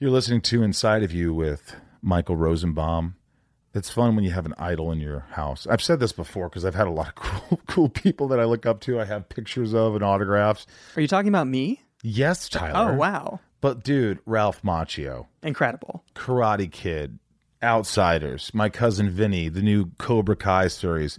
You're 0.00 0.12
listening 0.12 0.42
to 0.42 0.62
Inside 0.62 1.02
of 1.02 1.12
You 1.12 1.34
with 1.34 1.74
Michael 2.02 2.36
Rosenbaum. 2.36 3.16
It's 3.74 3.90
fun 3.90 4.14
when 4.14 4.24
you 4.24 4.30
have 4.30 4.46
an 4.46 4.54
idol 4.56 4.92
in 4.92 5.00
your 5.00 5.26
house. 5.32 5.66
I've 5.66 5.82
said 5.82 5.98
this 5.98 6.12
before 6.12 6.48
because 6.48 6.64
I've 6.64 6.76
had 6.76 6.86
a 6.86 6.92
lot 6.92 7.08
of 7.08 7.14
cool, 7.16 7.60
cool 7.66 7.88
people 7.88 8.28
that 8.28 8.38
I 8.38 8.44
look 8.44 8.64
up 8.64 8.78
to. 8.82 9.00
I 9.00 9.04
have 9.06 9.28
pictures 9.28 9.74
of 9.74 9.96
and 9.96 10.04
autographs. 10.04 10.68
Are 10.94 11.00
you 11.00 11.08
talking 11.08 11.30
about 11.30 11.48
me? 11.48 11.82
Yes, 12.04 12.48
oh, 12.54 12.58
Tyler. 12.60 12.92
Oh, 12.92 12.94
wow. 12.94 13.40
But 13.60 13.82
dude, 13.82 14.20
Ralph 14.24 14.62
Macchio, 14.62 15.26
Incredible. 15.42 16.04
Karate 16.14 16.70
Kid, 16.70 17.18
Outsiders, 17.60 18.52
my 18.54 18.68
cousin 18.68 19.10
Vinny, 19.10 19.48
the 19.48 19.62
new 19.62 19.90
Cobra 19.98 20.36
Kai 20.36 20.68
series. 20.68 21.18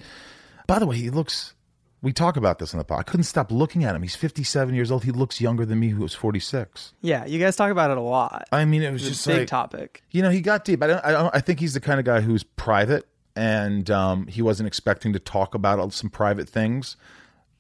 By 0.68 0.80
the 0.80 0.88
way, 0.88 0.96
he 0.96 1.10
looks. 1.10 1.54
We 2.02 2.14
talk 2.14 2.38
about 2.38 2.60
this 2.60 2.74
on 2.74 2.78
the 2.78 2.86
pod. 2.86 3.00
I 3.00 3.04
couldn't 3.04 3.26
stop 3.26 3.52
looking 3.52 3.84
at 3.84 3.94
him. 3.94 4.02
He's 4.02 4.16
57 4.16 4.74
years 4.74 4.90
old. 4.90 5.04
He 5.04 5.12
looks 5.12 5.42
younger 5.42 5.66
than 5.66 5.80
me, 5.80 5.90
who 5.90 6.02
was 6.02 6.14
46. 6.14 6.94
Yeah, 7.02 7.26
you 7.26 7.40
guys 7.40 7.58
talk 7.58 7.72
about 7.72 7.92
it 7.92 7.98
a 7.98 8.02
lot. 8.02 8.48
I 8.54 8.64
mean, 8.64 8.84
it 8.84 8.92
was 8.92 9.02
It's 9.06 9.18
just 9.18 9.28
a 9.28 9.32
big 9.32 9.40
like 9.40 9.48
topic. 9.50 10.04
You 10.12 10.22
know, 10.22 10.30
he 10.30 10.40
got 10.40 10.64
deep. 10.64 10.82
I 10.82 10.88
don't, 10.88 11.06
I 11.06 11.12
don't. 11.12 11.36
I 11.36 11.42
think 11.42 11.60
he's 11.60 11.74
the 11.74 11.82
kind 11.82 12.00
of 12.00 12.06
guy 12.06 12.22
who's 12.22 12.44
private, 12.44 13.06
and 13.36 13.90
um, 13.92 14.28
he 14.28 14.42
wasn't 14.42 14.68
expecting 14.68 15.12
to 15.14 15.20
talk 15.20 15.54
about 15.54 15.92
some 15.92 16.10
private 16.10 16.48
things. 16.48 16.96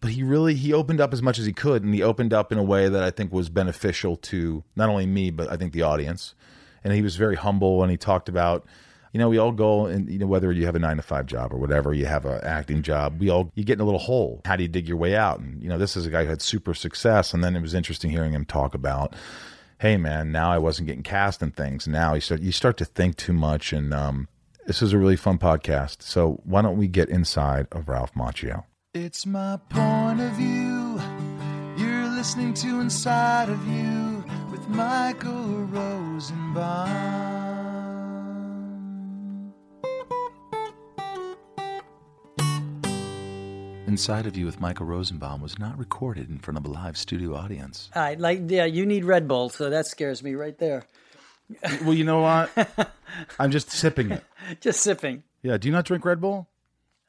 But 0.02 0.12
he 0.12 0.24
really 0.24 0.56
he 0.56 0.72
opened 0.72 1.02
up 1.02 1.12
as 1.12 1.22
much 1.22 1.38
as 1.40 1.46
he 1.46 1.52
could, 1.52 1.84
and 1.84 1.94
he 1.94 2.02
opened 2.02 2.34
up 2.34 2.54
in 2.54 2.58
a 2.58 2.64
way 2.64 2.88
that 2.88 3.04
I 3.04 3.12
think 3.12 3.34
was 3.34 3.50
beneficial 3.50 4.16
to 4.16 4.64
not 4.78 4.88
only 4.88 5.06
me 5.06 5.30
but 5.30 5.52
I 5.52 5.58
think 5.58 5.74
the 5.74 5.82
audience. 5.82 6.34
And 6.82 6.94
he 6.94 7.02
was 7.02 7.18
very 7.18 7.36
humble, 7.36 7.82
and 7.84 7.92
he 7.92 7.98
talked 7.98 8.30
about, 8.30 8.66
you 9.14 9.20
know, 9.20 9.30
we 9.30 9.38
all 9.38 9.52
go 9.52 9.86
and 9.86 10.10
you 10.10 10.20
know 10.20 10.28
whether 10.28 10.52
you 10.52 10.66
have 10.66 10.76
a 10.76 10.80
nine 10.80 10.98
to 10.98 11.04
five 11.04 11.26
job 11.26 11.54
or 11.54 11.58
whatever, 11.58 11.94
you 11.94 12.06
have 12.06 12.26
an 12.26 12.40
acting 12.44 12.82
job, 12.82 13.20
we 13.20 13.30
all 13.30 13.52
you 13.56 13.64
get 13.64 13.74
in 13.74 13.82
a 13.82 13.86
little 13.86 14.00
hole. 14.00 14.42
How 14.46 14.56
do 14.56 14.64
you 14.64 14.70
dig 14.70 14.88
your 14.88 14.98
way 14.98 15.16
out? 15.16 15.40
And 15.40 15.62
you 15.62 15.70
know, 15.70 15.78
this 15.78 15.98
is 15.98 16.06
a 16.06 16.10
guy 16.10 16.24
who 16.24 16.30
had 16.30 16.42
super 16.42 16.74
success, 16.74 17.34
and 17.34 17.44
then 17.44 17.56
it 17.56 17.62
was 17.62 17.74
interesting 17.74 18.12
hearing 18.12 18.34
him 18.34 18.46
talk 18.46 18.74
about 18.74 19.16
hey 19.80 19.96
man, 19.98 20.32
now 20.32 20.52
I 20.52 20.58
wasn't 20.58 20.88
getting 20.88 21.04
cast 21.04 21.42
in 21.42 21.52
things. 21.52 21.88
Now 21.88 22.14
you 22.14 22.22
start 22.22 22.42
you 22.42 22.52
start 22.52 22.78
to 22.78 22.86
think 22.86 23.16
too 23.16 23.34
much, 23.34 23.74
and 23.74 23.94
um, 23.94 24.28
this 24.68 24.82
is 24.82 24.94
a 24.94 24.98
really 24.98 25.16
fun 25.16 25.38
podcast. 25.40 26.02
So 26.04 26.42
why 26.44 26.62
don't 26.62 26.78
we 26.78 26.88
get 26.88 27.10
inside 27.10 27.68
of 27.72 27.90
Ralph 27.90 28.14
Macchio? 28.14 28.66
It's 28.94 29.26
my 29.26 29.58
point 29.70 30.22
of 30.22 30.32
view. 30.34 31.02
You're 31.78 32.10
listening 32.10 32.54
to 32.56 32.82
Inside 32.82 33.50
of 33.50 33.66
You 33.68 34.24
with 34.52 34.68
Michael 34.68 35.64
Rosenbaum. 35.66 37.39
Inside 43.90 44.28
of 44.28 44.38
You 44.38 44.46
with 44.46 44.62
Michael 44.62 44.86
Rosenbaum 44.86 45.42
was 45.42 45.58
not 45.58 45.76
recorded 45.76 46.30
in 46.30 46.38
front 46.38 46.60
of 46.60 46.66
a 46.68 46.68
live 46.70 46.96
studio 46.96 47.36
audience. 47.36 47.90
All 47.96 48.04
right, 48.04 48.20
like 48.20 48.42
yeah, 48.46 48.66
you 48.66 48.86
need 48.86 49.04
Red 49.04 49.28
Bull, 49.28 49.50
so 49.50 49.72
that 49.72 49.88
scares 49.88 50.22
me 50.22 50.36
right 50.36 50.56
there. 50.60 50.84
well, 51.82 51.96
you 51.96 52.04
know 52.04 52.20
what? 52.22 52.52
I'm 53.40 53.50
just 53.50 53.72
sipping 53.72 54.12
it. 54.12 54.24
Just 54.62 54.82
sipping. 54.82 55.24
Yeah. 55.42 55.58
Do 55.58 55.68
you 55.68 55.72
not 55.72 55.86
drink 55.86 56.06
Red 56.06 56.22
Bull? 56.22 56.48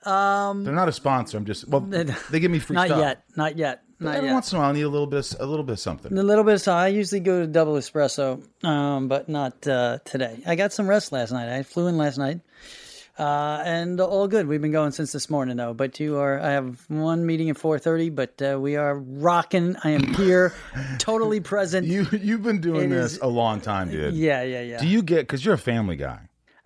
Um, 0.06 0.64
They're 0.64 0.72
not 0.74 0.88
a 0.88 0.92
sponsor. 0.92 1.36
I'm 1.36 1.44
just 1.44 1.68
well, 1.68 1.82
they 1.82 2.40
give 2.40 2.50
me 2.50 2.58
free 2.58 2.76
not 2.76 2.86
stuff. 2.86 2.98
yet, 2.98 3.24
not 3.36 3.58
yet, 3.58 3.82
not 3.98 4.14
Every 4.14 4.28
yet. 4.28 4.32
once 4.32 4.50
in 4.50 4.56
a 4.56 4.62
while, 4.62 4.70
I 4.70 4.72
need 4.72 4.80
a 4.80 4.88
little 4.88 5.06
bit, 5.06 5.34
a 5.38 5.44
little 5.44 5.66
bit 5.66 5.72
of 5.72 5.80
something. 5.80 6.16
A 6.16 6.22
little 6.22 6.44
bit 6.44 6.66
of 6.66 6.68
I 6.68 6.88
usually 6.88 7.20
go 7.20 7.40
to 7.42 7.46
double 7.46 7.74
espresso, 7.74 8.42
um, 8.64 9.06
but 9.06 9.28
not 9.28 9.66
uh, 9.68 9.98
today. 10.06 10.38
I 10.46 10.54
got 10.54 10.72
some 10.72 10.88
rest 10.88 11.12
last 11.12 11.30
night. 11.30 11.54
I 11.54 11.62
flew 11.62 11.88
in 11.88 11.98
last 11.98 12.16
night, 12.16 12.40
uh, 13.18 13.62
and 13.64 14.00
all 14.00 14.28
good. 14.28 14.46
We've 14.46 14.60
been 14.62 14.72
going 14.72 14.92
since 14.92 15.12
this 15.12 15.28
morning 15.28 15.56
though. 15.56 15.74
But 15.74 16.00
you 16.00 16.16
are. 16.18 16.40
I 16.40 16.50
have 16.50 16.84
one 16.88 17.26
meeting 17.26 17.50
at 17.50 17.58
four 17.58 17.78
thirty, 17.78 18.10
but 18.10 18.40
uh, 18.42 18.58
we 18.60 18.76
are 18.76 18.96
rocking. 18.98 19.76
I 19.84 19.90
am 19.90 20.14
here, 20.14 20.54
totally 20.98 21.40
present. 21.40 21.86
You 21.86 22.06
you've 22.12 22.42
been 22.42 22.60
doing 22.60 22.90
It 22.92 22.94
this 22.94 23.12
is- 23.14 23.18
a 23.20 23.26
long 23.26 23.60
time, 23.60 23.90
dude. 23.90 24.14
yeah, 24.14 24.42
yeah, 24.42 24.62
yeah. 24.62 24.78
Do 24.78 24.86
you 24.86 25.02
get 25.02 25.20
because 25.22 25.44
you're 25.44 25.54
a 25.54 25.58
family 25.58 25.96
guy? 25.96 26.20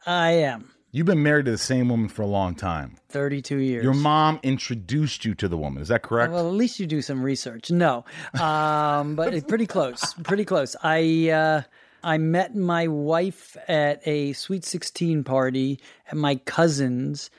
I 0.07 0.33
am 0.33 0.71
You've 0.93 1.07
been 1.07 1.25
married 1.25 1.47
to 1.47 1.51
the 1.51 1.59
same 1.59 1.89
woman 1.89 2.09
for 2.09 2.23
a 2.23 2.27
long 2.27 2.55
time. 2.55 2.99
thirty-two 3.09 3.57
years. 3.59 3.83
Your 3.83 3.95
mom 3.95 4.39
introduced 4.45 5.25
you 5.25 5.35
to 5.35 5.49
the 5.49 5.57
woman. 5.57 5.83
Is 5.83 5.89
that 5.89 6.03
correct? 6.03 6.33
Well, 6.33 6.47
at 6.47 6.55
least 6.55 6.79
you 6.79 6.87
do 6.87 7.03
some 7.03 7.21
research. 7.21 7.73
No, 7.73 8.05
um, 8.41 9.17
but 9.17 9.35
it's 9.35 9.45
pretty 9.45 9.67
close. 9.67 10.15
Pretty 10.23 10.45
close. 10.45 10.77
I 10.85 11.31
uh, 11.31 11.63
I 12.05 12.19
met 12.19 12.55
my 12.55 12.87
wife 12.89 13.57
at 13.67 14.07
a 14.07 14.33
sweet 14.35 14.65
sixteen 14.65 15.25
party 15.25 15.81
at 16.07 16.17
my 16.17 16.37
cousin's. 16.37 17.31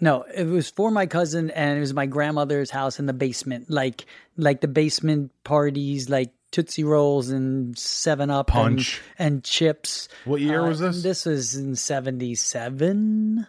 No, 0.00 0.22
it 0.34 0.44
was 0.46 0.68
for 0.68 0.90
my 0.90 1.06
cousin, 1.06 1.50
and 1.50 1.76
it 1.76 1.80
was 1.80 1.94
my 1.94 2.06
grandmother's 2.06 2.70
house 2.70 2.98
in 2.98 3.06
the 3.06 3.12
basement, 3.12 3.70
like 3.70 4.04
like 4.36 4.60
the 4.60 4.68
basement 4.68 5.30
parties, 5.44 6.10
like 6.10 6.32
Tootsie 6.50 6.84
Rolls 6.84 7.30
and 7.30 7.78
Seven 7.78 8.28
Up 8.28 8.48
Punch. 8.48 9.00
and, 9.18 9.34
and 9.36 9.44
chips. 9.44 10.08
What 10.24 10.40
year 10.40 10.60
Uh, 10.62 10.68
was 10.68 10.80
this? 10.80 11.02
This 11.02 11.24
was 11.24 11.54
in 11.54 11.76
seventy 11.76 12.34
seven. 12.34 13.46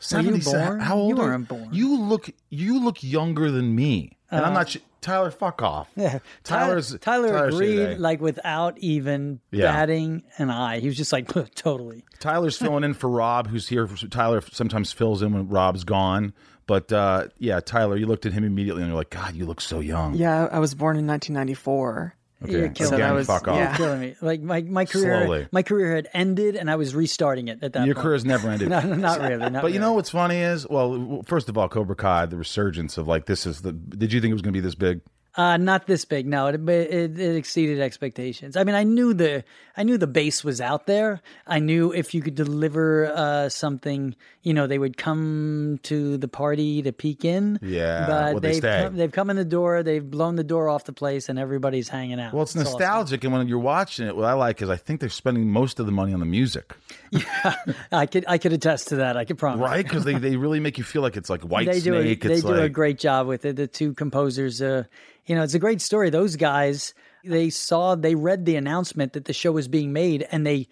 Seventy 0.00 0.40
seven. 0.40 0.80
How 0.80 0.96
old 0.96 1.16
You 1.16 1.22
are 1.22 1.26
weren't 1.28 1.48
born. 1.48 1.68
You 1.72 1.96
look 1.98 2.28
you 2.50 2.78
look 2.84 3.02
younger 3.02 3.50
than 3.50 3.74
me. 3.74 4.16
And 4.30 4.44
I'm 4.44 4.52
Uh, 4.52 4.58
not 4.60 4.68
sh- 4.70 4.76
Tyler, 5.00 5.30
fuck 5.30 5.62
off. 5.62 5.88
Yeah, 5.96 6.18
Tyler's 6.44 6.90
Tyler, 6.98 7.28
Tyler 7.28 7.28
Tyler's 7.38 7.54
agreed, 7.54 7.76
today. 7.76 7.96
like 7.98 8.20
without 8.20 8.78
even 8.78 9.40
Yeah. 9.50 9.72
batting 9.72 10.24
an 10.38 10.50
eye. 10.50 10.80
He 10.80 10.86
was 10.88 10.96
just 10.96 11.12
like, 11.12 11.28
totally. 11.54 12.04
Tyler's 12.20 12.56
filling 12.58 12.84
in 12.84 12.94
for 12.94 13.08
Rob, 13.08 13.46
who's 13.48 13.68
here. 13.68 13.86
Tyler 14.10 14.40
sometimes 14.52 14.92
fills 14.92 15.22
in 15.22 15.32
when 15.32 15.48
Rob's 15.48 15.84
gone. 15.84 16.32
But 16.66 16.92
uh, 16.92 17.28
yeah, 17.38 17.60
Tyler, 17.60 17.96
you 17.96 18.06
looked 18.06 18.26
at 18.26 18.32
him 18.34 18.44
immediately 18.44 18.82
and 18.82 18.90
you're 18.90 18.98
like, 18.98 19.08
God, 19.10 19.34
you 19.34 19.46
look 19.46 19.60
so 19.62 19.80
young. 19.80 20.14
Yeah, 20.14 20.48
I 20.52 20.58
was 20.58 20.74
born 20.74 20.96
in 20.98 21.06
1994. 21.06 22.14
Okay, 22.42 22.52
You're 22.52 22.68
killing 22.68 22.98
that 23.00 23.14
was- 23.14 23.26
fuck 23.26 23.48
off. 23.48 23.56
yeah. 23.56 23.76
Killing 23.76 24.00
me. 24.00 24.14
Like 24.20 24.40
my, 24.40 24.62
my 24.62 24.84
career, 24.84 25.24
Slowly. 25.24 25.48
my 25.50 25.62
career 25.64 25.96
had 25.96 26.08
ended, 26.14 26.54
and 26.54 26.70
I 26.70 26.76
was 26.76 26.94
restarting 26.94 27.48
it 27.48 27.62
at 27.62 27.72
that 27.72 27.84
Your 27.84 27.96
point. 27.96 28.02
career's 28.04 28.24
never 28.24 28.48
ended. 28.50 28.68
No, 28.68 28.80
no, 28.80 28.94
not 28.94 29.20
really. 29.20 29.50
Not 29.50 29.62
But 29.62 29.72
you 29.72 29.80
know 29.80 29.94
what's 29.94 30.10
funny 30.10 30.36
is, 30.36 30.64
well, 30.68 31.22
first 31.26 31.48
of 31.48 31.58
all, 31.58 31.68
Cobra 31.68 31.96
Kai, 31.96 32.26
the 32.26 32.36
resurgence 32.36 32.96
of 32.96 33.08
like 33.08 33.26
this 33.26 33.44
is 33.44 33.62
the. 33.62 33.72
Did 33.72 34.12
you 34.12 34.20
think 34.20 34.30
it 34.30 34.34
was 34.34 34.42
going 34.42 34.52
to 34.54 34.56
be 34.56 34.64
this 34.64 34.76
big? 34.76 35.00
Uh, 35.38 35.56
not 35.56 35.86
this 35.86 36.04
big. 36.04 36.26
No, 36.26 36.48
it, 36.48 36.68
it 36.68 37.16
it 37.16 37.36
exceeded 37.36 37.80
expectations. 37.80 38.56
I 38.56 38.64
mean, 38.64 38.74
I 38.74 38.82
knew 38.82 39.14
the 39.14 39.44
I 39.76 39.84
knew 39.84 39.96
the 39.96 40.08
base 40.08 40.42
was 40.42 40.60
out 40.60 40.86
there. 40.86 41.20
I 41.46 41.60
knew 41.60 41.92
if 41.92 42.12
you 42.12 42.22
could 42.22 42.34
deliver 42.34 43.06
uh, 43.14 43.48
something, 43.48 44.16
you 44.42 44.52
know, 44.52 44.66
they 44.66 44.80
would 44.80 44.96
come 44.96 45.78
to 45.84 46.16
the 46.16 46.26
party 46.26 46.82
to 46.82 46.90
peek 46.92 47.24
in. 47.24 47.60
Yeah, 47.62 48.06
but 48.08 48.10
well, 48.32 48.40
they 48.40 48.48
they've 48.48 48.56
stay. 48.56 48.82
come, 48.82 48.96
they've 48.96 49.12
come 49.12 49.30
in 49.30 49.36
the 49.36 49.44
door. 49.44 49.84
They've 49.84 50.04
blown 50.04 50.34
the 50.34 50.42
door 50.42 50.68
off 50.68 50.86
the 50.86 50.92
place, 50.92 51.28
and 51.28 51.38
everybody's 51.38 51.88
hanging 51.88 52.18
out. 52.18 52.34
Well, 52.34 52.42
it's 52.42 52.56
awesome. 52.56 52.64
nostalgic, 52.64 53.22
and 53.22 53.32
when 53.32 53.46
you're 53.46 53.60
watching 53.60 54.08
it, 54.08 54.16
what 54.16 54.24
I 54.24 54.32
like 54.32 54.60
is 54.60 54.68
I 54.68 54.76
think 54.76 54.98
they're 54.98 55.08
spending 55.08 55.48
most 55.48 55.78
of 55.78 55.86
the 55.86 55.92
money 55.92 56.12
on 56.12 56.18
the 56.18 56.26
music, 56.26 56.74
Yeah, 57.12 57.54
I 57.92 58.06
could 58.06 58.24
I 58.26 58.38
could 58.38 58.52
attest 58.52 58.88
to 58.88 58.96
that. 58.96 59.16
I 59.16 59.24
could 59.24 59.38
promise. 59.38 59.60
right? 59.60 59.84
Because 59.84 60.02
they, 60.02 60.14
they 60.18 60.34
really 60.34 60.58
make 60.58 60.78
you 60.78 60.84
feel 60.84 61.02
like 61.02 61.16
it's 61.16 61.30
like 61.30 61.42
White 61.42 61.70
they 61.70 61.78
do 61.78 61.94
a, 61.94 62.02
Snake. 62.02 62.22
they 62.22 62.40
do 62.40 62.54
a 62.54 62.68
great 62.68 62.98
job 62.98 63.28
with 63.28 63.44
it. 63.44 63.54
The 63.54 63.68
two 63.68 63.94
composers, 63.94 64.60
uh, 64.60 64.82
you 65.28 65.34
know, 65.36 65.42
it's 65.44 65.54
a 65.54 65.58
great 65.58 65.80
story. 65.80 66.10
Those 66.10 66.34
guys, 66.36 66.94
they 67.24 67.50
saw, 67.50 67.94
they 67.94 68.14
read 68.16 68.44
the 68.46 68.56
announcement 68.56 69.12
that 69.12 69.26
the 69.26 69.32
show 69.32 69.52
was 69.52 69.68
being 69.68 69.92
made, 69.92 70.26
and 70.32 70.44
they 70.46 70.66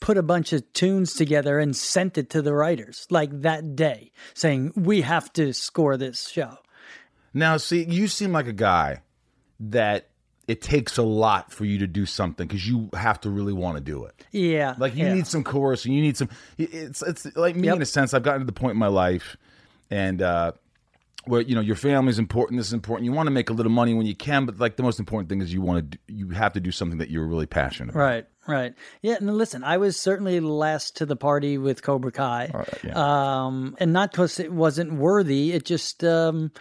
put 0.00 0.18
a 0.18 0.22
bunch 0.22 0.52
of 0.52 0.70
tunes 0.72 1.14
together 1.14 1.58
and 1.58 1.76
sent 1.76 2.18
it 2.18 2.30
to 2.30 2.42
the 2.42 2.54
writers 2.54 3.06
like 3.10 3.30
that 3.42 3.76
day, 3.76 4.10
saying 4.34 4.72
we 4.74 5.02
have 5.02 5.32
to 5.34 5.52
score 5.52 5.96
this 5.96 6.28
show. 6.28 6.56
now. 7.32 7.56
See, 7.56 7.84
you 7.84 8.08
seem 8.08 8.32
like 8.32 8.46
a 8.46 8.52
guy 8.52 9.02
that 9.60 10.08
it 10.48 10.62
takes 10.62 10.96
a 10.96 11.02
lot 11.02 11.52
for 11.52 11.64
you 11.64 11.78
to 11.78 11.86
do 11.86 12.06
something 12.06 12.48
because 12.48 12.66
you 12.66 12.88
have 12.94 13.20
to 13.20 13.30
really 13.30 13.52
want 13.52 13.76
to 13.76 13.80
do 13.82 14.04
it. 14.06 14.24
Yeah, 14.32 14.74
Like 14.78 14.96
you 14.96 15.04
yeah. 15.04 15.14
need 15.14 15.26
some 15.28 15.44
and 15.44 15.94
you 15.94 16.00
need 16.00 16.16
some. 16.16 16.28
It's 16.58 17.02
it's 17.02 17.26
like 17.36 17.54
me 17.54 17.66
Yep. 17.68 17.76
in 17.76 17.82
a 17.82 17.86
sense. 17.86 18.14
I've 18.14 18.22
gotten 18.24 18.40
to 18.40 18.46
the 18.46 18.52
point 18.52 18.72
in 18.72 18.78
my 18.78 18.88
life, 18.88 19.36
and 19.90 20.20
uh, 20.22 20.52
where 21.24 21.40
you 21.40 21.54
know 21.54 21.60
your 21.60 21.76
family 21.76 22.10
is 22.10 22.18
important. 22.18 22.58
This 22.58 22.68
is 22.68 22.72
important. 22.72 23.04
You 23.04 23.12
want 23.12 23.26
to 23.26 23.30
make 23.30 23.50
a 23.50 23.52
little 23.52 23.72
money 23.72 23.94
when 23.94 24.06
you 24.06 24.14
can, 24.14 24.46
but 24.46 24.58
like 24.58 24.76
the 24.76 24.82
most 24.82 24.98
important 24.98 25.28
thing 25.28 25.40
is 25.40 25.52
you 25.52 25.60
want 25.60 25.92
to. 25.92 25.98
Do, 25.98 26.14
you 26.14 26.28
have 26.30 26.52
to 26.54 26.60
do 26.60 26.72
something 26.72 26.98
that 26.98 27.10
you're 27.10 27.26
really 27.26 27.46
passionate 27.46 27.90
about. 27.90 28.00
Right, 28.00 28.26
right. 28.46 28.74
Yeah, 29.02 29.16
and 29.20 29.36
listen, 29.36 29.64
I 29.64 29.76
was 29.76 29.98
certainly 29.98 30.40
last 30.40 30.96
to 30.96 31.06
the 31.06 31.16
party 31.16 31.58
with 31.58 31.82
Cobra 31.82 32.12
Kai. 32.12 32.50
Um, 32.94 33.76
and 33.78 33.92
not 33.92 34.12
because 34.12 34.40
it 34.40 34.52
wasn't 34.52 34.94
worthy, 34.94 35.52
it 35.52 35.64
just 35.64 36.04
um 36.04 36.52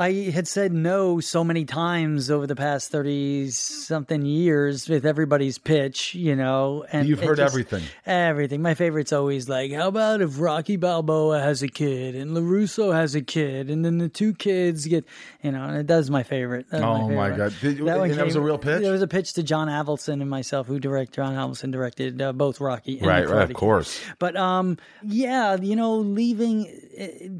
I 0.00 0.12
had 0.30 0.46
said 0.46 0.72
no 0.72 1.18
so 1.18 1.42
many 1.42 1.64
times 1.64 2.30
over 2.30 2.46
the 2.46 2.54
past 2.54 2.92
30 2.92 3.50
something 3.50 4.24
years 4.24 4.88
with 4.88 5.04
everybody's 5.04 5.58
pitch, 5.58 6.14
you 6.14 6.36
know. 6.36 6.84
And 6.92 7.08
You've 7.08 7.20
heard 7.20 7.38
just- 7.38 7.52
everything. 7.52 7.82
Everything. 8.06 8.62
My 8.62 8.74
favorite's 8.74 9.12
always 9.12 9.48
like, 9.48 9.72
how 9.72 9.88
about 9.88 10.20
if 10.20 10.38
Rocky 10.38 10.76
Balboa 10.76 11.40
has 11.40 11.64
a 11.64 11.68
kid 11.68 12.14
and 12.14 12.30
LaRusso 12.30 12.94
has 12.94 13.16
a 13.16 13.20
kid 13.22 13.70
and 13.70 13.84
then 13.84 13.98
the 13.98 14.08
two 14.08 14.34
kids 14.34 14.86
get, 14.86 15.04
you 15.42 15.50
know, 15.50 15.64
and 15.64 15.88
that's 15.88 16.10
my 16.10 16.22
favorite. 16.22 16.66
That's 16.70 16.84
Oh, 16.84 17.08
my 17.08 17.30
favorite. 17.30 17.36
God. 17.36 17.54
Did- 17.60 17.80
one 17.82 18.10
and 18.10 18.18
that 18.20 18.24
was 18.24 18.36
a 18.36 18.40
real 18.40 18.58
pitch? 18.58 18.82
It 18.84 18.90
was 18.90 19.02
a 19.02 19.08
pitch 19.08 19.32
to 19.32 19.42
John 19.42 19.66
Avildsen 19.66 20.20
and 20.20 20.30
myself, 20.30 20.68
who 20.68 20.78
direct 20.78 21.12
John 21.14 21.34
Avildsen 21.34 21.72
directed 21.72 22.22
uh, 22.22 22.32
both 22.32 22.60
Rocky 22.60 22.98
and 22.98 23.06
Right, 23.08 23.28
right, 23.28 23.50
of 23.50 23.56
course. 23.56 24.00
But 24.20 24.36
um, 24.36 24.78
yeah, 25.02 25.56
you 25.56 25.74
know, 25.74 25.96
leaving 25.96 26.66
it, 26.66 26.87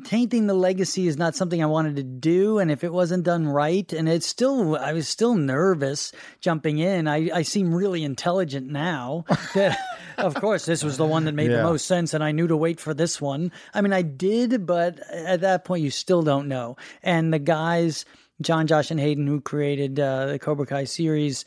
tainting 0.05 0.47
the 0.47 0.55
legacy 0.55 1.07
is 1.09 1.17
not 1.17 1.35
something 1.35 1.63
I 1.63 1.67
wanted 1.67 1.97
to 1.97 2.03
do, 2.03 2.59
and 2.59 2.71
if 2.71 2.85
it 2.85 2.93
wasn't 2.93 3.25
done 3.25 3.49
right, 3.49 3.93
and 3.93 4.09
it's 4.09 4.27
still, 4.27 4.77
I 4.77 4.93
was 4.93 5.09
still 5.09 5.35
nervous 5.35 6.13
jumping 6.41 6.79
in. 6.79 7.09
I, 7.09 7.31
I 7.35 7.43
seem 7.43 7.75
really 7.75 8.05
intelligent 8.05 8.69
now. 8.71 9.25
That, 9.55 9.79
of 10.19 10.35
course, 10.35 10.67
this 10.67 10.83
was 10.83 10.97
the 10.97 11.07
one 11.07 11.25
that 11.27 11.35
made 11.35 11.51
Yeah. 11.51 11.59
the 11.59 11.63
most 11.63 11.87
sense, 11.87 12.13
and 12.13 12.23
I 12.25 12.33
knew 12.33 12.47
to 12.49 12.57
wait 12.57 12.81
for 12.81 12.93
this 12.93 13.21
one. 13.21 13.53
I 13.73 13.81
mean, 13.81 13.93
I 13.93 14.03
did, 14.03 14.67
but 14.67 14.99
at 15.13 15.41
that 15.43 15.65
point, 15.65 15.83
you 15.85 15.91
still 15.91 16.23
don't 16.23 16.49
know. 16.49 16.77
And 17.05 17.33
the 17.33 17.39
guys, 17.39 18.05
John, 18.41 18.67
Josh, 18.67 18.91
and 18.91 18.99
Hayden, 19.01 19.27
who 19.29 19.41
created 19.41 19.99
uh, 20.01 20.27
the 20.27 20.39
Cobra 20.41 20.67
Kai 20.67 20.85
series, 20.85 21.45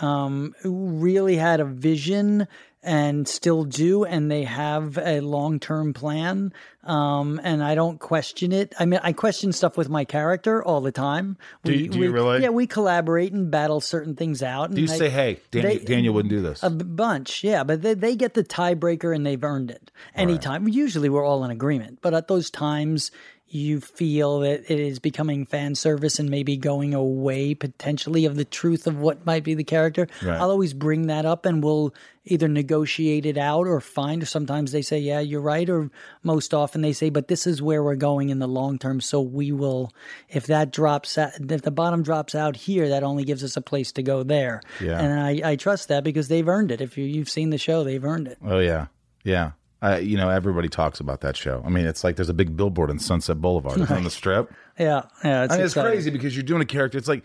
um, 0.00 0.54
really 0.64 1.36
had 1.36 1.60
a 1.60 1.64
vision 1.64 2.48
and 2.84 3.26
still 3.26 3.64
do, 3.64 4.04
and 4.04 4.30
they 4.30 4.44
have 4.44 4.98
a 4.98 5.20
long 5.20 5.58
term 5.58 5.92
plan. 5.94 6.52
Um, 6.84 7.40
and 7.42 7.64
I 7.64 7.74
don't 7.74 7.98
question 7.98 8.52
it. 8.52 8.74
I 8.78 8.84
mean, 8.84 9.00
I 9.02 9.12
question 9.12 9.52
stuff 9.52 9.78
with 9.78 9.88
my 9.88 10.04
character 10.04 10.62
all 10.62 10.82
the 10.82 10.92
time. 10.92 11.38
Do 11.64 11.72
you- 11.72 11.88
do 11.88 11.98
you 11.98 12.10
really? 12.12 12.42
Yeah, 12.42 12.50
we 12.50 12.66
collaborate 12.66 13.32
and 13.32 13.50
battle 13.50 13.80
certain 13.80 14.14
things 14.14 14.42
out. 14.42 14.70
Do 14.74 14.82
you 14.82 14.86
say, 14.86 15.08
"Hey, 15.08 15.40
Dan- 15.50 15.62
they- 15.62 15.78
Daniel 15.78 16.12
wouldn't 16.12 16.28
do 16.30 16.42
this"? 16.42 16.62
A 16.62 16.68
bunch, 16.68 17.42
yeah, 17.42 17.64
but 17.64 17.80
they, 17.80 17.94
they 17.94 18.14
get 18.16 18.34
the 18.34 18.44
tiebreaker 18.44 19.16
and 19.16 19.24
they've 19.24 19.42
earned 19.42 19.70
it. 19.70 19.90
Anytime, 20.14 20.68
usually 20.68 21.08
we're 21.08 21.24
all 21.24 21.42
in 21.44 21.50
agreement, 21.50 22.00
but 22.02 22.12
at 22.12 22.28
those 22.28 22.50
times 22.50 23.10
you 23.48 23.80
feel 23.80 24.40
that 24.40 24.70
it 24.70 24.80
is 24.80 24.98
becoming 24.98 25.46
fan 25.46 25.74
service 25.74 26.18
and 26.18 26.28
maybe 26.28 26.56
going 26.56 26.92
away 26.92 27.54
potentially 27.54 28.24
of 28.24 28.36
the 28.36 28.44
truth 28.44 28.86
of 28.86 28.98
what 28.98 29.24
might 29.26 29.44
be 29.44 29.54
the 29.54 29.64
character. 29.64 30.08
Right. 30.22 30.40
I'll 30.40 30.50
always 30.50 30.74
bring 30.74 31.06
that 31.06 31.24
up 31.24 31.46
and 31.46 31.62
we'll 31.62 31.94
either 32.24 32.48
negotiate 32.48 33.26
it 33.26 33.36
out 33.36 33.66
or 33.66 33.80
find. 33.80 34.22
Or 34.22 34.26
sometimes 34.26 34.72
they 34.72 34.82
say, 34.82 34.98
"Yeah, 34.98 35.20
you're 35.20 35.40
right," 35.40 35.68
or 35.68 35.90
most 36.22 36.54
often 36.54 36.80
they 36.80 36.92
say, 36.92 37.10
"But 37.10 37.28
this 37.28 37.46
is 37.46 37.62
where 37.62 37.82
we're 37.82 37.96
going 37.96 38.30
in 38.30 38.38
the 38.38 38.48
long 38.48 38.78
term." 38.78 39.00
So 39.00 39.20
we 39.20 39.52
will, 39.52 39.92
if 40.28 40.46
that 40.46 40.72
drops, 40.72 41.16
out, 41.18 41.32
if 41.38 41.62
the 41.62 41.70
bottom 41.70 42.02
drops 42.02 42.34
out 42.34 42.56
here, 42.56 42.88
that 42.88 43.04
only 43.04 43.24
gives 43.24 43.44
us 43.44 43.56
a 43.56 43.62
place 43.62 43.92
to 43.92 44.02
go 44.02 44.22
there. 44.22 44.62
Yeah. 44.80 44.98
And 44.98 45.20
I, 45.20 45.50
I 45.52 45.56
trust 45.56 45.88
that 45.88 46.02
because 46.02 46.28
they've 46.28 46.48
earned 46.48 46.72
it. 46.72 46.80
If 46.80 46.96
you, 46.96 47.04
you've 47.04 47.30
seen 47.30 47.50
the 47.50 47.58
show, 47.58 47.84
they've 47.84 48.04
earned 48.04 48.28
it. 48.28 48.38
Oh 48.44 48.58
yeah, 48.58 48.86
yeah. 49.22 49.52
Uh, 49.84 49.96
you 49.96 50.16
know, 50.16 50.30
everybody 50.30 50.68
talks 50.68 50.98
about 50.98 51.20
that 51.20 51.36
show. 51.36 51.62
I 51.66 51.68
mean, 51.68 51.84
it's 51.84 52.02
like 52.02 52.16
there's 52.16 52.30
a 52.30 52.34
big 52.34 52.56
billboard 52.56 52.88
in 52.88 52.98
Sunset 52.98 53.40
Boulevard 53.40 53.90
on 53.90 54.04
the 54.04 54.10
strip. 54.10 54.50
Yeah, 54.78 55.02
yeah, 55.22 55.44
it's, 55.44 55.52
I 55.52 55.56
mean, 55.56 55.66
it's 55.66 55.74
crazy 55.74 56.10
because 56.10 56.34
you're 56.34 56.42
doing 56.42 56.62
a 56.62 56.66
character. 56.66 56.96
It's 56.96 57.08
like 57.08 57.24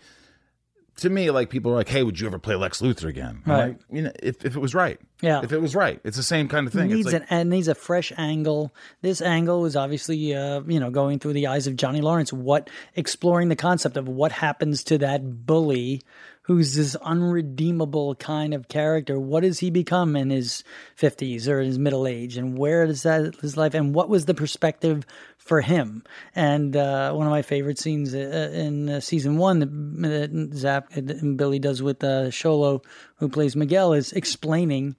to 0.96 1.08
me, 1.08 1.30
like 1.30 1.48
people 1.48 1.72
are 1.72 1.74
like, 1.76 1.88
"Hey, 1.88 2.02
would 2.02 2.20
you 2.20 2.26
ever 2.26 2.38
play 2.38 2.54
Lex 2.54 2.82
Luthor 2.82 3.08
again?" 3.08 3.42
I'm 3.46 3.50
Right. 3.52 3.68
Like, 3.68 3.78
you 3.90 4.02
know, 4.02 4.12
if, 4.22 4.44
if 4.44 4.54
it 4.56 4.58
was 4.58 4.74
right, 4.74 5.00
Yeah. 5.22 5.40
if 5.42 5.52
it 5.52 5.58
was 5.60 5.74
right, 5.74 6.00
it's 6.04 6.16
the 6.16 6.22
same 6.22 6.48
kind 6.48 6.66
of 6.66 6.72
thing. 6.72 6.90
needs 6.90 7.06
like, 7.06 7.22
an 7.22 7.26
and 7.30 7.48
needs 7.48 7.68
a 7.68 7.74
fresh 7.74 8.12
angle. 8.18 8.74
This 9.00 9.22
angle 9.22 9.64
is 9.64 9.76
obviously, 9.76 10.34
uh, 10.34 10.60
you 10.66 10.78
know, 10.78 10.90
going 10.90 11.18
through 11.18 11.32
the 11.32 11.46
eyes 11.46 11.66
of 11.66 11.76
Johnny 11.76 12.02
Lawrence. 12.02 12.32
What 12.32 12.68
exploring 12.94 13.48
the 13.48 13.56
concept 13.56 13.96
of 13.96 14.06
what 14.08 14.32
happens 14.32 14.84
to 14.84 14.98
that 14.98 15.46
bully, 15.46 16.02
who's 16.50 16.74
this 16.74 16.96
unredeemable 16.96 18.16
kind 18.16 18.52
of 18.54 18.66
character. 18.66 19.20
What 19.20 19.44
does 19.44 19.60
he 19.60 19.70
become 19.70 20.16
in 20.16 20.30
his 20.30 20.64
fifties 20.96 21.48
or 21.48 21.60
in 21.60 21.68
his 21.68 21.78
middle 21.78 22.08
age, 22.08 22.36
and 22.36 22.58
where 22.58 22.88
does 22.88 23.04
that 23.04 23.36
his 23.36 23.56
life? 23.56 23.72
And 23.72 23.94
what 23.94 24.08
was 24.08 24.24
the 24.24 24.34
perspective 24.34 25.06
for 25.38 25.60
him? 25.60 26.02
And 26.34 26.74
uh, 26.74 27.12
one 27.12 27.28
of 27.28 27.30
my 27.30 27.42
favorite 27.42 27.78
scenes 27.78 28.16
uh, 28.16 28.50
in 28.52 28.88
uh, 28.88 28.98
season 28.98 29.36
one 29.38 29.60
that 29.60 30.32
Zabka 30.32 31.36
Billy 31.36 31.60
does 31.60 31.82
with 31.82 32.02
uh, 32.02 32.30
Xolo, 32.30 32.84
who 33.18 33.28
plays 33.28 33.54
Miguel, 33.54 33.92
is 33.92 34.10
explaining. 34.10 34.96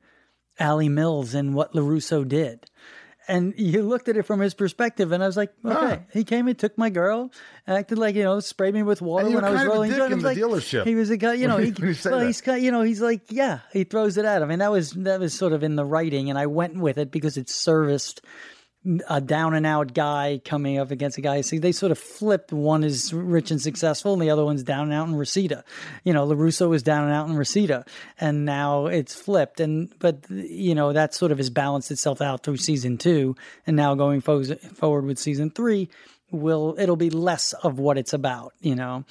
Ali 0.59 0.89
Mills 0.89 1.33
and 1.33 1.55
what 1.55 1.73
LaRusso 1.73 2.25
did. 2.25 2.69
And 3.27 3.53
you 3.55 3.83
looked 3.83 4.09
at 4.09 4.17
it 4.17 4.23
from 4.23 4.39
his 4.39 4.53
perspective, 4.55 5.11
and 5.11 5.23
I 5.23 5.27
was 5.27 5.37
like, 5.37 5.53
okay, 5.63 6.01
he 6.11 6.23
came 6.23 6.47
and 6.47 6.57
took 6.57 6.75
my 6.77 6.89
girl, 6.89 7.31
acted 7.67 7.97
like, 7.99 8.15
you 8.15 8.23
know, 8.23 8.39
sprayed 8.39 8.73
me 8.73 8.81
with 8.83 9.01
water 9.01 9.29
when 9.29 9.45
I 9.45 9.51
was 9.51 9.59
kind 9.59 9.67
of 9.67 9.73
a 9.73 9.75
rolling 9.75 9.91
dick 9.91 9.99
in 9.99 10.11
was 10.15 10.23
the 10.23 10.27
like, 10.29 10.37
dealership. 10.37 10.85
He 10.85 10.95
was 10.95 11.09
a 11.11 11.17
guy, 11.17 11.33
you 11.35 11.47
know, 11.47 11.57
he, 11.57 11.67
you- 11.67 11.73
when 11.73 11.87
you 11.89 11.93
said 11.93 12.11
well, 12.11 12.21
he's 12.25 12.41
kind 12.41 12.63
you 12.63 12.71
know, 12.71 12.81
he's 12.81 12.99
like, 13.01 13.21
yeah, 13.29 13.59
he 13.71 13.83
throws 13.83 14.17
it 14.17 14.25
at 14.25 14.41
him. 14.41 14.49
And 14.49 14.61
that 14.61 14.71
was, 14.71 14.91
that 14.93 15.19
was 15.19 15.33
sort 15.35 15.53
of 15.53 15.63
in 15.63 15.75
the 15.75 15.85
writing, 15.85 16.29
and 16.31 16.37
I 16.39 16.47
went 16.47 16.75
with 16.77 16.97
it 16.97 17.11
because 17.11 17.37
it 17.37 17.47
serviced 17.49 18.21
a 19.07 19.21
down 19.21 19.53
and 19.53 19.65
out 19.65 19.93
guy 19.93 20.41
coming 20.43 20.79
up 20.79 20.89
against 20.89 21.17
a 21.17 21.21
guy. 21.21 21.41
See, 21.41 21.59
they 21.59 21.71
sort 21.71 21.91
of 21.91 21.99
flipped. 21.99 22.51
One 22.51 22.83
is 22.83 23.13
rich 23.13 23.51
and 23.51 23.61
successful, 23.61 24.13
and 24.13 24.21
the 24.21 24.31
other 24.31 24.43
one's 24.43 24.63
down 24.63 24.85
and 24.85 24.93
out 24.93 25.07
in 25.07 25.15
Reseda. 25.15 25.63
You 26.03 26.13
know, 26.13 26.25
LaRusso 26.27 26.73
is 26.73 26.81
down 26.81 27.03
and 27.03 27.13
out 27.13 27.29
in 27.29 27.35
Reseda, 27.35 27.85
and 28.19 28.43
now 28.43 28.87
it's 28.87 29.13
flipped. 29.13 29.59
And 29.59 29.93
but 29.99 30.29
you 30.29 30.73
know 30.73 30.93
that 30.93 31.13
sort 31.13 31.31
of 31.31 31.37
has 31.37 31.51
balanced 31.51 31.91
itself 31.91 32.21
out 32.21 32.43
through 32.43 32.57
season 32.57 32.97
two, 32.97 33.35
and 33.67 33.75
now 33.75 33.93
going 33.93 34.21
fo- 34.21 34.43
forward 34.43 35.05
with 35.05 35.19
season 35.19 35.51
three, 35.51 35.89
will 36.31 36.75
it'll 36.79 36.95
be 36.95 37.11
less 37.11 37.53
of 37.53 37.77
what 37.77 37.99
it's 37.99 38.13
about. 38.13 38.53
You 38.61 38.75
know, 38.75 39.05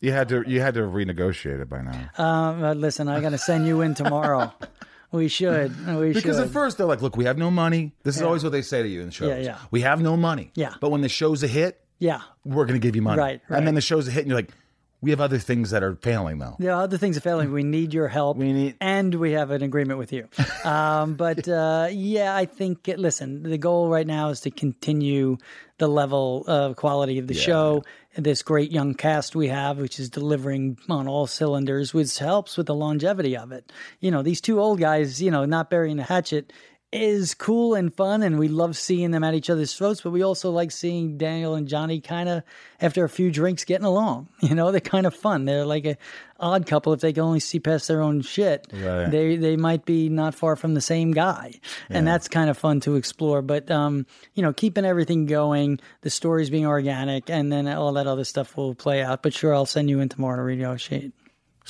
you 0.00 0.12
had 0.12 0.30
to 0.30 0.44
you 0.46 0.62
had 0.62 0.74
to 0.74 0.80
renegotiate 0.80 1.60
it 1.60 1.68
by 1.68 1.82
now. 1.82 2.10
um, 2.16 2.64
uh, 2.64 2.72
listen, 2.72 3.08
I 3.08 3.20
got 3.20 3.30
to 3.30 3.38
send 3.38 3.66
you 3.66 3.82
in 3.82 3.94
tomorrow. 3.94 4.52
we 5.12 5.28
should. 5.28 5.74
We 5.98 6.12
Because 6.12 6.36
should. 6.36 6.46
at 6.46 6.50
first 6.50 6.78
they're 6.78 6.86
like, 6.86 7.02
"Look, 7.02 7.16
we 7.16 7.24
have 7.24 7.38
no 7.38 7.50
money." 7.50 7.92
This 8.02 8.16
is 8.16 8.22
always 8.22 8.42
what 8.42 8.52
they 8.52 8.62
say 8.62 8.82
to 8.82 8.88
you 8.88 9.02
in 9.02 9.10
shows. 9.10 9.28
Yeah, 9.28 9.38
yeah. 9.38 9.58
We 9.70 9.80
have 9.82 10.00
no 10.00 10.16
money. 10.16 10.50
Yeah. 10.54 10.74
But 10.80 10.90
when 10.90 11.00
the 11.00 11.08
show's 11.08 11.42
a 11.42 11.48
hit, 11.48 11.80
yeah. 11.98 12.20
we're 12.44 12.64
going 12.66 12.80
to 12.80 12.84
give 12.86 12.96
you 12.96 13.02
money. 13.02 13.18
Right, 13.18 13.40
right. 13.48 13.58
And 13.58 13.66
then 13.66 13.74
the 13.74 13.80
show's 13.80 14.08
a 14.08 14.10
hit, 14.10 14.20
and 14.20 14.28
you're 14.28 14.38
like, 14.38 14.50
"We 15.00 15.10
have 15.10 15.20
other 15.20 15.38
things 15.38 15.70
that 15.70 15.82
are 15.82 15.96
failing, 15.96 16.38
though." 16.38 16.56
There 16.58 16.72
are 16.72 16.82
other 16.82 16.98
things 16.98 17.16
are 17.16 17.20
failing. 17.20 17.52
We 17.52 17.62
need 17.62 17.94
your 17.94 18.08
help. 18.08 18.36
We 18.36 18.52
need- 18.52 18.76
and 18.80 19.14
we 19.14 19.32
have 19.32 19.50
an 19.50 19.62
agreement 19.62 19.98
with 19.98 20.12
you. 20.12 20.28
Um, 20.64 21.14
but 21.24 21.48
uh, 21.48 21.88
yeah, 21.90 22.34
I 22.34 22.44
think. 22.46 22.88
Listen, 22.96 23.42
the 23.42 23.58
goal 23.58 23.88
right 23.88 24.06
now 24.06 24.28
is 24.30 24.40
to 24.42 24.50
continue 24.50 25.38
the 25.78 25.88
level 25.88 26.44
of 26.46 26.76
quality 26.76 27.18
of 27.18 27.26
the 27.26 27.34
show. 27.34 27.82
This 28.16 28.42
great 28.42 28.72
young 28.72 28.94
cast 28.94 29.36
we 29.36 29.48
have, 29.48 29.78
which 29.78 30.00
is 30.00 30.10
delivering 30.10 30.76
on 30.88 31.06
all 31.08 31.26
cylinders, 31.28 31.94
which 31.94 32.18
helps 32.18 32.56
with 32.56 32.66
the 32.66 32.74
longevity 32.74 33.36
of 33.36 33.52
it. 33.52 33.72
You 34.00 34.10
know, 34.10 34.22
these 34.22 34.40
two 34.40 34.60
old 34.60 34.80
guys, 34.80 35.22
you 35.22 35.30
know, 35.30 35.44
not 35.44 35.70
burying 35.70 35.96
the 35.96 36.02
hatchet 36.02 36.52
is 36.92 37.34
cool 37.34 37.74
and 37.74 37.94
fun 37.94 38.22
and 38.22 38.38
we 38.38 38.48
love 38.48 38.76
seeing 38.76 39.12
them 39.12 39.22
at 39.22 39.32
each 39.32 39.48
other's 39.48 39.72
throats 39.74 40.00
but 40.00 40.10
we 40.10 40.22
also 40.22 40.50
like 40.50 40.72
seeing 40.72 41.16
daniel 41.16 41.54
and 41.54 41.68
johnny 41.68 42.00
kind 42.00 42.28
of 42.28 42.42
after 42.80 43.04
a 43.04 43.08
few 43.08 43.30
drinks 43.30 43.64
getting 43.64 43.86
along. 43.86 44.28
You 44.50 44.56
know 44.56 44.72
they're 44.72 44.80
kind 44.80 45.06
of 45.06 45.14
fun. 45.14 45.44
They're 45.44 45.66
like 45.66 45.84
a 45.84 45.96
odd 46.40 46.66
couple 46.66 46.92
if 46.92 47.00
they 47.00 47.12
can 47.12 47.22
only 47.22 47.38
see 47.38 47.60
past 47.60 47.86
their 47.86 48.00
own 48.00 48.22
shit. 48.22 48.66
Right. 48.72 49.08
they 49.08 49.36
they 49.36 49.56
might 49.56 49.84
be 49.84 50.08
not 50.08 50.34
far 50.34 50.56
from 50.56 50.74
the 50.74 50.80
same 50.80 51.12
guy 51.12 51.60
and 51.88 52.06
that's 52.06 52.26
kind 52.26 52.50
of 52.50 52.58
fun 52.58 52.80
to 52.80 52.96
explore. 52.96 53.42
But 53.42 53.70
um 53.70 54.06
you 54.34 54.42
know 54.42 54.52
keeping 54.52 54.84
everything 54.84 55.26
going 55.26 55.78
the 56.00 56.10
stories 56.10 56.50
being 56.50 56.66
organic 56.66 57.30
and 57.30 57.52
then 57.52 57.68
all 57.68 57.92
that 57.92 58.08
other 58.08 58.24
stuff 58.24 58.56
will 58.56 58.74
play 58.74 59.02
out. 59.02 59.22
But 59.22 59.34
sure 59.34 59.54
i'll 59.54 59.66
send 59.66 59.88
you 59.88 60.00
in 60.00 60.08
tomorrow 60.08 60.36
to 60.36 60.42
renegotiate 60.42 61.12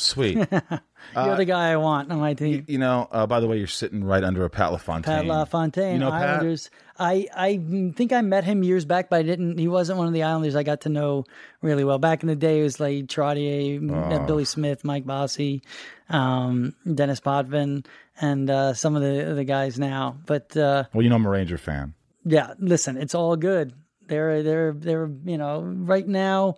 Sweet. 0.01 0.37
you're 1.17 1.37
the 1.37 1.45
guy 1.45 1.71
i 1.73 1.77
want 1.77 2.11
on 2.13 2.19
my 2.21 2.35
team 2.35 2.65
you 2.69 2.79
know, 2.79 3.09
uh, 3.11 3.27
by 3.27 3.41
the 3.41 3.47
way, 3.47 3.57
you're 3.59 3.67
sitting 3.67 4.05
right 4.05 4.23
under 4.23 4.45
a 4.45 4.51
Pat 4.51 4.73
LaFontaine. 4.73 5.15
Pat 5.15 5.27
LaFontaine, 5.27 5.95
You 5.95 5.99
know 5.99 6.11
Pat? 6.11 6.29
Islanders. 6.29 6.71
I 6.99 7.27
I 7.35 7.57
think 7.97 8.13
I 8.13 8.21
met 8.21 8.45
him 8.45 8.63
years 8.63 8.85
back, 8.85 9.09
but 9.09 9.21
I 9.21 9.23
didn't. 9.23 9.57
He 9.59 9.69
wasn't 9.69 9.99
one 9.99 10.07
of 10.07 10.13
the 10.13 10.23
Islanders 10.23 10.55
I 10.57 10.63
got 10.63 10.83
to 10.83 10.89
know 10.91 11.25
really 11.63 11.85
well. 11.85 11.99
Back 11.99 12.23
in 12.23 12.29
the 12.29 12.37
day, 12.37 12.61
it 12.61 12.63
was 12.63 12.79
like 12.79 13.07
Trottier, 13.07 13.81
Oh. 13.91 14.27
Billy 14.27 14.45
Smith, 14.45 14.85
Mike 14.85 15.07
Bossy, 15.07 15.63
um, 16.11 16.75
Denis 16.95 17.21
Potvin, 17.21 17.87
and 18.21 18.51
uh, 18.51 18.75
some 18.75 18.97
of 18.97 19.03
the 19.03 19.33
the 19.35 19.45
guys 19.45 19.79
now. 19.79 20.19
But 20.27 20.55
uh, 20.57 20.85
Well, 20.93 21.03
you 21.03 21.09
know, 21.09 21.17
I'm 21.17 21.25
a 21.27 21.31
Ranger 21.31 21.59
fan. 21.59 21.95
yeah, 22.25 22.53
listen, 22.59 22.97
it's 22.99 23.15
all 23.15 23.37
good. 23.37 23.73
They're 24.07 24.43
they're 24.43 24.73
they're 24.73 25.11
you 25.25 25.39
know 25.39 25.63
right 25.63 26.07
now. 26.07 26.57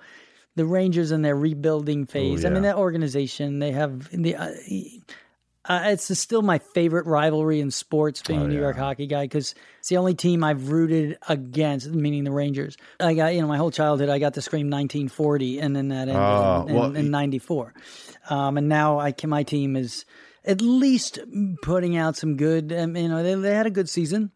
The 0.57 0.67
Rangers 0.67 1.13
in 1.13 1.23
their 1.23 1.37
rebuilding 1.37 2.07
phase. 2.07 2.45
I 2.45 2.49
mean, 2.51 2.59
Oh, 2.59 2.63
that 2.63 2.77
organization 2.77 3.59
they 3.59 3.73
have 3.73 4.09
the. 4.11 4.37
Uh, 4.37 4.51
uh, 5.65 5.83
it's 5.87 6.19
still 6.19 6.43
my 6.43 6.59
favorite 6.59 7.07
rivalry 7.07 7.61
in 7.61 7.71
sports, 7.71 8.21
being 8.21 8.41
Oh, 8.41 8.45
a 8.47 8.49
New 8.49 8.59
York 8.59 8.77
hockey 8.77 9.07
guy, 9.07 9.25
because 9.25 9.55
it's 9.79 9.89
the 9.89 9.97
only 9.97 10.15
team 10.15 10.43
I've 10.43 10.71
rooted 10.71 11.19
against, 11.29 11.89
meaning 11.89 12.25
the 12.25 12.33
Rangers. 12.33 12.77
I 12.99 13.15
got, 13.15 13.33
you 13.35 13.41
know, 13.43 13.47
my 13.47 13.59
whole 13.59 13.71
childhood, 13.71 14.09
I 14.09 14.19
got 14.19 14.35
to 14.35 14.43
scream 14.43 14.69
1940, 14.71 15.61
and 15.61 15.77
then 15.77 15.89
that 15.89 16.09
ended 16.09 16.17
Oh, 16.17 16.67
in, 16.69 16.75
well, 16.75 16.85
in, 16.91 16.97
in 16.97 17.11
94. 17.13 17.75
Um, 18.29 18.59
and 18.59 18.69
now 18.69 18.99
I 18.99 19.13
can, 19.13 19.31
my 19.31 19.45
team 19.45 19.77
is 19.77 20.05
at 20.45 20.61
least 20.61 21.21
putting 21.63 21.97
out 21.97 22.17
some 22.17 22.37
good, 22.37 22.73
um, 22.73 22.97
you 22.97 23.09
know, 23.09 23.23
they, 23.23 23.35
they 23.37 23.55
had 23.55 23.67
a 23.67 23.71
good 23.71 23.89
season. 23.89 24.33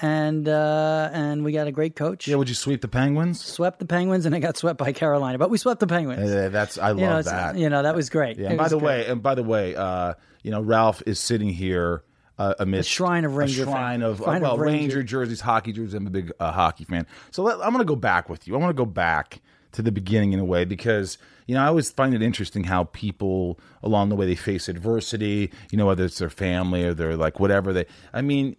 And 0.00 0.48
uh, 0.48 1.10
and 1.12 1.44
we 1.44 1.52
got 1.52 1.66
a 1.66 1.72
great 1.72 1.96
coach. 1.96 2.28
Yeah, 2.28 2.36
would 2.36 2.48
you 2.48 2.54
sweep 2.54 2.82
the 2.82 2.88
Penguins? 2.88 3.44
Swept 3.44 3.80
the 3.80 3.84
Penguins, 3.84 4.26
and 4.26 4.34
I 4.34 4.38
got 4.38 4.56
swept 4.56 4.78
by 4.78 4.92
Carolina, 4.92 5.38
but 5.38 5.50
we 5.50 5.58
swept 5.58 5.80
the 5.80 5.88
Penguins. 5.88 6.30
Uh, 6.30 6.50
that's 6.50 6.78
I 6.78 6.90
love 6.90 7.00
you 7.00 7.06
know, 7.06 7.22
that. 7.22 7.58
You 7.58 7.68
know, 7.68 7.82
that 7.82 7.96
was 7.96 8.08
great. 8.08 8.38
Yeah. 8.38 8.50
And 8.50 8.58
by 8.58 8.68
the 8.68 8.78
great. 8.78 8.86
way, 8.86 9.06
and 9.06 9.22
by 9.22 9.34
the 9.34 9.42
way, 9.42 9.74
uh, 9.74 10.14
you 10.44 10.52
know, 10.52 10.60
Ralph 10.60 11.02
is 11.04 11.18
sitting 11.18 11.48
here 11.48 12.04
uh, 12.38 12.54
amidst 12.60 12.88
A 12.88 12.92
shrine 12.92 13.24
of 13.24 13.36
Ranger 13.36 13.64
a 13.64 13.66
shrine 13.66 14.02
of 14.02 14.18
Shrine 14.18 14.42
well, 14.42 14.54
of 14.54 14.60
Ranger. 14.60 14.98
Ranger. 14.98 15.02
jerseys, 15.02 15.40
hockey 15.40 15.72
jerseys. 15.72 15.94
I'm 15.94 16.06
a 16.06 16.10
big 16.10 16.32
uh, 16.38 16.52
hockey 16.52 16.84
fan. 16.84 17.06
So 17.30 17.42
let, 17.42 17.56
I'm 17.56 17.72
going 17.72 17.78
to 17.78 17.84
go 17.84 17.96
back 17.96 18.28
with 18.28 18.46
you. 18.46 18.54
I 18.54 18.58
want 18.58 18.70
to 18.70 18.80
go 18.80 18.86
back 18.86 19.40
to 19.72 19.82
the 19.82 19.92
beginning 19.92 20.32
in 20.32 20.40
a 20.40 20.44
way 20.44 20.64
because 20.64 21.18
you 21.46 21.54
know 21.54 21.62
I 21.62 21.66
always 21.66 21.90
find 21.90 22.14
it 22.14 22.22
interesting 22.22 22.64
how 22.64 22.84
people 22.84 23.58
along 23.82 24.08
the 24.08 24.16
way 24.16 24.26
they 24.26 24.36
face 24.36 24.68
adversity. 24.68 25.50
You 25.70 25.78
know, 25.78 25.86
whether 25.86 26.04
it's 26.04 26.18
their 26.18 26.30
family 26.30 26.84
or 26.84 26.94
their 26.94 27.16
like 27.16 27.40
whatever 27.40 27.72
they. 27.72 27.86
I 28.12 28.22
mean, 28.22 28.56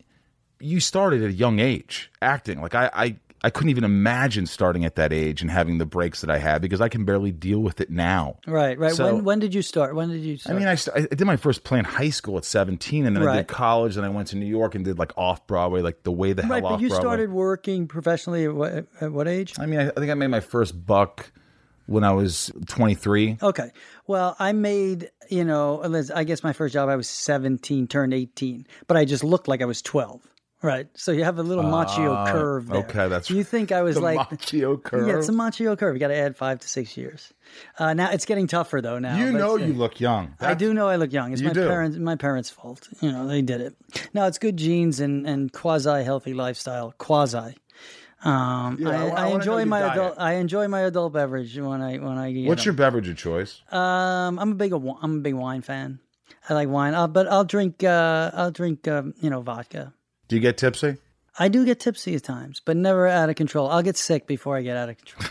you 0.60 0.80
started 0.80 1.24
at 1.24 1.30
a 1.30 1.34
young 1.34 1.60
age 1.60 2.12
acting. 2.22 2.62
Like 2.62 2.76
I, 2.76 2.90
I 2.94 3.16
I 3.42 3.50
couldn't 3.50 3.70
even 3.70 3.86
imagine 3.86 4.46
starting 4.46 4.84
at 4.84 4.96
that 4.96 5.14
age 5.14 5.42
and 5.42 5.50
having 5.50 5.78
the 5.78 5.86
breaks 5.86 6.22
that 6.22 6.30
I 6.30 6.40
had 6.40 6.62
because 6.62 6.82
I 6.82 6.90
can 6.90 7.06
barely 7.06 7.32
deal 7.32 7.60
with 7.60 7.80
it 7.80 7.90
now. 7.90 8.38
Right, 8.46 8.78
right. 8.78 8.94
So- 8.94 9.16
when 9.16 9.24
when 9.24 9.40
did 9.40 9.54
you 9.54 9.62
start? 9.62 9.96
When 9.96 10.10
did 10.10 10.22
you 10.22 10.38
I 10.46 10.54
mean, 10.54 10.68
I, 10.68 10.78
I 10.94 11.02
did 11.02 11.26
my 11.26 11.38
first 11.38 11.64
play 11.64 11.80
in 11.80 11.86
high 11.86 12.10
school 12.10 12.38
at 12.38 12.46
17, 12.46 13.06
and 13.06 13.16
then 13.16 13.28
I 13.28 13.38
did 13.38 13.48
college, 13.48 13.96
and 13.96 14.06
I 14.06 14.10
went 14.10 14.30
to 14.30 14.36
New 14.36 14.46
York 14.46 14.76
and 14.76 14.84
did 14.84 15.00
like 15.00 15.18
off 15.18 15.48
Broadway, 15.48 15.82
like 15.82 16.04
the 16.04 16.12
way 16.12 16.34
the 16.34 16.42
hell 16.42 16.52
right, 16.52 16.64
off 16.64 16.72
but 16.72 16.82
you 16.82 16.90
started 16.90 17.32
working 17.32 17.88
professionally 17.88 18.46
at 18.46 18.54
what, 18.54 18.86
at 19.00 19.12
what 19.12 19.28
age? 19.28 19.58
I 19.58 19.66
mean, 19.66 19.80
I, 19.80 19.88
I 19.88 19.92
think 19.92 20.12
I 20.12 20.16
made 20.16 20.28
my 20.28 20.42
first 20.42 20.86
buck 20.86 21.32
when 21.86 22.04
I 22.04 22.12
was 22.12 22.52
23. 22.68 23.38
Okay. 23.42 23.72
Well, 24.06 24.36
I 24.38 24.52
made, 24.52 25.10
you 25.30 25.44
know, 25.44 25.82
I 26.14 26.24
guess 26.24 26.44
my 26.44 26.54
first 26.54 26.74
job 26.74 26.88
I 26.88 26.96
was 26.96 27.10
17, 27.10 27.88
turned 27.88 28.14
18, 28.14 28.68
but 28.88 28.96
I 28.96 29.06
just 29.06 29.24
looked 29.24 29.48
like 29.48 29.62
I 29.62 29.66
was 29.66 29.82
12. 29.82 30.22
Right. 30.62 30.88
So 30.94 31.14
you 31.14 31.24
have 31.24 31.40
a 31.40 31.44
little 31.44 31.64
Macchio 31.64 32.30
curve 32.32 32.68
there. 32.68 32.78
Ah, 32.82 32.84
okay, 32.84 33.08
that's 33.08 33.30
You 33.30 33.46
think 33.46 33.72
I 33.72 33.82
was 33.82 33.96
The 33.96 34.02
like 34.02 34.20
Macchio 34.30 34.82
curve. 34.84 35.08
Yeah, 35.08 35.18
it's 35.18 35.30
a 35.30 35.32
Macchio 35.32 35.78
curve. 35.78 35.96
You 35.96 36.00
got 36.02 36.10
to 36.10 36.16
add 36.18 36.36
5 36.36 36.60
to 36.60 36.68
6 36.68 36.98
years. 36.98 37.34
Uh, 37.78 37.94
now 37.94 38.12
it's 38.12 38.26
getting 38.26 38.46
tougher 38.48 38.82
though 38.82 39.00
now. 39.00 39.18
you 39.18 39.32
know 39.32 39.54
uh, 39.54 39.56
you 39.58 39.74
look 39.74 40.02
young. 40.02 40.36
I 40.42 40.56
do 40.56 40.74
know 40.74 40.88
I 40.90 40.98
look 40.98 41.14
young. 41.14 41.32
It's 41.32 41.42
You 41.42 41.48
my 41.48 41.54
do. 41.54 41.66
parents 41.68 41.98
my 41.98 42.16
parents' 42.18 42.50
fault. 42.50 42.90
You 43.00 43.12
know, 43.14 43.26
they 43.26 43.42
did 43.42 43.62
it. 43.62 43.76
No, 44.14 44.26
it's 44.28 44.38
good 44.38 44.58
genes 44.58 45.00
and, 45.00 45.26
and 45.26 45.52
quasi 45.54 46.04
healthy 46.04 46.34
lifestyle. 46.34 46.94
Quasi. 46.98 47.56
Um, 48.24 48.76
Yeah, 48.82 48.90
I 48.90 48.92
I, 48.92 48.98
I 48.98 48.98
I, 48.98 49.08
wanna 49.08 49.30
know 49.30 49.36
enjoy 49.36 49.66
my 49.66 49.80
diet. 49.80 49.94
adult. 49.94 50.16
I 50.20 50.34
enjoy 50.34 50.68
my 50.68 50.82
adult 50.82 51.14
beverage 51.14 51.58
when 51.58 51.82
I 51.82 51.98
when 52.00 52.18
I. 52.18 52.34
Get 52.34 52.48
What's 52.50 52.66
your 52.66 52.74
beverage 52.74 53.08
of 53.08 53.16
choice? 53.16 53.62
Um, 53.72 54.38
I'm 54.38 54.52
a 54.52 54.56
big 54.56 54.74
I'm 54.74 55.16
a 55.20 55.22
big 55.22 55.36
wine 55.36 55.62
fan. 55.62 56.00
I 56.50 56.54
like 56.54 56.68
wine, 56.68 56.96
uh, 56.96 57.08
but 57.08 57.28
I'll 57.32 57.46
drink 57.46 57.82
uh, 57.84 58.32
I'll 58.34 58.52
drink 58.52 58.88
um, 58.90 59.14
you 59.22 59.30
know 59.30 59.40
vodka. 59.42 59.94
Do 60.30 60.36
you 60.38 60.42
get 60.42 60.58
tipsy? 60.58 60.96
I 61.38 61.48
do 61.50 61.66
get 61.66 61.80
tipsy 61.80 62.16
at 62.16 62.24
times, 62.24 62.62
but 62.64 62.78
never 62.78 63.08
out 63.08 63.30
of 63.30 63.36
control. 63.36 63.68
I'll 63.70 63.82
get 63.84 63.98
sick 63.98 64.28
before 64.28 64.56
I 64.58 64.62
get 64.62 64.78
out 64.78 64.90
of 64.90 64.98
control. 64.98 65.30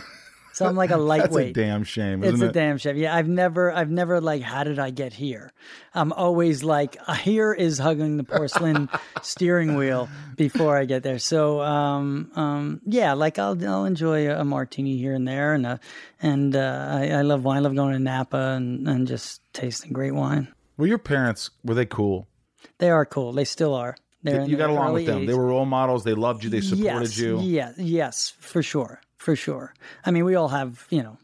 So 0.55 0.67
I'm 0.67 0.75
like 0.75 0.91
a 0.91 0.97
lightweight. 0.97 1.55
That's 1.55 1.65
a 1.65 1.71
damn 1.71 1.85
shame, 1.85 2.25
isn't 2.25 2.35
It's 2.35 2.43
a 2.43 2.47
it? 2.47 2.53
damn 2.53 2.79
shame. 2.79 2.97
Yeah, 2.97 3.15
I've 3.15 3.29
never, 3.29 3.71
I've 3.71 3.91
never 3.91 4.21
like, 4.21 4.43
how 4.43 4.65
did 4.65 4.81
I 4.81 4.91
get 4.91 5.13
here? 5.13 5.53
I'm 5.95 6.13
always 6.13 6.65
like, 6.65 6.97
here 7.19 7.53
is 7.53 7.79
hugging 7.79 8.17
the 8.17 8.25
porcelain 8.25 8.89
steering 9.23 9.77
wheel 9.77 10.09
before 10.35 10.77
I 10.77 10.85
get 10.85 11.05
there. 11.05 11.21
So, 11.21 11.61
um, 11.61 12.33
um, 12.35 12.81
yeah, 12.87 13.13
like 13.13 13.39
I'll, 13.39 13.57
I'll 13.69 13.85
enjoy 13.85 14.33
a 14.33 14.45
martini 14.45 14.97
here 14.99 15.15
and 15.15 15.29
there, 15.29 15.55
and 15.55 15.65
uh, 15.65 15.79
and 16.21 16.57
uh, 16.57 16.89
I, 16.91 17.09
I 17.11 17.21
love 17.23 17.45
wine. 17.45 17.59
I 17.59 17.61
love 17.61 17.77
going 17.77 17.93
to 17.93 18.01
Napa 18.01 18.55
and 18.57 18.89
and 18.89 19.07
just 19.07 19.41
tasting 19.53 19.93
great 19.93 20.15
wine. 20.15 20.49
Were 20.77 20.89
your 20.89 20.99
parents 20.99 21.51
were 21.63 21.75
they 21.75 21.87
cool? 21.87 22.27
They 22.79 22.91
are 22.91 23.07
cool. 23.07 23.33
They 23.33 23.45
still 23.45 23.75
are. 23.75 23.97
They're 24.31 24.47
you 24.47 24.57
got 24.57 24.71
along 24.71 24.95
with 24.95 25.07
them. 25.07 25.27
They 25.27 25.35
were 25.35 25.47
role 25.47 25.65
models. 25.65 26.05
They 26.05 26.15
loved 26.15 26.45
you. 26.45 26.51
They 26.51 26.61
supported 26.61 27.09
yes, 27.09 27.19
you. 27.19 27.41
Yeah, 27.41 27.73
yes, 27.77 28.35
for 28.39 28.63
sure, 28.63 29.01
for 29.17 29.37
sure. 29.37 29.75
I 30.05 30.11
mean, 30.11 30.25
we 30.25 30.35
all 30.35 30.49
have, 30.49 30.87
you 30.91 31.03
know, 31.03 31.19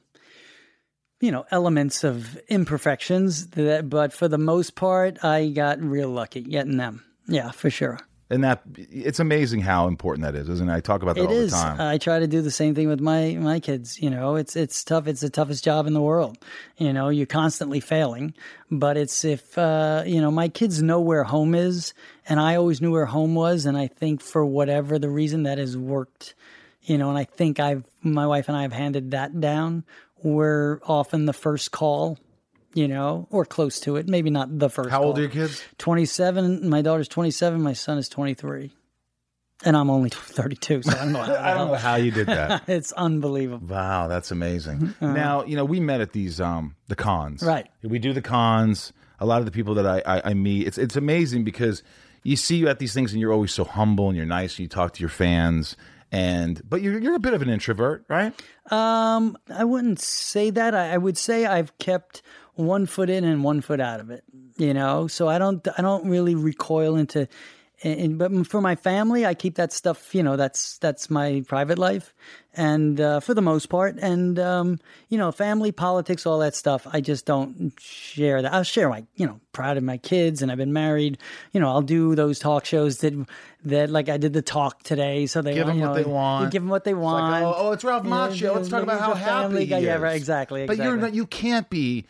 you 1.20 1.30
know, 1.30 1.46
elements 1.50 2.04
of 2.04 2.37
imperfections, 2.49 3.49
that, 3.49 3.88
but 3.88 4.12
for 4.12 4.28
the 4.28 4.38
most 4.38 4.75
part, 4.75 5.25
I 5.25 5.49
got 5.49 5.80
real 5.80 6.11
lucky 6.11 6.42
getting 6.42 6.76
them. 6.76 7.04
Yeah, 7.26 7.50
for 7.50 7.70
sure. 7.70 7.99
And 8.35 8.43
that 8.45 8.62
it's 8.76 9.21
amazing 9.21 9.61
how 9.61 9.87
important 9.87 10.25
that 10.25 10.35
is, 10.35 10.49
isn't 10.49 10.69
it? 10.69 10.73
I 10.75 10.81
talk 10.81 11.03
about 11.03 11.14
that 11.14 11.23
It 11.23 11.26
all 11.29 11.33
is. 11.33 11.53
the 11.53 11.57
time. 11.57 11.81
I 11.81 11.99
try 11.99 12.19
to 12.19 12.26
do 12.26 12.43
the 12.43 12.50
same 12.50 12.75
thing 12.75 12.88
with 12.88 13.00
my 13.00 13.35
my 13.41 13.61
kids. 13.61 14.00
You 14.03 14.11
know, 14.11 14.37
it's 14.37 14.57
it's 14.57 14.83
tough. 14.83 15.07
It's 15.07 15.21
the 15.21 15.31
toughest 15.31 15.62
job 15.64 15.87
in 15.87 15.93
the 15.95 16.03
world. 16.03 16.37
You 16.76 16.93
know, 16.93 17.09
you're 17.11 17.26
constantly 17.26 17.81
failing, 17.81 18.35
but 18.71 18.97
it's 18.97 19.25
if 19.25 19.57
uh, 19.57 20.03
you 20.05 20.21
know 20.21 20.31
my 20.31 20.49
kids 20.49 20.83
know 20.83 21.00
where 21.00 21.23
home 21.25 21.55
is, 21.55 21.95
and 22.29 22.41
I 22.41 22.57
always 22.57 22.81
knew 22.81 22.91
where 22.91 23.07
home 23.07 23.35
was, 23.35 23.67
and 23.67 23.76
I 23.76 23.87
think 23.87 24.21
for 24.21 24.45
whatever 24.45 24.99
the 24.99 25.09
reason 25.11 25.45
that 25.45 25.59
has 25.59 25.76
worked. 25.76 26.35
You 26.83 26.99
know, 26.99 27.09
and 27.09 27.17
I 27.17 27.25
think 27.25 27.61
I've 27.61 27.85
my 28.03 28.26
wife 28.26 28.49
and 28.49 28.57
I 28.57 28.62
have 28.62 28.73
handed 28.73 29.12
that 29.12 29.41
down. 29.41 29.85
We're 30.23 30.81
often 30.83 31.26
the 31.26 31.33
first 31.33 31.71
call. 31.71 32.19
You 32.75 32.88
know, 32.88 33.28
or 33.31 33.45
close 33.45 33.81
to 33.81 33.97
it. 33.97 34.09
Maybe 34.09 34.31
not 34.31 34.59
the 34.59 34.69
first. 34.69 34.90
how 34.90 35.02
old 35.02 35.14
call. 35.14 35.19
are 35.19 35.23
your 35.23 35.31
kids? 35.31 35.62
27. 35.78 36.69
My 36.69 36.83
daughter's 36.83 37.09
27. 37.09 37.62
My 37.62 37.73
son 37.73 37.99
is 37.99 38.09
23. 38.09 38.73
And 39.64 39.76
I'm 39.76 39.88
only 39.90 40.11
32, 40.12 40.83
so 40.83 40.90
I 40.90 40.95
don't 41.04 41.12
know. 41.12 41.23
How, 41.23 41.35
I 41.40 41.54
don't 41.54 41.69
know 41.69 41.75
how 41.75 41.95
you 41.97 42.11
did 42.11 42.26
that. 42.26 42.64
It's 42.69 42.93
unbelievable. 42.93 43.66
Wow, 43.69 44.09
that's 44.09 44.31
amazing. 44.31 44.95
now, 45.00 45.45
you 45.45 45.57
know, 45.57 45.64
we 45.64 45.81
met 45.81 46.00
at 46.00 46.12
these 46.12 46.40
um 46.40 46.75
the 46.88 46.97
cons. 46.97 47.43
Right. 47.43 47.69
We 47.83 47.99
do 47.99 48.12
the 48.12 48.23
cons. 48.23 48.93
A 49.21 49.26
lot 49.26 49.38
of 49.38 49.45
the 49.45 49.52
people 49.52 49.75
that 49.75 49.87
I, 49.87 50.02
I, 50.04 50.31
I 50.31 50.35
meet, 50.35 50.66
it's 50.66 50.76
it's 50.76 50.97
amazing 50.97 51.45
because 51.45 51.83
you 52.25 52.37
see 52.37 52.57
you 52.57 52.69
at 52.69 52.78
these 52.81 52.93
things 52.93 53.12
and 53.12 53.21
you're 53.21 53.33
always 53.33 53.52
so 53.54 53.64
humble 53.64 54.09
and 54.09 54.16
you're 54.16 54.26
nice 54.26 54.54
and 54.54 54.61
you 54.61 54.69
talk 54.69 54.93
to 54.95 55.00
your 55.00 55.09
fans 55.11 55.76
and 56.11 56.61
but 56.69 56.83
you're 56.83 56.99
you're 56.99 57.14
a 57.14 57.21
bit 57.21 57.35
of 57.35 57.43
an 57.43 57.49
introvert, 57.49 58.04
right? 58.09 58.33
Um, 58.71 59.37
I 59.49 59.64
wouldn't 59.64 60.00
say 60.00 60.50
that. 60.50 60.75
I, 60.75 60.95
I 60.95 60.99
would 60.99 61.16
say 61.19 61.47
I've 61.47 61.76
kept 61.78 62.23
one 62.54 62.87
foot 62.87 63.11
in 63.11 63.25
and 63.25 63.44
one 63.44 63.61
foot 63.61 63.80
out 63.80 64.00
of 64.00 64.11
it. 64.11 64.25
You 64.56 64.75
know, 64.75 65.06
so 65.08 65.28
I 65.28 65.38
don't 65.38 65.66
I 65.76 65.82
don't 65.82 66.08
really 66.08 66.34
recoil 66.34 66.96
into. 66.96 67.28
And, 67.82 68.16
but 68.16 68.46
for 68.46 68.62
my 68.62 68.76
family, 68.76 69.26
I 69.26 69.34
keep 69.34 69.56
that 69.56 69.70
stuff. 69.73 70.14
You 70.14 70.23
know, 70.23 70.37
that's 70.37 70.78
that's 70.78 71.11
my 71.11 71.44
private 71.49 71.76
life, 71.76 72.14
and 72.54 72.99
uh, 72.99 73.20
for 73.20 73.34
the 73.34 73.42
most 73.42 73.66
part, 73.66 73.99
and 73.99 74.38
um, 74.38 74.78
you 75.08 75.18
know, 75.18 75.32
family 75.32 75.70
politics, 75.70 76.25
all 76.25 76.38
that 76.38 76.54
stuff. 76.54 76.87
I 76.90 77.02
just 77.02 77.26
don't 77.26 77.73
share 77.78 78.40
that. 78.40 78.54
I'll 78.54 78.62
share 78.62 78.88
my, 78.88 79.04
you 79.16 79.26
know, 79.26 79.38
proud 79.52 79.76
of 79.76 79.82
my 79.82 79.99
kids, 79.99 80.40
and 80.40 80.50
I've 80.50 80.56
been 80.56 80.73
married. 80.73 81.18
You 81.52 81.61
know, 81.61 81.68
I'll 81.68 81.82
do 81.82 82.14
those 82.14 82.38
talk 82.38 82.64
shows 82.64 82.99
that 82.99 83.12
that 83.64 83.90
like 83.90 84.08
I 84.08 84.16
did 84.16 84.32
the 84.32 84.40
talk 84.40 84.82
today, 84.84 85.26
so 85.26 85.42
they 85.42 85.54
Give 85.54 85.68
'em 85.68 85.76
you 85.76 85.82
what 85.88 85.94
they 85.96 86.04
want. 86.04 86.52
Give 86.52 86.62
them 86.62 86.70
what 86.70 86.84
they 86.84 86.92
It's 86.92 86.99
want. 87.00 87.32
like, 87.32 87.42
oh, 87.42 87.54
oh, 87.54 87.73
it's 87.73 87.84
Ralph 87.84 88.04
know, 88.04 88.11
Macchio. 88.11 88.54
Let's 88.54 88.68
talk 88.68 88.84
about 88.84 89.00
how 89.00 89.14
happy 89.14 89.42
family 89.42 89.61
he 89.62 89.66
guy. 89.66 89.78
Yeah, 89.78 89.96
right, 89.96 90.16
exactly. 90.16 90.64
But 90.66 90.78
you're 90.78 90.96
not, 90.96 91.12
you 91.12 91.26
can't 91.26 91.68
be 91.68 92.06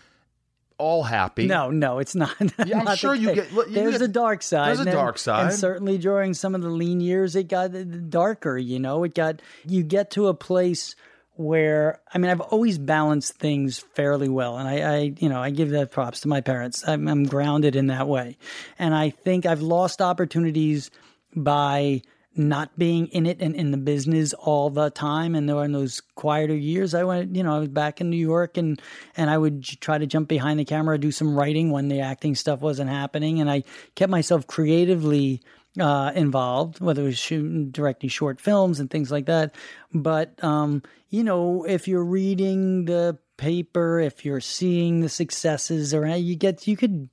all 0.78 1.02
happy. 1.04 1.46
No, 1.46 1.70
no, 1.70 1.98
it's 1.98 2.14
not. 2.14 2.34
Yeah, 2.66 2.78
I'm 2.80 2.84
not 2.84 2.98
sure 2.98 3.14
you 3.14 3.34
get- 3.34 3.52
you 3.52 3.64
There's 3.70 3.92
get- 3.98 4.02
a 4.02 4.08
dark 4.08 4.42
side. 4.42 4.68
there's 4.68 4.78
a 4.80 4.82
and- 4.82 4.92
dark 4.92 5.18
side. 5.18 5.50
and 5.50 5.54
certainly 5.58 5.98
during 5.98 6.34
some 6.34 6.54
of 6.54 6.62
the 6.62 6.68
lean 6.70 7.00
years, 7.00 7.36
it 7.36 7.48
got 7.48 7.70
darker. 8.10 8.56
You 8.58 8.78
know, 8.80 9.04
it 9.04 9.14
got 9.14 9.40
you 9.66 9.82
get 9.82 10.10
to 10.12 10.26
a 10.28 10.34
place 10.34 10.96
where 11.36 12.00
I 12.12 12.18
mean, 12.18 12.30
I've 12.30 12.40
always 12.40 12.78
balanced 12.78 13.34
things 13.34 13.78
fairly 13.94 14.28
well, 14.28 14.56
and 14.56 14.68
I, 14.68 14.80
I 14.98 14.98
you 15.18 15.28
know, 15.28 15.40
I 15.42 15.50
give 15.50 15.70
that 15.70 15.90
props 15.90 16.20
to 16.20 16.28
my 16.28 16.40
parents. 16.40 16.86
I'm, 16.86 17.08
I'm 17.08 17.24
grounded 17.24 17.74
in 17.76 17.88
that 17.88 18.06
way, 18.06 18.36
and 18.78 18.94
I 18.94 19.10
think 19.10 19.44
I've 19.46 19.62
lost 19.62 20.00
opportunities 20.00 20.90
by 21.34 22.02
not 22.36 22.76
being 22.78 23.06
in 23.08 23.26
it 23.26 23.40
and 23.40 23.54
in 23.54 23.70
the 23.70 23.76
business 23.76 24.32
all 24.34 24.70
the 24.70 24.90
time. 24.90 25.34
And 25.34 25.48
there 25.48 25.56
were 25.56 25.68
those 25.68 26.00
quieter 26.14 26.54
years, 26.54 26.94
I 26.94 27.04
went, 27.04 27.36
you 27.36 27.42
know, 27.42 27.54
I 27.54 27.58
was 27.60 27.68
back 27.68 28.00
in 28.00 28.10
New 28.10 28.16
York 28.16 28.56
and, 28.56 28.80
and 29.16 29.30
I 29.30 29.38
would 29.38 29.62
try 29.62 29.98
to 29.98 30.06
jump 30.06 30.28
behind 30.28 30.58
the 30.58 30.64
camera, 30.64 30.98
do 30.98 31.12
some 31.12 31.36
writing 31.36 31.70
when 31.70 31.88
the 31.88 32.00
acting 32.00 32.34
stuff 32.34 32.60
wasn't 32.60 32.90
happening. 32.90 33.40
And 33.40 33.50
I 33.50 33.62
kept 33.94 34.10
myself 34.10 34.46
creatively 34.46 35.42
uh, 35.78 36.12
involved, 36.14 36.80
whether 36.80 37.02
it 37.02 37.06
was 37.06 37.18
shooting, 37.18 37.70
directing 37.70 38.10
short 38.10 38.40
films 38.40 38.80
and 38.80 38.90
things 38.90 39.10
like 39.10 39.26
that. 39.26 39.54
But, 39.92 40.42
um, 40.42 40.82
you 41.10 41.24
know, 41.24 41.64
if 41.64 41.88
you're 41.88 42.04
reading 42.04 42.84
the 42.84 43.18
paper, 43.36 43.98
if 44.00 44.24
you're 44.24 44.40
seeing 44.40 45.00
the 45.00 45.08
successes 45.08 45.94
or 45.94 46.06
you 46.06 46.36
get, 46.36 46.66
you 46.66 46.76
could 46.76 47.08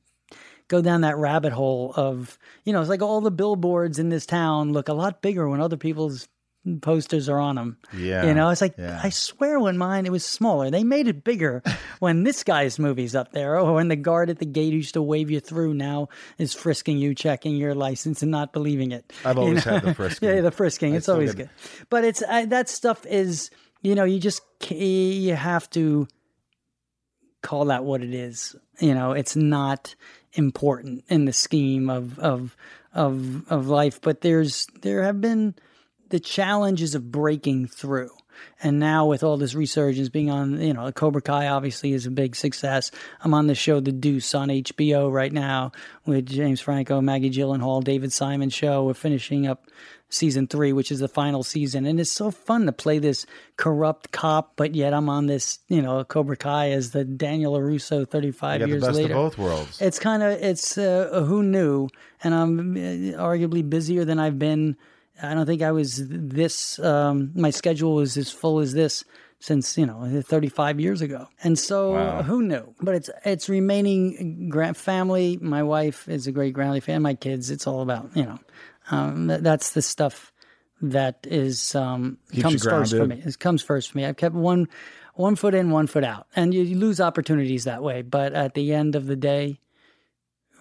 go 0.72 0.82
down 0.82 1.02
that 1.02 1.18
rabbit 1.18 1.52
hole 1.54 1.94
of 1.96 2.40
you 2.64 2.72
know 2.74 2.80
it's 2.80 2.90
like 2.90 3.02
all 3.02 3.20
the 3.22 3.30
billboards 3.30 4.00
in 4.00 4.10
this 4.10 4.26
town 4.26 4.72
look 4.74 4.88
a 4.88 4.94
lot 4.94 5.22
bigger 5.22 5.48
when 5.50 5.60
other 5.62 5.78
people's 5.78 6.28
posters 6.82 7.28
are 7.28 7.40
on 7.40 7.56
them 7.56 7.78
Yeah, 7.92 8.24
you 8.26 8.34
know 8.36 8.50
it's 8.50 8.62
like 8.62 8.76
yeah. 8.78 9.00
i 9.04 9.10
swear 9.10 9.60
when 9.60 9.78
mine 9.80 10.06
it 10.06 10.12
was 10.12 10.24
smaller 10.24 10.70
they 10.70 10.84
made 10.84 11.08
it 11.08 11.24
bigger 11.24 11.64
when 12.00 12.24
this 12.24 12.44
guy's 12.44 12.78
movie's 12.80 13.16
up 13.16 13.32
there 13.32 13.60
or 13.60 13.74
when 13.74 13.88
the 13.88 13.96
guard 13.96 14.30
at 14.30 14.38
the 14.40 14.46
gate 14.46 14.70
who 14.72 14.78
used 14.78 14.94
to 14.94 15.02
wave 15.02 15.32
you 15.32 15.40
through 15.40 15.74
now 15.74 16.08
is 16.38 16.54
frisking 16.54 16.98
you 17.00 17.16
checking 17.16 17.56
your 17.56 17.74
license 17.74 18.22
and 18.22 18.30
not 18.32 18.54
believing 18.54 18.92
it 18.92 19.12
I've 19.26 19.38
You 19.38 19.42
always 19.42 19.66
know? 19.66 19.72
had 19.74 19.84
the 19.84 19.94
frisking. 19.96 20.30
yeah 20.36 20.42
the 20.42 20.52
frisking 20.52 20.94
it's 20.94 21.10
always 21.10 21.34
good 21.36 21.50
but 21.90 22.04
it's 22.04 22.22
I, 22.24 22.46
that 22.46 22.70
stuff 22.70 23.06
is 23.08 23.50
you 23.82 23.96
know 23.96 24.04
you 24.04 24.20
just 24.20 24.42
you 24.70 25.34
have 25.36 25.68
to 25.72 26.08
call 27.42 27.66
that 27.66 27.84
what 27.84 28.04
it 28.04 28.14
is. 28.14 28.56
You 28.80 28.94
know, 28.94 29.14
it's 29.14 29.36
not 29.36 29.96
important 30.34 31.04
in 31.08 31.26
the 31.26 31.34
scheme 31.34 31.90
of 31.90 32.20
of 32.20 32.56
of 32.94 33.52
of 33.52 33.68
life, 33.68 34.02
but 34.02 34.22
there's 34.22 34.68
there 34.82 35.04
have 35.04 35.22
been 35.22 35.56
the 36.10 36.20
challenges 36.20 36.96
of 36.96 37.12
breaking 37.12 37.68
through. 37.68 38.12
And 38.64 38.80
now 38.80 39.06
with 39.06 39.24
all 39.24 39.38
this 39.38 39.54
resurgence 39.54 40.10
being 40.10 40.32
on, 40.32 40.60
you 40.60 40.74
know, 40.74 40.86
the 40.86 40.94
Cobra 40.94 41.22
Kai 41.22 41.48
obviously 41.48 41.94
is 41.94 42.06
a 42.06 42.12
big 42.12 42.36
success. 42.36 42.92
I'm 43.22 43.34
on 43.34 43.48
the 43.48 43.56
show 43.56 43.80
The 43.80 43.92
Deuce 43.92 44.34
on 44.34 44.50
HBO 44.50 45.12
right 45.12 45.32
now 45.32 45.72
with 46.06 46.26
James 46.26 46.60
Franco, 46.60 47.02
Maggie 47.02 47.30
Gyllenhaal, 47.30 47.84
David 47.84 48.12
Simon 48.12 48.50
show. 48.50 48.86
We're 48.86 48.94
finishing 48.94 49.48
up 49.48 49.68
season 50.12 50.46
three, 50.46 50.72
which 50.74 50.92
is 50.92 51.00
the 51.00 51.08
final 51.08 51.42
season. 51.42 51.86
And 51.88 52.00
it's 52.00 52.12
so 52.12 52.30
fun 52.30 52.68
to 52.68 52.72
play 52.72 53.00
this 53.00 53.26
corrupt 53.58 54.12
cop, 54.12 54.54
but 54.58 54.76
yet 54.76 54.94
I'm 54.94 55.10
on 55.10 55.26
this, 55.26 55.58
you 55.70 55.82
know, 55.82 56.04
Cobra 56.04 56.36
Kai 56.38 56.70
as 56.72 56.92
the 56.92 57.04
Daniel 57.04 57.54
LaRusso 57.54 58.08
35 58.08 58.62
You 58.62 58.66
the 58.68 58.70
years 58.74 58.84
best 58.84 58.96
later. 58.98 59.14
of 59.14 59.18
both 59.18 59.38
worlds. 59.40 59.82
It's 59.82 59.98
kind 59.98 60.22
of, 60.22 60.34
it's 60.34 60.78
uh, 60.78 61.24
who 61.28 61.42
knew? 61.42 61.90
And 62.24 62.36
I'm 62.36 62.60
uh, 62.76 63.18
arguably 63.20 63.68
busier 63.68 64.06
than 64.06 64.20
I've 64.20 64.38
been 64.38 64.78
I 65.24 65.34
don't 65.36 65.46
think 65.46 65.62
I 65.62 65.72
was 65.72 66.02
this. 66.08 66.80
Um, 66.80 67.32
my 67.36 67.52
schedule 67.52 67.94
was 67.96 68.18
as 68.18 68.32
full 68.32 68.60
as 68.60 68.74
this 68.74 69.04
since 69.40 69.78
you 69.78 69.86
know 69.86 70.22
35 70.24 70.80
years 70.80 71.02
ago, 71.02 71.28
and 71.44 71.60
so 71.60 71.94
Wow. 71.94 72.24
who 72.24 72.42
knew? 72.42 72.74
But 72.82 72.96
it's 72.96 73.10
it's 73.24 73.48
remaining 73.48 74.50
grand 74.50 74.78
family. 74.78 75.38
My 75.40 75.62
wife 75.62 76.08
is 76.10 76.26
a 76.26 76.32
great 76.32 76.54
Groundly 76.56 76.80
fan. 76.80 77.04
My 77.04 77.14
kids. 77.14 77.52
It's 77.52 77.68
all 77.68 77.82
about 77.82 78.10
you 78.16 78.24
know. 78.24 78.40
Um, 78.90 79.28
that, 79.28 79.44
that's 79.44 79.72
the 79.72 79.82
stuff 79.82 80.32
that 80.82 81.28
is 81.30 81.76
um, 81.76 82.18
comes 82.40 82.64
first 82.64 82.92
for 82.92 83.06
me. 83.06 83.22
It 83.24 83.40
comes 83.40 83.62
first 83.62 83.92
for 83.92 83.98
me. 83.98 84.06
I've 84.06 84.18
kept 84.18 84.36
one 84.36 84.68
one 85.14 85.36
foot 85.36 85.54
in, 85.54 85.70
one 85.70 85.88
foot 85.88 86.04
out, 86.04 86.28
and 86.36 86.54
you, 86.54 86.64
you 86.64 86.78
lose 86.78 87.00
opportunities 87.00 87.66
that 87.66 87.84
way. 87.84 88.02
But 88.02 88.34
at 88.34 88.54
the 88.54 88.74
end 88.74 88.96
of 88.96 89.06
the 89.06 89.16
day, 89.16 89.60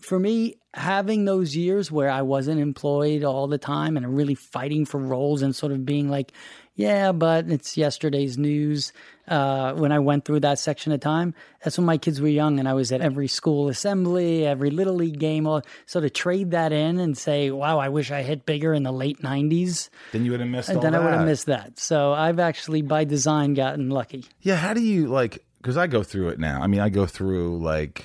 for 0.01 0.19
me, 0.19 0.57
having 0.73 1.25
those 1.25 1.57
years 1.57 1.91
where 1.91 2.11
I 2.11 2.23
wasn't 2.23 2.61
employed 2.61 3.25
all 3.25 3.49
the 3.49 3.59
time 3.59 3.97
and 3.97 4.17
really 4.17 4.37
fighting 4.37 4.85
for 4.85 4.99
roles 4.99 5.43
and 5.43 5.55
sort 5.55 5.73
of 5.73 5.85
being 5.85 6.09
like, 6.09 6.33
yeah, 6.77 7.13
but 7.13 7.51
it's 7.51 7.77
yesterday's 7.77 8.39
news. 8.39 8.93
Uh, 9.27 9.75
when 9.75 9.93
I 9.93 9.99
went 9.99 10.25
through 10.25 10.41
that 10.41 10.59
section 10.59 10.93
of 10.93 11.01
time, 11.01 11.35
that's 11.63 11.77
when 11.77 11.85
my 11.85 11.99
kids 11.99 12.21
were 12.21 12.29
young 12.29 12.59
and 12.59 12.69
I 12.69 12.75
was 12.75 12.93
at 12.93 13.01
every 13.01 13.29
school 13.29 13.69
assembly, 13.69 14.47
every 14.47 14.71
little 14.71 14.95
league 14.95 15.19
game. 15.19 15.47
All, 15.47 15.63
so 15.87 16.01
to 16.01 16.09
trade 16.09 16.53
that 16.53 16.73
in 16.73 16.99
and 16.99 17.19
say, 17.19 17.51
wow, 17.51 17.79
I 17.79 17.89
wish 17.89 18.11
I 18.11 18.23
hit 18.23 18.47
bigger 18.47 18.73
in 18.73 18.83
the 18.83 18.93
late 18.93 19.21
90s, 19.21 19.91
Then 20.13 20.25
you 20.25 20.31
would 20.31 20.41
have 20.41 20.49
missed 20.49 20.71
all 20.71 20.81
then 20.81 20.95
I 20.95 21.01
would 21.01 21.13
have 21.13 21.27
missed 21.27 21.47
that. 21.47 21.79
So 21.79 22.13
I've 22.13 22.39
actually, 22.39 22.83
by 22.83 23.05
design, 23.05 23.55
gotten 23.55 23.91
lucky. 23.91 24.25
Yeah, 24.41 24.57
how 24.57 24.73
do 24.73 24.81
you 24.81 25.09
like? 25.09 25.45
Because 25.61 25.77
I 25.77 25.87
go 25.89 26.03
through 26.03 26.29
it 26.31 26.39
now. 26.39 26.63
I 26.63 26.69
mean, 26.69 26.81
I 26.81 26.89
go 26.89 27.07
through 27.07 27.59
like 27.59 28.05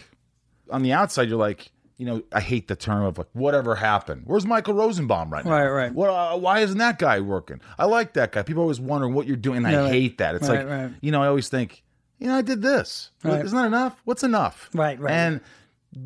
on 0.69 0.81
the 0.81 0.93
outside, 0.93 1.29
you're 1.29 1.38
like, 1.38 1.72
you 1.98 2.06
know, 2.06 2.24
I 2.34 2.42
hate 2.42 2.68
the 2.68 2.75
term 2.75 3.04
of 3.04 3.18
like 3.18 3.28
whatever 3.34 3.75
happened. 3.75 4.24
Where's 4.25 4.46
Michael 4.46 4.74
Rosenbaum 4.74 5.30
right 5.32 5.46
now? 5.46 5.52
Right, 5.52 5.68
right. 5.68 5.94
What? 5.94 6.10
Uh, 6.10 6.38
why 6.38 6.60
isn't 6.60 6.78
that 6.78 7.00
guy 7.00 7.20
working? 7.22 7.62
I 7.80 7.86
like 7.86 8.14
that 8.14 8.32
guy. 8.34 8.44
People 8.44 8.64
always 8.64 8.80
wondering 8.80 9.14
what 9.14 9.28
you're 9.28 9.38
doing. 9.38 9.58
And 9.60 9.68
I 9.68 9.82
right. 9.84 9.92
hate 9.92 10.18
that. 10.18 10.36
It's 10.36 10.50
Right, 10.50 10.60
like 10.60 10.68
right. 10.68 10.92
you 11.02 11.12
know, 11.12 11.24
I 11.24 11.28
always 11.28 11.48
think, 11.48 11.84
you 12.20 12.28
know, 12.28 12.36
I 12.36 12.42
did 12.42 12.62
this. 12.62 13.12
Right. 13.24 13.44
Isn't 13.46 13.58
that 13.58 13.66
enough? 13.68 14.00
What's 14.04 14.24
enough? 14.24 14.70
Right, 14.74 15.00
right. 15.00 15.12
And 15.12 15.42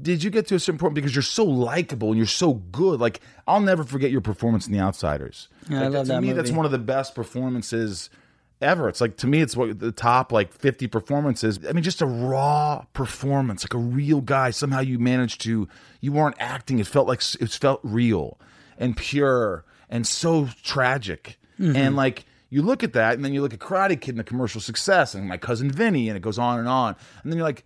did 0.03 0.24
you 0.24 0.29
get 0.29 0.46
to 0.48 0.55
a 0.55 0.60
certain 0.60 0.77
point 0.77 0.93
because 0.93 1.15
you're 1.15 1.24
so 1.24 1.43
likable 1.43 2.10
and 2.10 2.17
you're 2.17 2.27
so 2.27 2.53
good? 2.53 3.00
Like 3.00 3.22
I'll 3.48 3.60
never 3.60 3.84
forget 3.84 4.12
your 4.12 4.22
performance 4.22 4.67
in 4.67 4.74
The 4.74 4.79
Outsiders. 4.79 5.48
Yeah, 5.67 5.79
I 5.79 5.84
Like, 5.86 5.93
love 5.93 6.05
to 6.05 6.12
that 6.13 6.22
me, 6.22 6.34
that's 6.34 6.51
one 6.51 6.65
of 6.67 6.72
the 6.72 6.77
best 6.77 7.15
performances 7.15 8.12
ever. 8.61 8.89
It's 8.89 9.01
like 9.01 9.17
to 9.17 9.27
me, 9.27 9.41
it's 9.41 9.55
what 9.55 9.79
the 9.79 9.91
top 9.91 10.31
like 10.31 10.53
fifty 10.53 10.87
performances. 10.87 11.59
I 11.67 11.71
mean, 11.71 11.83
just 11.83 12.01
a 12.01 12.05
raw 12.05 12.85
performance, 12.93 13.63
like 13.63 13.73
a 13.73 13.77
real 13.77 14.21
guy. 14.21 14.51
Somehow 14.51 14.81
you 14.81 14.99
managed 14.99 15.41
to. 15.41 15.67
You 16.01 16.11
weren't 16.11 16.35
acting. 16.39 16.79
It 16.79 16.87
felt 16.87 17.07
like 17.07 17.21
it 17.39 17.49
felt 17.51 17.79
real 17.83 18.39
and 18.77 18.95
pure 18.95 19.65
and 19.89 20.05
so 20.07 20.49
tragic. 20.63 21.39
Mm-hmm. 21.59 21.75
And 21.75 21.95
like 21.95 22.25
you 22.49 22.61
look 22.61 22.83
at 22.83 22.93
that, 22.93 23.15
and 23.15 23.23
then 23.23 23.33
you 23.33 23.41
look 23.41 23.53
at 23.53 23.59
Karate 23.59 23.99
Kid 23.99 24.11
and 24.11 24.19
the 24.19 24.23
commercial 24.23 24.61
success, 24.61 25.13
and 25.13 25.27
my 25.27 25.37
cousin 25.37 25.71
Vinny, 25.71 26.07
and 26.09 26.17
it 26.17 26.21
goes 26.21 26.39
on 26.39 26.59
and 26.59 26.67
on. 26.67 26.95
And 27.23 27.31
then 27.31 27.37
you're 27.37 27.47
like, 27.47 27.65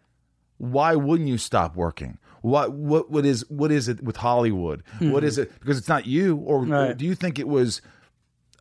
why 0.58 0.96
wouldn't 0.96 1.30
you 1.30 1.38
stop 1.38 1.76
working? 1.76 2.18
What 2.42 2.74
what 2.74 3.10
what 3.10 3.26
is 3.26 3.50
what 3.50 3.72
is 3.72 3.88
it 3.88 4.04
with 4.04 4.18
Hollywood? 4.18 4.84
What 5.00 5.24
is 5.24 5.38
it? 5.38 5.58
Because 5.60 5.78
it's 5.78 5.88
not 5.88 6.06
you, 6.06 6.36
or, 6.38 6.60
or 6.60 6.66
Mm-hmm. 6.66 6.98
Do 6.98 7.06
you 7.06 7.16
think 7.16 7.40
it 7.40 7.48
was 7.48 7.82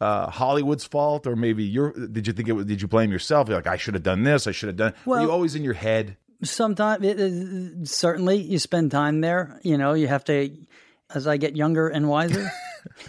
uh, 0.03 0.31
Hollywood's 0.31 0.85
fault, 0.85 1.27
or 1.27 1.37
maybe 1.37 1.63
your? 1.65 1.93
Did 1.93 2.27
you 2.27 2.33
think 2.33 2.49
it? 2.49 2.53
was 2.53 2.67
Did 2.67 2.81
you 2.83 2.89
blame 2.89 3.11
yourself? 3.13 3.49
You're 3.49 3.59
like, 3.59 3.67
I 3.67 3.77
should 3.77 3.95
have 3.95 4.03
done 4.03 4.23
this. 4.25 4.47
I 4.47 4.53
should 4.53 4.69
have 4.69 4.77
done. 4.77 4.93
Were 5.07 5.17
Well- 5.17 5.23
you 5.25 5.31
always 5.31 5.55
in 5.55 5.63
your 5.65 5.75
head? 5.89 6.17
sometimes 6.45 7.89
certainly 7.89 8.37
you 8.37 8.59
spend 8.59 8.91
time 8.91 9.21
there 9.21 9.61
you 9.63 9.79
know 9.79 9.93
you 9.95 10.09
have 10.09 10.25
to 10.25 10.51
as 11.15 11.25
i 11.29 11.37
get 11.37 11.55
younger 11.55 11.87
and 11.87 12.09
wiser 12.09 12.51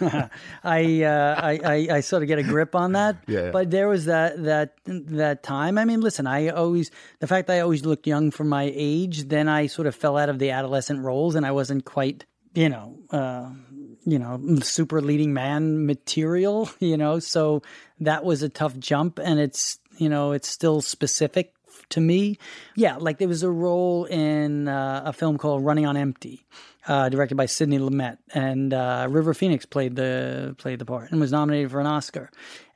I, 0.62 1.02
uh, 1.02 1.34
I 1.50 1.52
i 1.64 1.76
i 1.96 2.00
sort 2.00 2.22
of 2.22 2.28
get 2.28 2.38
a 2.38 2.44
grip 2.44 2.76
on 2.76 2.92
that 2.92 3.16
Yeah. 3.26 3.50
but 3.50 3.72
there 3.72 3.88
was 3.88 4.04
that 4.04 4.42
that 4.44 4.74
that 4.86 5.42
time 5.42 5.78
i 5.78 5.84
mean 5.84 6.00
listen 6.00 6.28
i 6.28 6.48
always 6.48 6.92
the 7.18 7.26
fact 7.26 7.50
i 7.50 7.58
always 7.58 7.84
looked 7.84 8.06
young 8.06 8.30
for 8.30 8.44
my 8.44 8.70
age 8.74 9.24
then 9.28 9.48
i 9.48 9.66
sort 9.66 9.86
of 9.88 9.94
fell 9.96 10.16
out 10.16 10.28
of 10.28 10.38
the 10.38 10.50
adolescent 10.50 11.00
roles 11.02 11.34
and 11.34 11.44
i 11.44 11.50
wasn't 11.50 11.84
quite 11.84 12.24
you 12.54 12.68
know 12.68 12.96
uh 13.10 13.50
you 14.04 14.18
know, 14.18 14.40
super 14.62 15.00
leading 15.00 15.32
man 15.32 15.86
material, 15.86 16.70
you 16.78 16.96
know, 16.96 17.18
so 17.18 17.62
that 18.00 18.24
was 18.24 18.42
a 18.42 18.48
tough 18.48 18.78
jump 18.78 19.18
and 19.18 19.40
it's, 19.40 19.78
you 19.98 20.08
know, 20.08 20.32
it's 20.32 20.48
still 20.48 20.80
specific 20.80 21.54
to 21.90 22.00
me. 22.00 22.38
Yeah, 22.74 22.96
like 22.96 23.18
there 23.18 23.28
was 23.28 23.42
a 23.42 23.50
role 23.50 24.04
in 24.04 24.68
uh, 24.68 25.02
a 25.06 25.12
film 25.12 25.38
called 25.38 25.64
Running 25.64 25.86
on 25.86 25.96
Empty, 25.96 26.44
uh, 26.86 27.08
directed 27.08 27.36
by 27.36 27.46
Sidney 27.46 27.78
Lumet, 27.78 28.18
and 28.32 28.72
uh, 28.72 29.06
River 29.08 29.34
Phoenix 29.34 29.64
played 29.66 29.96
the 29.96 30.54
played 30.58 30.78
the 30.78 30.84
part 30.84 31.10
and 31.10 31.20
was 31.20 31.32
nominated 31.32 31.70
for 31.70 31.80
an 31.80 31.86
Oscar. 31.86 32.30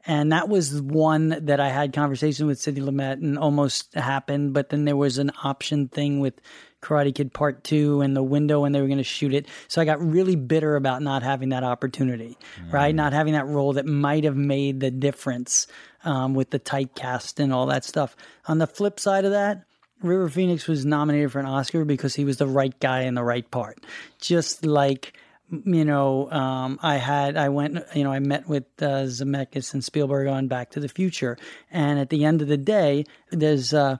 And 0.07 0.33
that 0.33 0.49
was 0.49 0.81
one 0.81 1.45
that 1.47 1.61
I 1.61 1.69
had 1.69 1.93
conversation 1.93 2.47
with 2.47 2.59
Sidney 2.59 2.81
Lumet 2.81 3.15
and 3.15 3.39
almost 3.39 3.93
happened, 3.95 4.55
but 4.55 4.71
then 4.71 4.87
there 4.87 4.97
was 4.97 5.19
an 5.19 5.33
option 5.45 5.89
thing 5.89 6.21
with 6.21 6.41
Karate 6.83 7.15
Kid 7.15 7.33
Part 7.33 7.65
Two 7.65 8.01
and 8.01 8.17
the 8.17 8.23
window 8.23 8.61
when 8.61 8.73
they 8.73 8.81
were 8.81 8.87
going 8.87 8.99
to 8.99 9.05
shoot 9.05 9.35
it. 9.35 9.47
So 9.67 9.81
I 9.81 9.85
got 9.85 10.01
really 10.01 10.37
bitter 10.37 10.77
about 10.77 11.03
not 11.03 11.23
having 11.23 11.51
that 11.51 11.65
opportunity, 11.65 12.37
right? 12.71 12.95
Not 12.95 13.13
having 13.13 13.33
that 13.33 13.47
role 13.47 13.75
that 13.75 13.87
might 13.87 14.25
have 14.25 14.37
made 14.37 14.81
the 14.81 14.91
difference 14.91 15.67
um, 16.05 16.35
with 16.35 16.51
the 16.51 16.59
tight 16.59 16.95
cast 16.95 17.41
and 17.41 17.53
all 17.53 17.67
that 17.67 17.85
stuff. 17.85 18.17
On 18.47 18.59
the 18.59 18.67
flip 18.67 19.01
side 19.01 19.25
of 19.25 19.33
that, 19.33 19.65
River 20.03 20.29
Phoenix 20.29 20.69
was 20.69 20.87
nominated 20.87 21.33
for 21.33 21.41
an 21.41 21.47
Oscar 21.47 21.85
because 21.85 22.15
he 22.15 22.25
was 22.25 22.37
the 22.37 22.47
right 22.47 22.79
guy 22.79 23.03
in 23.03 23.15
the 23.15 23.25
right 23.25 23.49
part. 23.51 23.85
Just 24.21 24.65
like 24.65 25.15
you 25.51 25.85
know, 25.85 26.31
um, 26.31 26.79
I 26.83 26.97
had, 26.97 27.37
I 27.37 27.49
went, 27.49 27.79
you 27.95 28.05
know, 28.05 28.13
I 28.13 28.19
met 28.19 28.49
with 28.49 28.65
uh, 28.81 29.07
Zemeckis 29.07 29.73
and 29.73 29.83
Spielberg 29.83 30.29
on 30.29 30.47
Back 30.47 30.71
to 30.73 30.81
the 30.81 30.89
Future. 30.89 31.39
And 31.71 31.99
at 31.99 32.11
the 32.11 32.25
end 32.25 32.43
of 32.43 32.49
the 32.49 32.59
day, 32.59 33.07
there's 33.31 33.73
uh, 33.73 33.97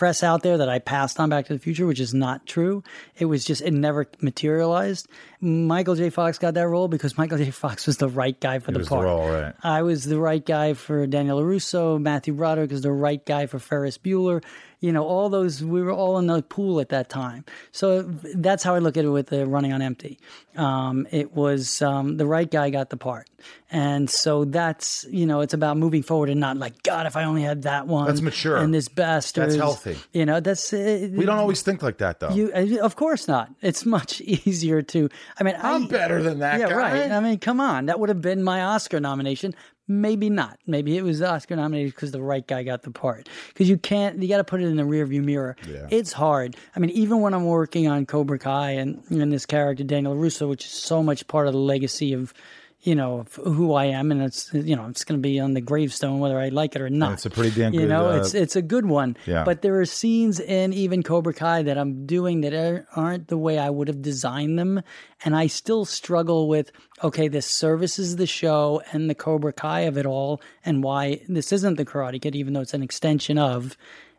press 0.00 0.22
out 0.22 0.42
there 0.42 0.56
that 0.56 0.70
I 0.70 0.78
passed 0.78 1.20
on 1.20 1.28
Back 1.28 1.44
to 1.48 1.52
the 1.52 1.58
Future, 1.58 1.86
which 1.86 2.00
is 2.00 2.14
not 2.14 2.46
true. 2.46 2.82
It 3.18 3.26
was 3.26 3.44
just, 3.44 3.60
it 3.60 3.72
never 3.72 4.06
materialized. 4.22 5.06
Michael 5.42 5.94
J. 5.94 6.08
Fox 6.08 6.38
got 6.38 6.54
that 6.54 6.66
role 6.68 6.88
because 6.88 7.18
Michael 7.18 7.36
J. 7.36 7.50
Fox 7.50 7.86
was 7.86 7.98
the 7.98 8.08
right 8.08 8.40
guy 8.40 8.60
for 8.60 8.72
the 8.72 8.82
part. 8.82 9.04
role, 9.04 9.28
right. 9.28 9.54
I 9.62 9.82
was 9.82 10.06
the 10.06 10.18
right 10.18 10.42
guy 10.42 10.72
for 10.72 11.06
Daniel 11.06 11.38
LaRusso. 11.42 12.00
Matthew 12.00 12.32
Broderick 12.32 12.72
is 12.72 12.80
the 12.80 12.90
right 12.90 13.22
guy 13.26 13.44
for 13.44 13.58
Ferris 13.58 13.98
Bueller. 13.98 14.42
You 14.80 14.92
know, 14.92 15.04
all 15.04 15.28
those, 15.28 15.62
we 15.62 15.82
were 15.82 15.92
all 15.92 16.18
in 16.18 16.26
the 16.26 16.42
pool 16.42 16.80
at 16.80 16.88
that 16.88 17.10
time. 17.10 17.44
So 17.70 18.02
that's 18.02 18.62
how 18.62 18.74
I 18.74 18.78
look 18.78 18.96
at 18.96 19.04
it 19.04 19.10
with 19.10 19.26
the 19.26 19.46
running 19.46 19.72
on 19.72 19.82
empty. 19.82 20.18
Um, 20.56 21.06
it 21.10 21.34
was 21.34 21.82
um, 21.82 22.16
the 22.16 22.26
right 22.26 22.50
guy 22.50 22.70
got 22.70 22.88
the 22.90 22.96
part. 22.96 23.28
And 23.70 24.08
so 24.08 24.44
that's, 24.44 25.06
you 25.10 25.26
know, 25.26 25.40
it's 25.42 25.54
about 25.54 25.76
moving 25.76 26.02
forward 26.02 26.30
and 26.30 26.40
not 26.40 26.56
like, 26.56 26.82
God, 26.82 27.06
if 27.06 27.14
I 27.16 27.24
only 27.24 27.42
had 27.42 27.62
that 27.62 27.86
one. 27.86 28.06
That's 28.06 28.20
mature. 28.20 28.56
And 28.56 28.72
this 28.74 28.88
bastard. 28.88 29.50
That's 29.50 29.56
healthy. 29.56 29.96
You 30.12 30.26
know, 30.26 30.40
that's. 30.40 30.72
Uh, 30.72 31.08
We 31.12 31.24
don't 31.26 31.38
always 31.38 31.62
think 31.62 31.82
like 31.82 31.98
that, 31.98 32.20
though. 32.20 32.30
You, 32.30 32.50
uh, 32.52 32.84
of 32.84 32.96
course 32.96 33.28
not. 33.28 33.50
It's 33.62 33.84
much 33.86 34.20
easier 34.22 34.82
to. 34.82 35.08
I 35.38 35.44
mean, 35.44 35.56
I'm 35.58 35.84
I, 35.84 35.88
better 35.88 36.22
than 36.22 36.40
that 36.40 36.58
yeah, 36.58 36.68
guy. 36.68 36.74
right. 36.74 37.10
I 37.12 37.20
mean, 37.20 37.38
come 37.38 37.60
on. 37.60 37.86
That 37.86 38.00
would 38.00 38.08
have 38.08 38.20
been 38.22 38.42
my 38.42 38.62
Oscar 38.62 38.98
nomination. 38.98 39.54
Maybe 39.90 40.30
not. 40.30 40.56
Maybe 40.68 40.96
it 40.96 41.02
was 41.02 41.20
Oscar 41.20 41.56
nominated 41.56 41.92
because 41.92 42.12
the 42.12 42.22
right 42.22 42.46
guy 42.46 42.62
got 42.62 42.82
the 42.82 42.92
part. 42.92 43.28
Because 43.48 43.68
you 43.68 43.76
can't, 43.76 44.22
you 44.22 44.28
got 44.28 44.36
to 44.36 44.44
put 44.44 44.60
it 44.60 44.66
in 44.66 44.76
the 44.76 44.84
rearview 44.84 45.20
mirror. 45.20 45.56
Yeah. 45.68 45.88
It's 45.90 46.12
hard. 46.12 46.54
I 46.76 46.78
mean, 46.78 46.90
even 46.90 47.20
when 47.22 47.34
I'm 47.34 47.44
working 47.44 47.88
on 47.88 48.06
Cobra 48.06 48.38
Kai 48.38 48.70
and, 48.70 49.02
and 49.10 49.32
this 49.32 49.46
character, 49.46 49.82
Daniel 49.82 50.14
Russo, 50.14 50.46
which 50.46 50.64
is 50.64 50.70
so 50.70 51.02
much 51.02 51.26
part 51.26 51.48
of 51.48 51.54
the 51.54 51.58
legacy 51.58 52.12
of, 52.12 52.32
you 52.82 52.94
know, 52.94 53.26
who 53.36 53.74
I 53.74 53.86
am, 53.86 54.10
and 54.10 54.22
it's, 54.22 54.50
you 54.54 54.74
know, 54.74 54.86
it's 54.88 55.04
going 55.04 55.18
to 55.20 55.22
be 55.22 55.38
on 55.38 55.52
the 55.52 55.60
gravestone 55.60 56.18
whether 56.18 56.38
I 56.38 56.48
like 56.48 56.74
it 56.76 56.80
or 56.80 56.88
not. 56.88 57.12
It's 57.12 57.26
a 57.26 57.30
pretty 57.30 57.50
damn 57.50 57.72
good, 57.72 57.80
You 57.82 57.86
know, 57.86 58.10
uh, 58.10 58.16
it's 58.16 58.32
it's 58.34 58.56
a 58.56 58.62
good 58.62 58.86
one. 58.86 59.16
Yeah. 59.26 59.44
But 59.44 59.60
there 59.60 59.78
are 59.80 59.84
scenes 59.84 60.40
in 60.40 60.72
even 60.72 61.02
Cobra 61.02 61.34
Kai 61.34 61.62
that 61.64 61.76
I'm 61.76 62.06
doing 62.06 62.40
that 62.40 62.54
are- 62.54 62.86
aren't 62.96 63.28
the 63.28 63.36
way 63.36 63.58
I 63.58 63.68
would 63.68 63.88
have 63.88 64.00
designed 64.00 64.58
them, 64.58 64.80
and 65.24 65.36
I 65.36 65.46
still 65.46 65.84
struggle 65.84 66.48
with 66.48 66.72
okay, 67.04 67.28
this 67.28 67.46
services 67.46 68.16
the 68.16 68.26
show 68.26 68.82
and 68.92 69.08
the 69.10 69.14
Cobra 69.14 69.52
Kai 69.52 69.80
of 69.80 69.96
it 69.98 70.06
all, 70.06 70.40
and 70.64 70.82
why 70.82 71.20
this 71.28 71.52
isn't 71.52 71.76
the 71.76 71.84
Karate 71.84 72.20
Kid, 72.20 72.34
even 72.36 72.52
though 72.54 72.60
it's 72.60 72.74
an 72.74 72.82
extension 72.82 73.36
of, 73.38 73.76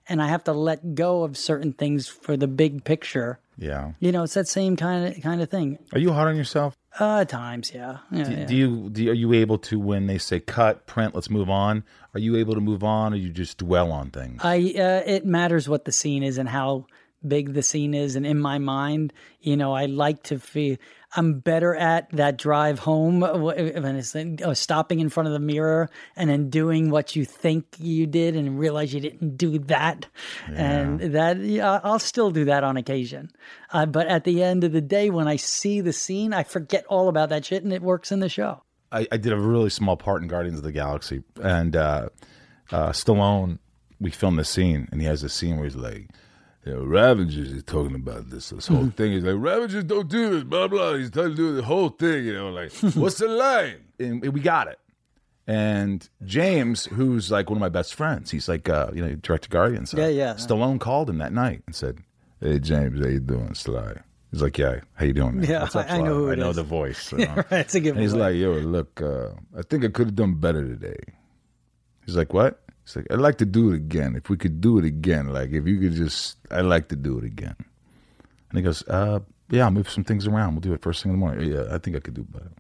and 0.09 0.21
I 0.21 0.27
have 0.27 0.43
to 0.45 0.53
let 0.53 0.95
go 0.95 1.23
of 1.23 1.37
certain 1.37 1.73
things 1.73 2.07
for 2.07 2.35
the 2.37 2.47
big 2.47 2.83
picture. 2.83 3.39
yeah. 3.57 3.91
You 3.99 4.11
know, 4.11 4.23
it's 4.23 4.33
that 4.35 4.47
same 4.47 4.75
kind 4.75 5.07
of 5.15 5.21
kind 5.23 5.41
of 5.41 5.49
thing. 5.49 5.77
Are 5.93 5.99
you 5.99 6.11
hard 6.13 6.27
on 6.29 6.35
yourself? 6.35 6.75
Uh, 6.99 7.19
at 7.19 7.29
times, 7.29 7.71
yeah. 7.73 7.99
yeah, 8.11 8.29
yeah. 8.29 8.45
Do 8.45 8.55
you, 8.55 8.89
do 8.89 9.09
are 9.09 9.13
you 9.13 9.31
able 9.33 9.57
to 9.59 9.79
when 9.79 10.07
they 10.07 10.17
say 10.17 10.41
cut, 10.41 10.85
print, 10.87 11.15
let's 11.15 11.29
move 11.29 11.49
on? 11.49 11.83
Are 12.13 12.19
you 12.19 12.35
able 12.35 12.53
to 12.53 12.59
move 12.59 12.83
on, 12.83 13.13
or 13.13 13.15
you 13.15 13.29
just 13.29 13.57
dwell 13.59 13.91
on 13.91 14.11
things? 14.11 14.41
I 14.43 14.57
uh, 14.57 15.01
it 15.05 15.25
matters 15.25 15.69
what 15.69 15.85
the 15.85 15.93
scene 15.93 16.21
is 16.21 16.37
and 16.37 16.49
how 16.49 16.87
big 17.27 17.53
the 17.53 17.63
scene 17.63 17.93
is, 17.93 18.15
and 18.15 18.25
in 18.25 18.39
my 18.39 18.57
mind, 18.57 19.13
you 19.39 19.57
know, 19.57 19.73
I 19.73 19.85
like 19.85 20.23
to 20.23 20.39
feel 20.39 20.77
I'm 21.15 21.39
better 21.39 21.75
at 21.75 22.09
that 22.11 22.37
drive 22.37 22.79
home 22.79 23.21
uh, 23.21 23.37
when 23.37 23.95
it's 23.97 24.15
uh, 24.15 24.53
stopping 24.53 25.01
in 25.01 25.09
front 25.09 25.27
of 25.27 25.33
the 25.33 25.39
mirror 25.39 25.89
and 26.15 26.29
then 26.29 26.49
doing 26.49 26.89
what 26.89 27.15
you 27.15 27.25
think 27.25 27.65
you 27.79 28.07
did 28.07 28.35
and 28.35 28.57
realize 28.57 28.93
you 28.93 29.01
didn't 29.01 29.35
do 29.35 29.59
that, 29.59 30.07
and 30.47 30.99
that 31.13 31.37
yeah, 31.39 31.79
I'll 31.83 31.99
still 31.99 32.31
do 32.31 32.45
that 32.45 32.63
on 32.63 32.77
occasion. 32.77 33.31
Uh, 33.71 33.85
but 33.85 34.07
at 34.07 34.23
the 34.23 34.41
end 34.43 34.63
of 34.63 34.71
the 34.71 34.81
day, 34.81 35.09
when 35.09 35.27
I 35.27 35.35
see 35.35 35.81
the 35.81 35.93
scene, 35.93 36.33
I 36.33 36.43
forget 36.43 36.85
all 36.87 37.09
about 37.09 37.29
that 37.29 37.45
shit, 37.45 37.63
and 37.63 37.73
it 37.73 37.81
works 37.81 38.11
in 38.11 38.19
the 38.19 38.29
show. 38.29 38.63
I, 38.91 39.07
I 39.11 39.17
did 39.17 39.33
a 39.33 39.37
really 39.37 39.69
small 39.69 39.97
part 39.97 40.21
in 40.21 40.27
Guardians 40.27 40.59
of 40.59 40.63
the 40.63 40.71
Galaxy, 40.71 41.23
and 41.41 41.75
uh, 41.75 42.09
uh, 42.71 42.89
Stallone. 42.89 43.59
We 43.99 44.09
filmed 44.09 44.39
the 44.39 44.43
scene, 44.43 44.87
and 44.91 44.99
he 44.99 45.05
has 45.05 45.21
this 45.21 45.31
scene 45.31 45.57
where 45.57 45.65
he's 45.65 45.75
like, 45.75 46.09
you 46.65 46.73
know, 46.73 46.83
Ravagers 46.83 47.51
is 47.51 47.63
talking 47.63 47.95
about 47.95 48.29
this 48.29 48.49
this 48.49 48.67
whole 48.67 48.89
thing. 48.89 49.13
He's 49.13 49.23
like, 49.23 49.35
Ravagers 49.37 49.83
don't 49.85 50.07
do 50.07 50.29
this, 50.29 50.43
blah 50.43 50.67
blah. 50.67 50.93
He's 50.95 51.09
trying 51.11 51.29
to 51.31 51.35
do 51.35 51.55
the 51.55 51.63
whole 51.63 51.89
thing, 51.89 52.25
you 52.25 52.33
know, 52.33 52.49
like, 52.51 52.71
what's 52.95 53.17
the 53.17 53.27
line? 53.27 53.77
And 53.99 54.21
we 54.33 54.39
got 54.41 54.67
it. 54.67 54.79
And 55.47 56.07
James, 56.23 56.85
who's 56.85 57.31
like 57.31 57.49
one 57.49 57.57
of 57.57 57.61
my 57.61 57.69
best 57.69 57.95
friends, 57.95 58.29
he's 58.31 58.47
like, 58.47 58.69
uh, 58.69 58.91
you 58.93 59.01
know, 59.01 59.15
director 59.15 59.49
Guardians. 59.49 59.93
Yeah, 59.93 60.07
yeah. 60.07 60.33
Stallone 60.35 60.79
called 60.79 61.09
him 61.09 61.17
that 61.17 61.33
night 61.33 61.63
and 61.65 61.75
said, 61.75 61.97
"Hey 62.39 62.59
James, 62.59 62.99
how 63.01 63.07
you 63.07 63.19
doing, 63.19 63.53
Sly?" 63.55 63.95
He's 64.31 64.41
like, 64.41 64.57
"Yeah, 64.57 64.79
how 64.93 65.03
you 65.05 65.13
doing, 65.13 65.37
man? 65.37 65.49
Yeah, 65.49 65.63
What's 65.63 65.75
up, 65.75 65.89
I- 65.89 65.95
I 65.95 65.97
know 65.97 66.03
Sly? 66.05 66.13
who 66.13 66.31
I 66.31 66.35
know 66.35 66.49
is." 66.51 66.55
the 66.57 66.63
voice." 66.63 67.11
you 67.17 67.17
know? 67.25 67.43
That's 67.49 67.75
a 67.75 67.79
good 67.81 67.93
And 67.93 68.01
he's 68.01 68.11
one. 68.13 68.21
like, 68.21 68.35
"Yo, 68.35 68.51
look, 68.53 69.01
uh, 69.01 69.29
I 69.57 69.63
think 69.63 69.83
I 69.83 69.87
could 69.89 70.07
have 70.07 70.15
done 70.15 70.35
better 70.35 70.65
today." 70.65 70.99
He's 72.05 72.15
like, 72.15 72.33
"What?" 72.33 72.61
He's 72.85 72.95
like, 72.95 73.07
"I'd 73.11 73.19
like 73.19 73.37
to 73.39 73.45
do 73.45 73.71
it 73.71 73.75
again. 73.75 74.15
If 74.15 74.29
we 74.29 74.37
could 74.37 74.59
do 74.61 74.77
it 74.79 74.85
again, 74.85 75.27
like 75.29 75.51
if 75.51 75.65
you 75.67 75.79
could 75.79 75.93
just, 75.93 76.37
I'd 76.49 76.61
like 76.65 76.87
to 76.89 76.95
do 76.95 77.17
it 77.19 77.23
again." 77.25 77.55
And 78.49 78.57
he 78.57 78.61
goes, 78.61 78.83
"Uh, 78.87 79.19
yeah, 79.49 79.65
I'll 79.65 79.71
move 79.71 79.89
some 79.89 80.03
things 80.03 80.27
around. 80.27 80.53
We'll 80.55 80.61
do 80.61 80.73
it 80.73 80.81
first 80.81 81.03
thing 81.03 81.11
in 81.11 81.19
the 81.19 81.19
morning. 81.19 81.51
Yeah, 81.51 81.65
I 81.73 81.77
think 81.77 81.95
I 81.95 81.99
could 81.99 82.13
do 82.15 82.23
better." 82.23 82.51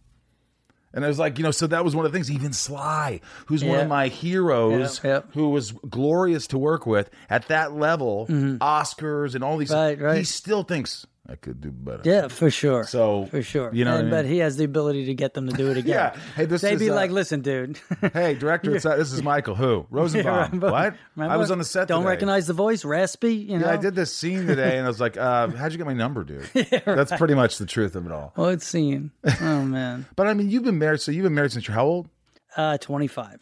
And 0.93 1.05
I 1.05 1.07
was 1.07 1.17
like, 1.17 1.37
you 1.37 1.43
know, 1.45 1.51
so 1.51 1.67
that 1.67 1.85
was 1.85 1.95
one 1.95 2.05
of 2.05 2.11
the 2.11 2.15
things. 2.17 2.29
Even 2.29 2.51
Sly, 2.51 3.21
who's 3.45 3.63
one 3.63 3.79
of 3.79 3.87
my 3.87 4.09
heroes, 4.09 4.99
Yeah, 5.01 5.09
yeah. 5.09 5.21
who 5.33 5.49
was 5.49 5.71
glorious 5.71 6.47
to 6.47 6.57
work 6.57 6.85
with 6.85 7.09
at 7.29 7.47
that 7.47 7.71
level, 7.73 8.27
Oscars 8.27 9.33
and 9.33 9.41
all 9.41 9.55
these, 9.57 9.71
Right, 9.71 9.97
right. 9.99 10.17
he 10.17 10.25
still 10.25 10.63
thinks 10.63 11.07
I 11.31 11.35
could 11.35 11.61
do 11.61 11.71
better. 11.71 12.01
Yeah, 12.03 12.27
for 12.27 12.51
sure. 12.51 12.83
So, 12.83 13.25
for 13.27 13.41
sure. 13.41 13.69
you 13.73 13.85
know 13.85 13.91
what 13.91 14.01
and, 14.01 14.09
I 14.13 14.17
mean? 14.17 14.23
But 14.23 14.29
he 14.29 14.39
has 14.39 14.57
the 14.57 14.65
ability 14.65 15.05
to 15.05 15.13
get 15.13 15.33
them 15.33 15.47
to 15.49 15.55
do 15.55 15.71
it 15.71 15.77
again. 15.77 15.87
Yeah. 16.13 16.19
Hey, 16.35 16.45
this 16.45 16.61
They'd 16.61 16.73
is, 16.73 16.79
be 16.79 16.89
uh, 16.89 16.95
like, 16.95 17.11
"Listen, 17.11 17.41
dude." 17.41 17.79
Hey, 18.13 18.33
director, 18.35 18.75
it's, 18.75 18.85
uh, 18.85 18.97
this 18.97 19.13
is 19.13 19.23
Michael. 19.23 19.55
Who? 19.55 19.85
Rosenbaum. 19.89 20.51
Remember- 20.51 20.71
what? 20.71 20.95
I 21.17 21.37
was 21.37 21.49
on 21.51 21.57
the 21.59 21.63
set. 21.63 21.87
Don't 21.87 22.01
today. 22.01 22.09
recognize 22.09 22.47
the 22.47 22.53
voice, 22.53 22.83
raspy. 22.83 23.35
You 23.35 23.57
know. 23.59 23.67
Yeah, 23.67 23.73
I 23.73 23.77
did 23.77 23.95
this 23.95 24.13
scene 24.15 24.45
today, 24.45 24.77
and 24.77 24.85
I 24.85 24.89
was 24.89 24.99
like, 24.99 25.15
uh, 25.17 25.47
"How'd 25.49 25.71
you 25.71 25.77
get 25.77 25.87
my 25.87 25.93
number, 25.93 26.23
dude?" 26.23 26.49
Yeah. 26.53 26.79
That's 26.85 27.13
pretty 27.15 27.33
much 27.35 27.57
the 27.57 27.65
truth 27.65 27.95
of 27.95 28.05
it 28.05 28.11
all. 28.11 28.33
Well, 28.35 28.49
it's 28.49 28.67
seen. 28.67 29.11
Oh 29.41 29.63
man, 29.63 30.05
But 30.15 30.27
I 30.27 30.33
mean, 30.33 30.49
you've 30.49 30.63
been 30.63 30.77
married, 30.79 30.99
so 31.01 31.11
you've 31.11 31.23
been 31.23 31.33
married 31.35 31.51
since 31.53 31.67
you're 31.67 31.75
how 31.75 31.85
old? 31.85 32.09
uh, 32.57 32.77
twenty-five. 32.77 33.39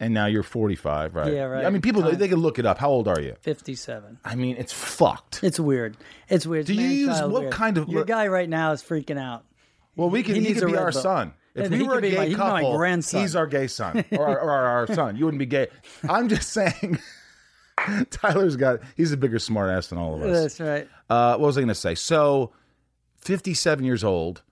And 0.00 0.12
now 0.12 0.26
you're 0.26 0.42
45, 0.42 1.14
right? 1.14 1.32
Yeah, 1.32 1.44
right. 1.44 1.64
I 1.64 1.70
mean, 1.70 1.80
people 1.80 2.02
they 2.02 2.28
can 2.28 2.38
look 2.40 2.58
it 2.58 2.66
up. 2.66 2.78
How 2.78 2.90
old 2.90 3.06
are 3.08 3.20
you? 3.20 3.36
57. 3.40 4.18
I 4.24 4.34
mean, 4.34 4.56
it's 4.56 4.72
fucked. 4.72 5.42
It's 5.44 5.60
weird. 5.60 5.96
It's 6.28 6.46
weird. 6.46 6.66
Do 6.66 6.74
you 6.74 6.88
use- 6.88 7.22
what 7.22 7.50
kind 7.52 7.78
of- 7.78 7.88
Your 7.88 8.04
guy 8.04 8.26
right 8.26 8.48
now 8.48 8.72
is 8.72 8.82
freaking 8.82 9.18
out. 9.18 9.44
Well, 9.96 10.10
we 10.10 10.22
can. 10.24 10.34
He 10.34 10.40
He, 10.42 10.54
could 10.54 10.66
be 10.66 10.76
our 10.76 10.90
Bull. 10.90 11.00
son. 11.00 11.32
If 11.54 11.66
And 11.66 11.78
we 11.80 11.86
were 11.86 11.98
a 11.98 12.02
gay 12.02 12.16
my- 12.16 12.28
could 12.30 12.38
my 12.38 12.76
grandson. 12.76 13.20
he's 13.20 13.36
our 13.36 13.46
gay 13.46 13.68
son 13.68 14.04
or 14.10 14.26
our, 14.26 14.40
or 14.40 14.50
our 14.50 14.86
son. 14.88 15.16
You 15.16 15.26
wouldn't 15.26 15.38
be 15.38 15.46
gay. 15.46 15.68
I'm 16.08 16.28
just 16.28 16.50
saying. 16.50 16.98
Tyler's 18.10 18.56
got. 18.56 18.80
He's 18.96 19.12
a 19.12 19.16
bigger 19.16 19.38
smartass 19.38 19.88
than 19.90 19.98
all 19.98 20.14
of 20.16 20.22
us. 20.22 20.40
That's 20.56 20.60
right. 20.60 20.88
Uh, 21.08 21.36
what 21.36 21.46
was 21.46 21.56
I 21.58 21.60
going 21.60 21.68
to 21.68 21.74
say? 21.74 21.94
So, 21.94 22.52
57 23.18 23.84
years 23.84 24.02
old. 24.04 24.42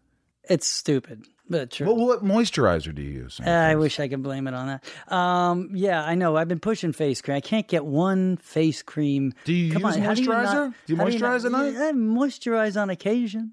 It's 0.49 0.67
stupid, 0.67 1.25
but 1.53 1.71
true. 1.71 1.87
What, 1.87 1.97
what 1.97 2.25
moisturizer 2.25 2.93
do 2.93 3.01
you 3.03 3.11
use? 3.11 3.41
Uh, 3.45 3.49
I 3.49 3.77
wish 3.77 4.01
I 4.01 4.09
could 4.09 4.23
blame 4.25 4.49
it 4.49 4.55
on 4.55 4.67
that. 4.67 5.15
Um, 5.15 5.71
yeah, 5.73 6.03
I 6.05 6.17
know. 6.17 6.37
I've 6.37 6.49
been 6.49 6.59
pushing 6.61 6.93
face 6.93 7.23
cream. 7.23 7.37
I 7.37 7.41
can't 7.41 7.69
get 7.69 7.85
one 7.85 8.39
face 8.39 8.83
cream. 8.83 9.33
Do 9.45 9.53
you 9.53 9.73
Come 9.73 9.83
use 9.83 9.97
on, 9.97 10.03
how 10.03 10.15
do 10.15 10.23
you 10.23 10.29
moisturizer? 10.29 10.55
not- 10.55 10.75
Do 10.87 10.93
you 10.95 10.99
moisturize 10.99 11.51
not- 11.51 11.67
at 11.67 11.75
night? 11.75 11.89
I 11.89 11.93
moisturize 11.93 12.81
on 12.81 12.91
occasion. 12.91 13.53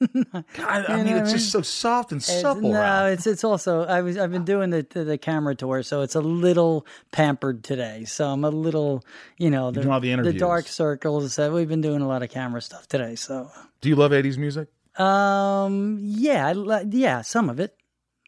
God, 0.14 0.44
I 0.88 1.02
mean, 1.02 1.16
it's 1.16 1.32
just 1.32 1.50
so 1.50 1.60
soft 1.60 2.12
and 2.12 2.20
It's- 2.22 2.40
supple. 2.40 2.70
no, 2.70 2.80
Ralph. 2.80 3.14
it's 3.14 3.26
it's 3.26 3.42
also 3.42 3.84
I 3.84 4.00
was 4.02 4.16
I've 4.16 4.30
been 4.30 4.44
doing 4.44 4.70
the, 4.70 4.86
the 4.88 5.02
the 5.02 5.18
camera 5.18 5.56
tour, 5.56 5.82
so 5.82 6.02
it's 6.02 6.14
a 6.14 6.20
little 6.20 6.86
pampered 7.10 7.64
today. 7.64 8.04
So 8.04 8.28
I'm 8.28 8.44
a 8.44 8.50
little, 8.50 9.04
you 9.38 9.50
know, 9.50 9.72
the, 9.72 9.90
all 9.90 9.98
the 9.98 10.12
interviews. 10.12 10.38
dark 10.38 10.68
circles. 10.68 11.36
Uh, 11.36 11.50
we've 11.52 11.66
been 11.68 11.80
doing 11.80 12.00
a 12.00 12.06
lot 12.06 12.22
of 12.22 12.30
camera 12.30 12.62
stuff 12.62 12.86
today. 12.86 13.16
So, 13.16 13.50
Do 13.80 13.88
you 13.88 13.96
love 13.96 14.12
80s 14.12 14.38
music? 14.38 14.68
Um, 14.98 16.00
yeah, 16.02 16.48
I, 16.48 16.84
yeah, 16.90 17.22
some 17.22 17.48
of 17.48 17.60
it, 17.60 17.76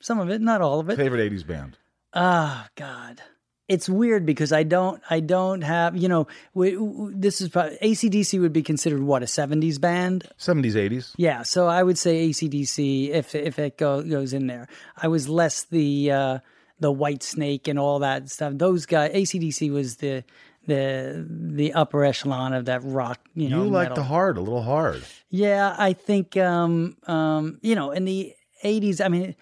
some 0.00 0.20
of 0.20 0.30
it, 0.30 0.40
not 0.40 0.62
all 0.62 0.80
of 0.80 0.88
it. 0.88 0.96
Favorite 0.96 1.32
80s 1.32 1.46
band? 1.46 1.76
Oh 2.14 2.64
God, 2.76 3.20
it's 3.68 3.88
weird 3.88 4.24
because 4.24 4.52
I 4.52 4.62
don't, 4.62 5.02
I 5.10 5.20
don't 5.20 5.62
have, 5.62 5.96
you 5.96 6.08
know, 6.08 6.26
we, 6.54 6.72
w 6.72 7.12
this 7.14 7.40
is 7.40 7.48
probably, 7.48 7.78
ACDC 7.82 8.40
would 8.40 8.52
be 8.52 8.62
considered 8.62 9.02
what 9.02 9.22
a 9.22 9.26
'70s 9.26 9.80
band. 9.80 10.28
70s, 10.38 10.74
80s? 10.74 11.14
Yeah, 11.16 11.42
so 11.42 11.66
I 11.66 11.82
would 11.82 11.98
say 11.98 12.28
ACDC 12.30 13.10
if 13.10 13.34
if 13.34 13.58
it 13.58 13.76
go, 13.76 14.02
goes 14.02 14.32
in 14.32 14.46
there. 14.46 14.68
I 14.96 15.08
was 15.08 15.28
less 15.28 15.64
the 15.64 16.10
uh, 16.10 16.38
the 16.80 16.92
Whitesnake 16.92 17.68
and 17.68 17.78
all 17.78 18.00
that 18.00 18.30
stuff. 18.30 18.54
Those 18.56 18.86
guys, 18.86 19.12
ACDC 19.12 19.70
was 19.70 19.96
the 19.96 20.24
the 20.66 21.26
the 21.28 21.72
upper 21.72 22.04
echelon 22.04 22.52
of 22.52 22.66
that 22.66 22.82
rock. 22.84 23.20
You 23.34 23.48
know, 23.48 23.64
You 23.64 23.70
like 23.70 23.88
metal. 23.90 24.04
the 24.04 24.08
hard, 24.08 24.36
a 24.36 24.40
little 24.40 24.62
hard. 24.62 25.02
Yeah, 25.30 25.74
I 25.78 25.92
think 25.92 26.36
um, 26.36 26.96
um, 27.06 27.58
you 27.62 27.74
know 27.74 27.90
in 27.92 28.04
the 28.04 28.34
'80s. 28.64 29.04
I 29.04 29.08
mean, 29.08 29.34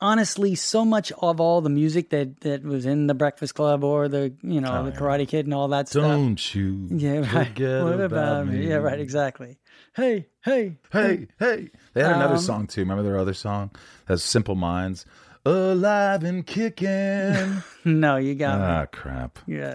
honestly, 0.00 0.54
so 0.54 0.84
much 0.84 1.12
of 1.12 1.40
all 1.40 1.60
the 1.60 1.70
music 1.70 2.10
that 2.10 2.40
that 2.40 2.62
was 2.62 2.86
in 2.86 3.06
the 3.08 3.14
Breakfast 3.14 3.54
Club 3.54 3.82
or 3.84 4.08
the 4.08 4.32
you 4.42 4.60
know 4.60 4.84
the 4.84 4.92
Karate 4.92 5.26
Kid 5.28 5.46
and 5.46 5.54
all 5.54 5.68
that 5.68 5.88
stuff. 5.88 6.02
Don't 6.02 6.54
you 6.54 6.86
Yeah, 6.90 7.18
right. 7.34 7.58
what 7.84 8.00
about, 8.00 8.46
me. 8.46 8.68
Yeah, 8.68 8.76
right. 8.76 8.98
Exactly. 9.00 9.58
Hey, 9.96 10.26
hey, 10.44 10.76
Hey, 10.92 11.26
hey. 11.40 11.70
They 11.94 12.02
had 12.02 12.12
another 12.12 12.34
Um, 12.34 12.40
song 12.40 12.66
too. 12.68 12.82
Remember 12.82 13.02
their 13.02 13.18
other 13.18 13.34
song? 13.34 13.70
That's 14.06 14.22
Simple 14.22 14.54
Minds. 14.54 15.04
Alive 15.44 16.22
and 16.22 16.46
kicking. 16.46 17.62
No, 17.84 18.16
you 18.16 18.34
got 18.34 18.60
ah, 18.60 18.86
crap. 18.86 19.38
Yeah. 19.46 19.74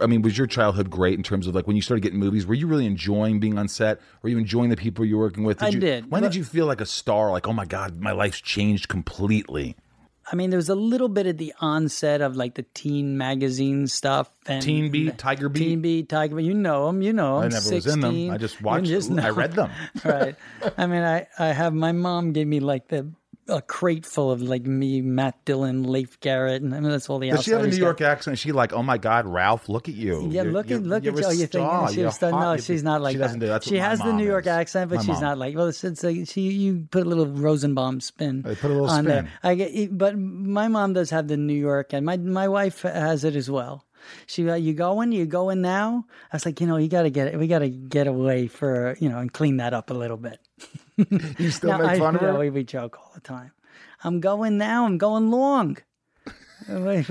I 0.00 0.06
mean, 0.06 0.22
was 0.22 0.36
your 0.36 0.46
childhood 0.46 0.90
great 0.90 1.14
in 1.14 1.22
terms 1.22 1.46
of 1.46 1.54
like 1.54 1.66
when 1.66 1.76
you 1.76 1.82
started 1.82 2.02
getting 2.02 2.18
movies? 2.18 2.46
Were 2.46 2.54
you 2.54 2.66
really 2.66 2.86
enjoying 2.86 3.40
being 3.40 3.58
on 3.58 3.68
set? 3.68 4.00
Were 4.22 4.28
you 4.28 4.38
enjoying 4.38 4.70
the 4.70 4.76
people 4.76 5.04
you 5.04 5.16
were 5.16 5.24
working 5.24 5.44
with? 5.44 5.62
I 5.62 5.68
you, 5.68 5.80
did, 5.80 6.10
When 6.10 6.22
but- 6.22 6.28
did 6.32 6.36
you 6.36 6.44
feel 6.44 6.66
like 6.66 6.80
a 6.80 6.86
star? 6.86 7.30
Like, 7.30 7.46
oh 7.48 7.52
my 7.52 7.64
God, 7.64 8.00
my 8.00 8.12
life's 8.12 8.40
changed 8.40 8.88
completely. 8.88 9.76
I 10.30 10.34
mean, 10.34 10.50
there 10.50 10.56
was 10.58 10.68
a 10.68 10.74
little 10.74 11.08
bit 11.08 11.26
at 11.26 11.38
the 11.38 11.54
onset 11.60 12.20
of 12.20 12.34
like 12.34 12.54
the 12.54 12.64
teen 12.74 13.16
magazine 13.16 13.86
stuff 13.86 14.28
and 14.48 14.60
Teen 14.60 14.90
Beat, 14.90 15.16
Tiger 15.18 15.48
Beat? 15.48 15.60
Teen 15.60 15.80
Beat, 15.80 16.08
Tiger 16.08 16.34
Beat. 16.34 16.46
You 16.46 16.54
know 16.54 16.88
them, 16.88 17.00
you 17.00 17.12
know 17.12 17.36
'em, 17.38 17.44
I 17.44 17.48
never 17.48 17.70
was 17.70 17.86
in 17.86 18.00
them. 18.00 18.30
I 18.30 18.36
just 18.36 18.60
watched. 18.60 18.86
just 18.86 19.12
I 19.12 19.28
read 19.28 19.52
them. 19.52 19.70
right. 20.04 20.34
I 20.76 20.86
mean, 20.88 21.02
I 21.02 21.28
I 21.38 21.46
have 21.52 21.72
my 21.74 21.92
mom 21.92 22.32
gave 22.32 22.48
me 22.48 22.58
like 22.58 22.88
the 22.88 23.06
a 23.48 23.62
crate 23.62 24.04
full 24.04 24.30
of 24.30 24.42
like 24.42 24.66
me, 24.66 25.00
Matt 25.00 25.44
Dillon, 25.44 25.84
Leif 25.84 26.18
Garrett, 26.20 26.62
and 26.62 26.74
I 26.74 26.80
mean 26.80 26.90
that's 26.90 27.08
all 27.08 27.18
the. 27.20 27.30
Does 27.30 27.44
she 27.44 27.52
have 27.52 27.62
a 27.62 27.68
New 27.68 27.76
York 27.76 27.98
got. 27.98 28.10
accent? 28.10 28.38
She 28.38 28.50
like, 28.52 28.72
oh 28.72 28.82
my 28.82 28.98
God, 28.98 29.24
Ralph, 29.26 29.68
look 29.68 29.88
at 29.88 29.94
you. 29.94 30.28
Yeah, 30.30 30.42
You're- 30.42 30.52
look 30.52 30.70
at 30.70 30.82
look 30.82 31.06
at 31.06 31.14
you. 31.14 31.18
You 31.30 31.46
think 31.46 31.50
star. 31.52 31.88
she 31.92 31.98
You're 32.00 32.06
was 32.06 32.18
done? 32.18 32.32
hot. 32.32 32.40
No, 32.40 32.56
she's 32.56 32.82
not 32.82 33.00
like 33.02 33.12
she 33.14 33.18
that. 33.18 33.38
do 33.38 33.58
she 33.70 33.76
has 33.78 34.00
the 34.00 34.12
New 34.12 34.26
York 34.26 34.46
is. 34.46 34.50
accent, 34.50 34.90
but 34.90 34.96
My 34.96 35.02
she's 35.02 35.08
mom. 35.08 35.20
not 35.22 35.38
like. 35.38 35.54
Well, 35.54 35.68
it's, 35.68 35.84
it's 35.84 36.02
like 36.02 36.28
she 36.28 36.40
you 36.42 36.86
put 36.90 37.06
a 37.06 37.08
little 37.08 37.26
Rosenbaum 37.26 38.00
spin. 38.00 38.42
They 38.42 38.54
put 38.56 38.70
a 38.70 38.74
little 38.74 38.90
on 38.90 39.04
there. 39.04 39.20
spin. 39.20 39.30
I 39.42 39.54
get, 39.54 39.96
but 39.96 40.18
my 40.18 40.66
mom 40.68 40.92
does 40.94 41.10
have 41.10 41.28
the 41.28 41.36
New 41.36 41.54
York, 41.54 41.92
and 41.92 42.04
my 42.04 42.16
my 42.16 42.48
wife 42.48 42.82
has 42.82 43.22
it 43.24 43.36
as 43.36 43.48
well. 43.48 43.85
She, 44.26 44.48
uh, 44.48 44.54
you 44.54 44.72
going? 44.74 45.12
You 45.12 45.26
going 45.26 45.60
now? 45.62 46.06
I 46.32 46.36
was 46.36 46.46
like, 46.46 46.60
you 46.60 46.66
know, 46.66 46.76
you 46.76 46.88
got 46.88 47.02
to 47.02 47.10
get 47.10 47.28
it. 47.28 47.38
We 47.38 47.46
got 47.46 47.60
to 47.60 47.68
get 47.68 48.06
away 48.06 48.46
for 48.46 48.96
you 49.00 49.08
know 49.08 49.18
and 49.18 49.32
clean 49.32 49.56
that 49.58 49.72
up 49.74 49.90
a 49.90 49.94
little 49.94 50.16
bit. 50.16 50.38
You 51.38 51.50
still 51.50 51.70
No, 51.70 51.78
make 51.78 51.88
I, 51.88 51.98
fun 51.98 52.16
of 52.16 52.22
no, 52.22 52.32
her? 52.32 52.38
we, 52.38 52.50
we 52.50 52.64
joke 52.64 52.96
all 52.98 53.10
the 53.14 53.20
time. 53.20 53.52
I'm 54.02 54.20
going 54.20 54.56
now. 54.58 54.86
I'm 54.86 54.96
going 54.98 55.30
long. 55.30 55.76
No, 56.68 56.88
it's 56.88 57.08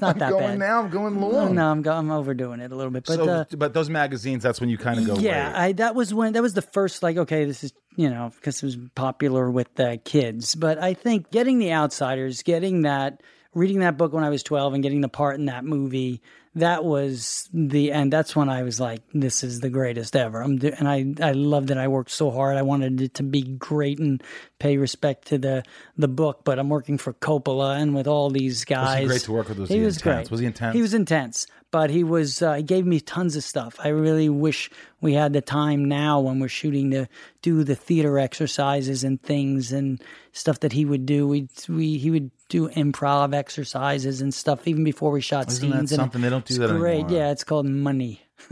not 0.00 0.18
that 0.18 0.30
going 0.30 0.42
bad. 0.44 0.58
now. 0.58 0.80
I'm 0.80 0.90
going 0.90 1.20
No, 1.20 1.28
long. 1.28 1.54
no, 1.54 1.70
I'm 1.70 1.82
go, 1.82 1.92
I'm 1.92 2.10
overdoing 2.10 2.60
it 2.60 2.72
a 2.72 2.74
little 2.74 2.90
bit, 2.90 3.04
but 3.06 3.14
so, 3.16 3.28
uh, 3.28 3.44
but 3.56 3.72
those 3.72 3.88
magazines, 3.90 4.42
that's 4.42 4.58
when 4.60 4.68
you 4.68 4.78
kind 4.78 4.98
of 4.98 5.06
go. 5.06 5.14
yeah. 5.20 5.52
I 5.54 5.72
that 5.72 5.94
was 5.94 6.12
when 6.12 6.32
that 6.32 6.42
was 6.42 6.54
the 6.54 6.62
first 6.62 7.02
like 7.02 7.16
okay, 7.16 7.44
this 7.44 7.62
is 7.62 7.72
you 7.94 8.10
know 8.10 8.32
because 8.34 8.62
it 8.62 8.66
was 8.66 8.78
popular 8.96 9.48
with 9.50 9.72
the 9.76 10.00
kids. 10.04 10.54
But 10.56 10.82
I 10.82 10.94
think 10.94 11.30
getting 11.30 11.58
the 11.60 11.72
outsiders, 11.72 12.42
getting 12.42 12.82
that, 12.82 13.22
reading 13.54 13.80
that 13.80 13.96
book 13.96 14.12
when 14.12 14.24
I 14.24 14.28
was 14.28 14.42
twelve, 14.42 14.74
and 14.74 14.82
getting 14.82 15.00
the 15.00 15.08
part 15.08 15.36
in 15.36 15.46
that 15.46 15.64
movie, 15.64 16.20
that 16.54 16.84
was 16.84 17.48
the 17.52 17.92
and 17.92 18.12
that's 18.12 18.34
when 18.34 18.48
I 18.48 18.62
was 18.62 18.80
like, 18.80 19.02
this 19.14 19.44
is 19.44 19.60
the 19.60 19.70
greatest 19.70 20.16
ever. 20.16 20.42
I'm 20.42 20.58
do, 20.58 20.72
and 20.76 20.88
I 20.88 21.14
I 21.20 21.32
loved 21.32 21.70
it. 21.70 21.76
I 21.76 21.88
worked 21.88 22.10
so 22.10 22.30
hard. 22.30 22.56
I 22.56 22.62
wanted 22.62 23.00
it 23.00 23.14
to 23.14 23.22
be 23.22 23.42
great 23.42 23.98
and 23.98 24.22
pay 24.58 24.76
respect 24.76 25.28
to 25.28 25.38
the 25.38 25.62
the 25.96 26.08
book. 26.08 26.42
But 26.44 26.58
I'm 26.58 26.68
working 26.68 26.98
for 26.98 27.12
Coppola 27.12 27.80
and 27.80 27.94
with 27.94 28.06
all 28.06 28.30
these 28.30 28.64
guys. 28.64 29.06
great 29.06 29.22
to 29.22 29.32
work 29.32 29.48
with? 29.48 29.58
Was 29.58 29.68
he 29.68 29.76
he 29.78 29.84
was 29.84 29.96
intense? 29.96 30.28
great. 30.28 30.30
Was 30.30 30.40
he 30.40 30.46
intense? 30.46 30.74
He 30.74 30.82
was 30.82 30.94
intense, 30.94 31.46
but 31.70 31.90
he 31.90 32.02
was. 32.04 32.42
Uh, 32.42 32.54
he 32.54 32.62
gave 32.62 32.84
me 32.86 33.00
tons 33.00 33.36
of 33.36 33.44
stuff. 33.44 33.76
I 33.82 33.88
really 33.88 34.28
wish 34.28 34.70
we 35.00 35.14
had 35.14 35.32
the 35.32 35.40
time 35.40 35.84
now 35.86 36.20
when 36.20 36.40
we're 36.40 36.48
shooting 36.48 36.90
to 36.92 37.06
do 37.42 37.62
the 37.64 37.74
theater 37.76 38.18
exercises 38.18 39.04
and 39.04 39.22
things 39.22 39.72
and 39.72 40.02
stuff 40.32 40.60
that 40.60 40.72
he 40.72 40.84
would 40.84 41.06
do. 41.06 41.26
We 41.28 41.48
we 41.68 41.98
he 41.98 42.10
would 42.10 42.30
do 42.48 42.68
improv 42.70 43.34
exercises 43.34 44.20
and 44.20 44.34
stuff 44.34 44.66
even 44.66 44.82
before 44.84 45.10
we 45.12 45.20
shot 45.20 45.48
Isn't 45.48 45.70
that 45.70 45.76
scenes. 45.76 45.92
and 45.92 45.98
something? 46.00 46.20
They 46.20 46.30
don't 46.30 46.44
do 46.44 46.54
that 46.58 46.68
great. 46.76 46.94
anymore. 47.00 47.10
Yeah, 47.12 47.30
it's 47.30 47.44
called 47.44 47.66
money. 47.66 48.22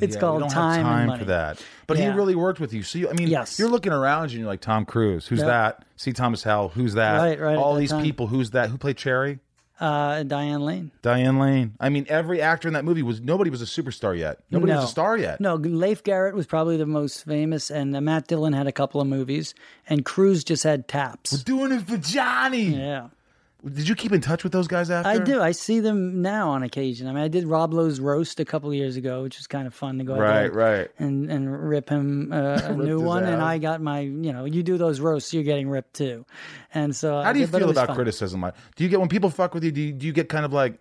it's 0.00 0.14
Yeah, 0.14 0.20
called 0.20 0.48
time, 0.50 0.84
time 0.84 1.18
for 1.18 1.24
that. 1.26 1.62
But 1.86 1.98
he 1.98 2.06
really 2.08 2.34
worked 2.36 2.60
with 2.60 2.72
you. 2.72 2.82
So 2.82 2.98
you, 2.98 3.10
I 3.10 3.12
mean, 3.12 3.28
Yes. 3.28 3.58
you're 3.58 3.68
looking 3.68 3.92
around 3.92 4.30
you 4.30 4.36
and 4.36 4.40
you're 4.44 4.48
like 4.48 4.60
Tom 4.60 4.84
Cruise. 4.86 5.26
Who's 5.26 5.40
Yep. 5.40 5.48
that? 5.48 5.84
C. 5.96 6.12
Thomas 6.12 6.42
Howell. 6.44 6.70
Who's 6.70 6.94
that? 6.94 7.18
Right, 7.18 7.38
right, 7.40 7.56
All 7.56 7.74
that 7.74 7.80
these 7.80 7.90
time. 7.90 8.02
people. 8.04 8.28
Who's 8.28 8.52
that? 8.52 8.70
Who 8.70 8.78
played 8.78 8.96
Cherry? 8.96 9.40
Uh, 9.78 10.22
Diane 10.22 10.62
Lane. 10.62 10.90
Diane 11.02 11.38
Lane. 11.38 11.74
I 11.78 11.90
mean, 11.90 12.06
every 12.08 12.40
actor 12.40 12.66
in 12.66 12.74
that 12.74 12.84
movie 12.84 13.02
was 13.02 13.20
nobody 13.20 13.50
was 13.50 13.60
a 13.60 13.66
superstar 13.66 14.16
yet. 14.18 14.38
Nobody 14.50 14.72
was 14.72 14.84
a 14.84 14.88
star 14.88 15.18
yet. 15.18 15.40
No, 15.40 15.56
Leif 15.56 16.02
Garrett 16.02 16.34
was 16.34 16.46
probably 16.46 16.76
the 16.76 16.86
most 16.86 17.24
famous, 17.24 17.70
and 17.70 17.94
uh, 17.94 18.00
Matt 18.00 18.26
Dillon 18.26 18.54
had 18.54 18.66
a 18.66 18.72
couple 18.72 19.00
of 19.00 19.06
movies, 19.06 19.54
and 19.88 20.04
Cruise 20.04 20.44
just 20.44 20.62
had 20.62 20.88
taps. 20.88 21.32
We're 21.32 21.38
doing 21.38 21.72
it 21.72 21.82
for 21.82 21.98
Johnny. 21.98 22.76
Yeah. 22.76 23.08
Did 23.72 23.88
you 23.88 23.94
keep 23.96 24.12
in 24.12 24.20
touch 24.20 24.44
with 24.44 24.52
those 24.52 24.68
guys 24.68 24.90
after? 24.90 25.08
I 25.08 25.18
do. 25.18 25.42
I 25.42 25.50
see 25.50 25.80
them 25.80 26.22
now 26.22 26.50
on 26.50 26.62
occasion. 26.62 27.08
I 27.08 27.12
mean, 27.12 27.22
I 27.24 27.28
did 27.28 27.46
Rob 27.48 27.74
Lowe's 27.74 27.98
roast 27.98 28.38
a 28.38 28.44
couple 28.44 28.72
years 28.72 28.96
ago, 28.96 29.22
which 29.24 29.38
was 29.38 29.46
kind 29.48 29.66
of 29.66 29.74
fun 29.74 29.98
to 29.98 30.04
go 30.04 30.14
out 30.14 30.20
Right, 30.20 30.42
there 30.42 30.50
right. 30.52 30.90
and 30.98 31.30
and 31.30 31.68
rip 31.68 31.88
him 31.88 32.32
uh, 32.32 32.60
a 32.62 32.72
new 32.76 33.00
one. 33.00 33.24
And. 33.24 33.42
I 33.42 33.58
got 33.58 33.80
my, 33.80 34.00
you 34.00 34.32
know, 34.32 34.44
you 34.44 34.62
do 34.62 34.76
those 34.78 35.00
roasts, 35.00 35.34
you're 35.34 35.42
getting 35.42 35.68
ripped 35.68 35.94
too. 35.94 36.24
And 36.74 36.94
so, 36.94 37.22
How 37.22 37.32
do 37.32 37.40
you 37.40 37.46
but 37.48 37.58
feel 37.58 37.70
about 37.70 37.88
fun. 37.88 37.96
criticism? 37.96 38.40
Like, 38.40 38.54
do 38.76 38.84
you 38.84 38.90
get 38.90 39.00
when 39.00 39.08
people 39.08 39.30
fuck 39.30 39.52
with 39.52 39.64
you? 39.64 39.72
Do 39.72 39.80
you, 39.80 39.92
do 39.92 40.06
you 40.06 40.12
get 40.12 40.28
kind 40.28 40.44
of 40.44 40.52
like 40.52 40.78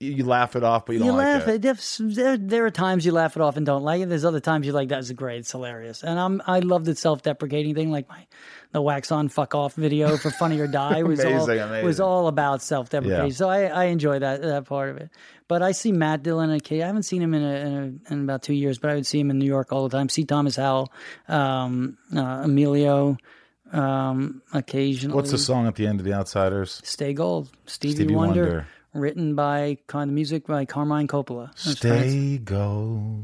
you 0.00 0.24
laugh 0.24 0.56
it 0.56 0.64
off, 0.64 0.86
but 0.86 0.94
you 0.94 0.98
don't 1.00 1.06
You 1.08 1.12
like 1.12 1.46
laugh. 1.46 1.48
it? 1.48 2.14
There, 2.14 2.36
there 2.36 2.66
are 2.66 2.70
times 2.70 3.04
you 3.06 3.12
laugh 3.12 3.36
it 3.36 3.42
off 3.42 3.56
and 3.56 3.64
don't 3.64 3.82
like 3.84 4.00
it. 4.02 4.08
There's 4.08 4.24
other 4.24 4.40
times 4.40 4.66
you're 4.66 4.74
like, 4.74 4.88
"That's 4.88 5.10
great. 5.12 5.38
It's 5.40 5.52
hilarious." 5.52 6.02
And 6.02 6.18
I'm 6.18 6.42
I 6.46 6.60
love 6.60 6.84
the 6.84 6.94
self-deprecating 6.96 7.74
thing, 7.74 7.90
like 7.90 8.08
my 8.08 8.26
the 8.72 8.82
wax 8.82 9.12
on 9.12 9.28
fuck 9.28 9.54
off 9.54 9.74
video 9.74 10.16
for 10.16 10.30
Funny 10.30 10.58
or 10.58 10.66
Die 10.66 11.02
was 11.04 11.20
all 11.24 11.30
Amazing, 11.32 11.58
amazing. 11.60 11.84
was 11.86 12.00
all 12.00 12.26
about 12.28 12.60
self-deprecation. 12.62 13.26
Yeah. 13.26 13.32
So 13.32 13.48
I, 13.48 13.66
I 13.66 13.84
enjoy 13.84 14.18
that 14.18 14.42
that 14.42 14.64
part 14.66 14.90
of 14.90 14.96
it. 14.96 15.10
But 15.46 15.62
I 15.62 15.72
see 15.72 15.92
Matt 15.92 16.22
Dillon 16.22 16.50
and. 16.50 16.62
I 16.70 16.74
haven't 16.86 17.02
seen 17.02 17.20
him 17.20 17.34
in, 17.34 17.42
a, 17.42 17.54
in, 17.54 18.02
a, 18.08 18.12
in 18.14 18.24
about 18.24 18.42
two 18.42 18.54
years, 18.54 18.78
but 18.78 18.90
I 18.90 18.94
would 18.94 19.06
see 19.06 19.20
him 19.20 19.30
in 19.30 19.38
New 19.38 19.44
York 19.46 19.72
all 19.72 19.86
the 19.88 19.96
time. 19.96 20.08
C. 20.08 20.24
Thomas 20.24 20.56
Howell, 20.56 20.90
um, 21.28 21.98
uh, 22.16 22.40
Emilio, 22.44 23.18
um, 23.72 24.42
occasionally. 24.52 25.14
What's 25.14 25.30
the 25.30 25.38
song 25.38 25.66
at 25.66 25.74
the 25.74 25.86
end 25.86 26.00
of 26.00 26.06
The 26.06 26.14
Outsiders? 26.14 26.80
Stay 26.84 27.12
Gold, 27.12 27.50
Stevie, 27.66 27.94
Stevie 27.94 28.14
Wonder, 28.14 28.42
Wonder. 28.42 28.66
Written 28.94 29.34
by 29.34 29.78
kind 29.86 30.08
of 30.10 30.14
music 30.14 30.46
by 30.46 30.64
Carmine 30.64 31.08
Coppola. 31.08 31.50
Stay 31.58 32.38
go. 32.38 33.20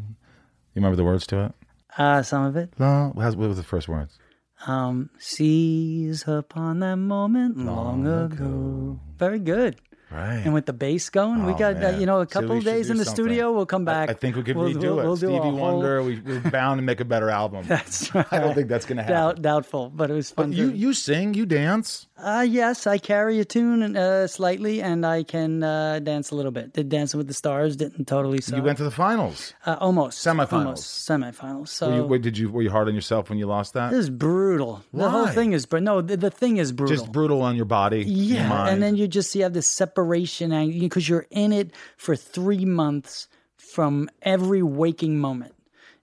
You 0.75 0.77
remember 0.77 0.97
the 0.97 1.05
words 1.05 1.27
to 1.29 1.47
it? 1.47 1.53
Uh, 1.97 2.23
some 2.23 2.45
of 2.45 2.57
it. 2.57 2.73
No. 2.79 3.11
What 3.15 3.37
was 3.37 3.57
the 3.57 3.63
first 3.63 3.89
words? 3.89 4.19
Um, 4.67 5.11
seize 5.19 6.25
upon 6.29 6.81
that 6.81 6.97
moment 6.97 7.57
long, 7.59 8.07
ago. 8.07 9.01
Very 9.19 9.39
good. 9.39 9.77
Right. 10.11 10.43
And 10.45 10.53
with 10.53 10.67
the 10.67 10.73
bass 10.73 11.09
going, 11.09 11.47
we 11.47 11.53
Oh, 11.53 11.57
got 11.57 11.83
uh, 11.83 11.91
you 11.91 12.05
know 12.05 12.21
a 12.21 12.27
couple 12.27 12.51
we 12.51 12.59
of 12.59 12.65
days 12.65 12.91
in 12.91 12.97
the 12.97 13.05
something. 13.05 13.25
studio. 13.27 13.53
We'll 13.53 13.65
come 13.65 13.85
back. 13.85 14.11
I 14.11 14.13
think 14.15 14.35
we 14.35 14.43
could 14.43 14.57
We'll- 14.57 14.71
redo 14.71 14.81
we'll- 14.83 14.99
it. 14.99 15.05
we'll 15.05 15.17
Stevie 15.17 15.37
whole- 15.37 15.53
Wonder. 15.57 16.03
We, 16.03 16.19
we're 16.21 16.41
bound 16.51 16.79
to 16.79 16.83
make 16.83 16.99
a 16.99 17.05
better 17.05 17.31
album. 17.31 17.65
That's 17.69 18.13
right. 18.13 18.27
I 18.33 18.41
don't 18.41 18.55
think 18.55 18.67
that's 18.69 18.87
going 18.87 18.97
to 18.97 19.03
happen. 19.05 19.15
Doubt, 19.17 19.41
doubtful, 19.43 19.89
but 19.89 20.11
it 20.11 20.15
was 20.15 20.31
fun. 20.33 20.51
But 20.51 20.59
you 20.59 20.71
you 20.73 20.95
sing, 20.95 21.35
you 21.35 21.47
dance. 21.47 22.09
Uh, 22.23 22.43
yes, 22.43 22.87
I 22.87 22.99
carry 22.99 23.41
a 23.41 23.45
tune 23.45 23.97
uh, 23.97 24.27
slightly, 24.27 24.83
and 24.83 25.07
I 25.07 25.23
can 25.23 25.63
uh, 25.63 25.99
dance 26.01 26.31
a 26.31 26.35
little 26.35 26.51
bit. 26.53 26.73
Did 26.75 26.89
Dancing 26.89 27.19
with 27.19 27.27
the 27.29 27.35
Stars, 27.35 27.77
didn't 27.77 28.07
totally 28.07 28.41
so. 28.41 28.57
You 28.57 28.63
went 28.63 28.79
to 28.79 28.85
the 28.85 28.91
finals. 28.91 29.55
uh, 29.67 29.77
almost 29.81 30.25
Semifinals. 30.25 30.53
almost 30.53 31.09
semifinals. 31.09 31.69
So 31.69 31.89
Were 31.91 31.97
you, 31.97 32.05
were, 32.05 32.19
did 32.19 32.37
you 32.39 32.51
were 32.51 32.63
you 32.63 32.71
hard 32.71 32.89
on 32.89 32.95
yourself 32.95 33.29
when 33.31 33.39
you 33.39 33.47
lost 33.47 33.73
that? 33.75 33.91
this 33.91 34.01
is 34.01 34.11
brutal. 34.11 34.83
The 34.93 35.09
whole 35.09 35.29
thing 35.29 35.53
is, 35.53 35.67
but 35.67 35.83
no, 35.83 36.01
the, 36.01 36.17
the 36.17 36.31
thing 36.31 36.59
is 36.59 36.73
brutal. 36.73 36.97
Just 36.97 37.11
brutal 37.13 37.43
on 37.43 37.57
your 37.57 37.65
body. 37.65 38.03
your 38.05 38.39
Yeah, 38.39 38.49
mind. 38.49 38.71
and 38.75 38.83
then 38.83 38.97
you 38.97 39.09
just 39.09 39.35
you 39.35 39.43
have 39.45 39.53
this 39.55 39.67
separation, 39.67 40.53
and 40.53 40.79
because 40.79 41.09
you're 41.09 41.27
in 41.31 41.53
it 41.53 41.73
for 41.97 42.17
three 42.17 42.65
months 42.65 43.29
from 43.57 44.11
every 44.23 44.63
waking 44.63 45.19
moment, 45.19 45.55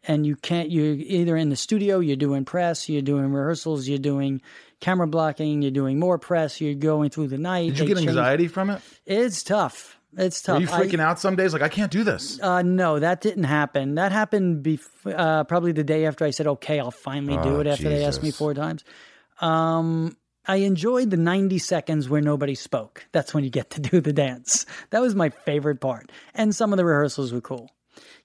and 0.07 0.25
you 0.25 0.35
can't. 0.35 0.71
You're 0.71 0.93
either 0.95 1.35
in 1.37 1.49
the 1.49 1.55
studio, 1.55 1.99
you're 1.99 2.15
doing 2.15 2.45
press, 2.45 2.87
you're 2.89 3.01
doing 3.01 3.31
rehearsals, 3.31 3.87
you're 3.87 3.97
doing 3.99 4.41
camera 4.79 5.07
blocking, 5.07 5.61
you're 5.61 5.71
doing 5.71 5.99
more 5.99 6.17
press, 6.17 6.61
you're 6.61 6.75
going 6.75 7.09
through 7.09 7.27
the 7.27 7.37
night. 7.37 7.69
Did 7.69 7.79
you 7.79 7.85
get 7.87 7.97
change- 7.97 8.09
anxiety 8.09 8.47
from 8.47 8.69
it? 8.69 8.81
It's 9.05 9.43
tough. 9.43 9.95
It's 10.17 10.41
tough. 10.41 10.55
Were 10.55 10.61
you 10.61 10.67
freaking 10.67 10.99
out 11.01 11.19
some 11.19 11.35
days? 11.35 11.53
Like 11.53 11.61
I 11.61 11.69
can't 11.69 11.91
do 11.91 12.03
this. 12.03 12.39
Uh, 12.41 12.61
no, 12.61 12.97
that 12.99 13.21
didn't 13.21 13.43
happen. 13.43 13.95
That 13.95 14.11
happened 14.11 14.63
bef- 14.63 14.87
uh, 15.05 15.43
probably 15.43 15.73
the 15.73 15.83
day 15.83 16.05
after 16.05 16.25
I 16.25 16.31
said, 16.31 16.47
okay, 16.47 16.79
I'll 16.79 16.91
finally 16.91 17.37
do 17.43 17.57
Oh, 17.57 17.59
it 17.59 17.67
after 17.67 17.89
they 17.89 18.03
asked 18.05 18.23
me 18.23 18.31
four 18.31 18.53
times. 18.53 18.83
Um, 19.41 20.17
I 20.47 20.57
enjoyed 20.57 21.09
the 21.09 21.17
90 21.17 21.57
seconds 21.59 22.07
where 22.09 22.21
nobody 22.21 22.55
spoke. 22.55 23.05
That's 23.11 23.33
when 23.33 23.43
you 23.43 23.49
get 23.49 23.69
to 23.71 23.81
do 23.81 23.99
the 23.99 24.13
dance. 24.13 24.65
That 24.91 25.01
was 25.01 25.13
my 25.13 25.29
favorite 25.29 25.81
part. 25.81 26.09
And 26.33 26.55
some 26.55 26.71
of 26.73 26.77
the 26.77 26.85
rehearsals 26.85 27.33
were 27.33 27.41
cool. 27.41 27.69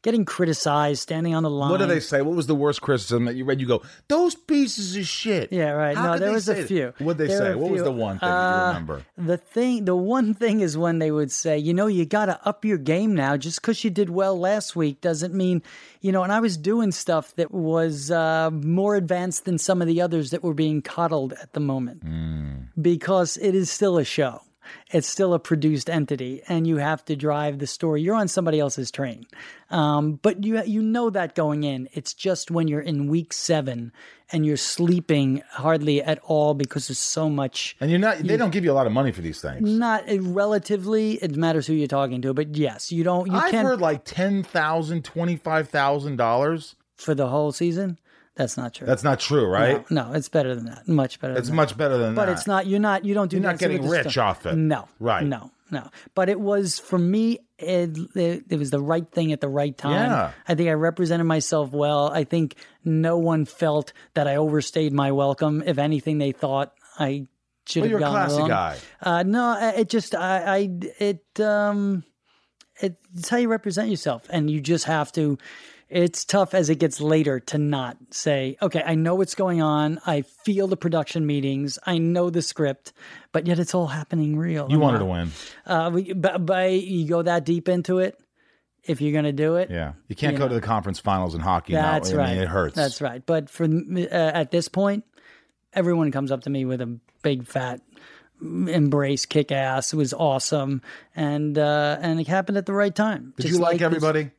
Getting 0.03 0.25
criticized, 0.25 1.01
standing 1.01 1.33
on 1.35 1.45
the 1.45 1.51
line. 1.51 1.71
What 1.71 1.79
do 1.79 1.87
they 1.87 2.01
say? 2.01 2.23
What 2.23 2.35
was 2.35 2.49
the 2.49 2.57
worst 2.57 2.81
criticism 2.83 3.25
that 3.27 3.37
you 3.37 3.45
read? 3.45 3.61
You 3.61 3.69
go, 3.69 3.83
those 4.09 4.35
pieces 4.35 4.97
of 4.97 5.07
shit. 5.07 5.53
Yeah, 5.53 5.71
right. 5.71 5.97
How 5.97 6.15
no, 6.15 6.19
there 6.19 6.33
was 6.33 6.49
a 6.49 6.65
few. 6.65 6.93
What'd 6.99 7.19
they 7.19 7.29
There 7.29 7.39
say? 7.39 7.55
What 7.55 7.71
was 7.71 7.85
the 7.85 7.93
one 7.93 8.19
thing 8.19 8.29
Uh, 8.29 8.63
you 8.63 8.67
remember? 8.69 9.03
The 9.17 9.37
thing, 9.37 9.85
the 9.85 9.95
one 9.95 10.35
thing 10.35 10.61
is 10.61 10.77
when 10.77 10.99
they 10.99 11.13
would 11.13 11.31
say, 11.31 11.57
you 11.57 11.73
know, 11.73 11.87
you 11.87 12.05
got 12.05 12.27
to 12.27 12.41
up 12.45 12.65
your 12.65 12.79
game 12.79 13.15
now. 13.15 13.37
Just 13.37 13.63
because 13.63 13.85
you 13.85 13.91
did 13.91 14.11
well 14.11 14.37
last 14.37 14.75
week 14.75 15.01
doesn't 15.01 15.35
mean, 15.35 15.63
you 16.01 16.11
know. 16.11 16.25
And 16.25 16.33
I 16.33 16.41
was 16.41 16.57
doing 16.57 16.91
stuff 16.91 17.35
that 17.37 17.53
was 17.53 18.11
uh, 18.11 18.51
more 18.51 18.97
advanced 18.97 19.45
than 19.45 19.57
some 19.57 19.81
of 19.81 19.87
the 19.87 20.01
others 20.01 20.31
that 20.33 20.43
were 20.43 20.55
being 20.55 20.83
coddled 20.83 21.33
at 21.35 21.53
the 21.53 21.61
moment, 21.61 22.03
Hmm. 22.03 22.51
because 22.81 23.37
it 23.37 23.55
is 23.55 23.71
still 23.71 23.99
a 23.99 24.05
show. 24.05 24.43
It's 24.91 25.09
still 25.09 25.33
a 25.35 25.39
produced 25.39 25.89
entity, 25.89 26.43
and 26.49 26.67
you 26.67 26.77
have 26.77 27.05
to 27.07 27.17
drive 27.17 27.59
the 27.59 27.67
story. 27.67 28.03
You're 28.03 28.15
on 28.15 28.29
somebody 28.29 28.61
else's 28.61 28.91
train, 28.91 29.27
um, 29.71 30.19
but 30.23 30.45
you 30.45 30.63
you 30.65 30.83
know 30.83 31.11
that 31.11 31.35
going 31.35 31.65
in. 31.65 31.89
It's 31.93 32.13
just 32.15 32.51
when 32.51 32.69
you're 32.69 32.81
in 32.81 33.09
week 33.09 33.33
seven 33.33 33.93
and 34.31 34.45
you're 34.47 34.57
sleeping 34.57 35.43
hardly 35.51 36.03
at 36.03 36.19
all 36.25 36.55
because 36.55 36.89
there's 36.89 36.99
so 36.99 37.29
much 37.29 37.77
And 37.81 37.91
you're 37.91 38.01
not. 38.01 38.19
They 38.19 38.37
don't 38.37 38.51
give 38.51 38.65
you 38.65 38.73
a 38.73 38.75
lot 38.75 38.87
of 38.87 38.93
money 38.93 39.13
for 39.13 39.21
these 39.21 39.41
things. 39.41 39.69
not 39.69 40.09
uh, 40.11 40.21
relatively 40.21 41.15
it 41.23 41.37
matters 41.37 41.67
who 41.67 41.75
you're 41.75 41.87
talking 41.89 42.21
to 42.23 42.33
but 42.35 42.57
yes 42.57 42.91
you 42.93 43.05
don't 43.05 43.27
you 43.27 43.35
I've 43.37 43.51
can't 43.51 43.67
heard 43.67 43.81
like 43.81 44.05
ten 44.05 44.43
thousand, 44.43 45.05
twenty 45.05 45.37
five 45.37 45.69
thousand 45.69 46.17
dollars. 46.17 46.77
for 46.97 47.15
the 47.15 47.29
whole 47.29 47.53
season 47.53 47.99
that's 48.35 48.57
not 48.57 48.75
true 48.75 48.87
That's 48.87 49.05
not 49.05 49.21
true, 49.21 49.47
right? 49.47 49.89
no, 49.91 50.09
no, 50.09 50.13
it's 50.15 50.29
better 50.29 50.55
than 50.55 50.65
that 50.67 50.89
much 50.89 51.21
better 51.21 51.37
It's 51.37 51.51
much 51.51 51.77
better 51.77 51.99
than 51.99 52.15
that. 52.15 52.21
that. 52.21 52.27
but 52.27 52.33
it's 52.33 52.47
not 52.47 52.67
you're 52.67 52.81
not 52.81 53.05
you 53.05 53.15
don't 53.15 53.31
do 53.31 53.37
You're 53.37 53.43
not 53.45 53.59
getting 53.59 53.87
rich 53.89 54.17
off 54.19 54.47
it. 54.47 54.57
no 54.57 54.89
Right. 54.99 55.25
no 55.27 55.51
no 55.71 55.89
but 56.15 56.29
it 56.29 56.41
was 56.41 56.79
for 56.79 56.99
me 56.99 57.39
it, 57.59 57.97
it, 58.17 58.45
it 58.51 58.59
was 58.59 58.71
the 58.71 58.81
right 58.81 59.09
thing 59.11 59.33
at 59.33 59.41
the 59.41 59.49
right 59.49 59.77
time 59.77 60.11
Yeah. 60.11 60.31
i 60.49 60.55
think 60.55 60.69
i 60.69 60.73
represented 60.73 61.27
myself 61.27 61.73
well 61.73 62.11
i 62.13 62.25
think 62.25 62.57
no 62.85 63.19
one 63.19 63.45
felt 63.45 63.93
that 64.15 64.27
i 64.27 64.37
overstayed 64.37 64.93
my 64.93 65.13
welcome 65.13 65.63
if 65.65 65.79
anything 65.79 66.19
they 66.19 66.33
thought 66.33 66.73
i 66.99 67.27
should 67.67 67.83
Well, 67.83 67.91
have 67.91 68.01
you're 68.01 68.09
a 68.09 68.13
gone 68.13 68.31
along. 68.31 68.49
guy. 68.49 68.77
Uh, 69.01 69.23
no, 69.23 69.73
it 69.77 69.89
just 69.89 70.17
I, 70.17 70.57
I 70.57 70.71
it 70.99 71.41
um 71.41 72.03
it's 72.81 73.29
how 73.29 73.37
you 73.37 73.49
represent 73.49 73.89
yourself, 73.89 74.27
and 74.31 74.51
you 74.51 74.61
just 74.61 74.87
have 74.87 75.13
to. 75.13 75.39
It's 75.93 76.25
tough 76.25 76.55
as 76.55 76.71
it 76.71 76.77
gets 76.77 77.01
later 77.01 77.39
to 77.41 77.59
not 77.59 77.97
say, 78.11 78.57
okay, 78.63 78.83
I 78.85 78.95
know 78.95 79.15
what's 79.15 79.35
going 79.35 79.61
on. 79.61 80.01
I 80.07 80.23
feel 80.23 80.67
the 80.67 80.77
production 80.77 81.27
meetings. 81.27 81.79
I 81.87 81.99
know 81.99 82.31
the 82.31 82.41
script, 82.43 82.93
but 83.33 83.47
yet 83.47 83.59
it's 83.59 83.75
all 83.75 83.89
happening 83.89 84.37
real. 84.39 84.69
You 84.71 84.79
wanted 84.79 85.01
to 85.01 85.05
win. 85.05 85.31
Uh, 85.67 85.91
we, 85.93 86.13
but, 86.15 86.47
but 86.47 86.73
you 86.73 87.07
go 87.07 87.21
that 87.23 87.45
deep 87.45 87.69
into 87.69 87.99
it, 87.99 88.19
if 88.85 89.01
you're 89.01 89.13
going 89.13 89.25
to 89.27 89.33
do 89.33 89.57
it, 89.57 89.71
Yeah. 89.71 89.93
You 90.09 90.17
can't 90.17 90.33
You 90.33 90.39
go 90.39 90.45
know. 90.47 90.49
to 90.49 90.55
the 90.57 90.61
conference 90.67 90.99
finals 90.99 91.35
in 91.35 91.41
hockey. 91.41 91.75
now. 91.75 91.93
that's 91.93 92.13
I 92.13 92.17
right. 92.17 92.33
mean, 92.33 92.43
it 92.43 92.49
hurts. 92.49 92.75
That's 92.75 93.01
right. 93.03 93.25
But 93.25 93.51
for 93.51 93.65
uh, 93.65 94.07
at 94.11 94.51
this 94.51 94.69
point, 94.69 95.05
everyone 95.75 96.11
comes 96.11 96.33
up 96.33 96.43
to 96.45 96.51
me 96.51 96.65
with 96.65 96.81
a 96.81 96.99
big 97.23 97.47
fat 97.47 97.81
embrace, 98.41 99.27
kick 99.27 99.53
ass. 99.53 99.93
It 99.93 99.97
was 99.97 100.13
awesome, 100.13 100.83
and 101.15 101.57
uh, 101.57 101.99
and 102.01 102.19
it 102.21 102.27
happened 102.27 102.59
at 102.59 102.67
the 102.67 102.73
right 102.73 102.95
time. 102.95 103.35
Did 103.37 103.43
Just 103.43 103.55
you 103.55 103.61
like, 103.61 103.75
this- 103.79 103.83
everybody? 103.83 104.31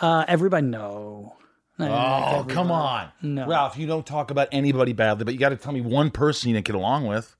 Uh, 0.00 0.24
everybody, 0.26 0.66
no. 0.66 1.36
Oh, 1.78 2.44
come 2.48 2.70
on. 2.70 3.08
No. 3.22 3.46
Ralph, 3.46 3.78
you 3.78 3.86
don't 3.86 4.06
talk 4.06 4.30
about 4.30 4.48
anybody 4.52 4.92
badly, 4.92 5.24
but 5.24 5.32
you 5.34 5.40
got 5.40 5.48
to 5.50 5.56
tell 5.56 5.72
me 5.72 5.80
one 5.80 6.10
person 6.10 6.48
you 6.50 6.54
didn't 6.54 6.66
get 6.66 6.74
along 6.74 7.06
with. 7.06 7.36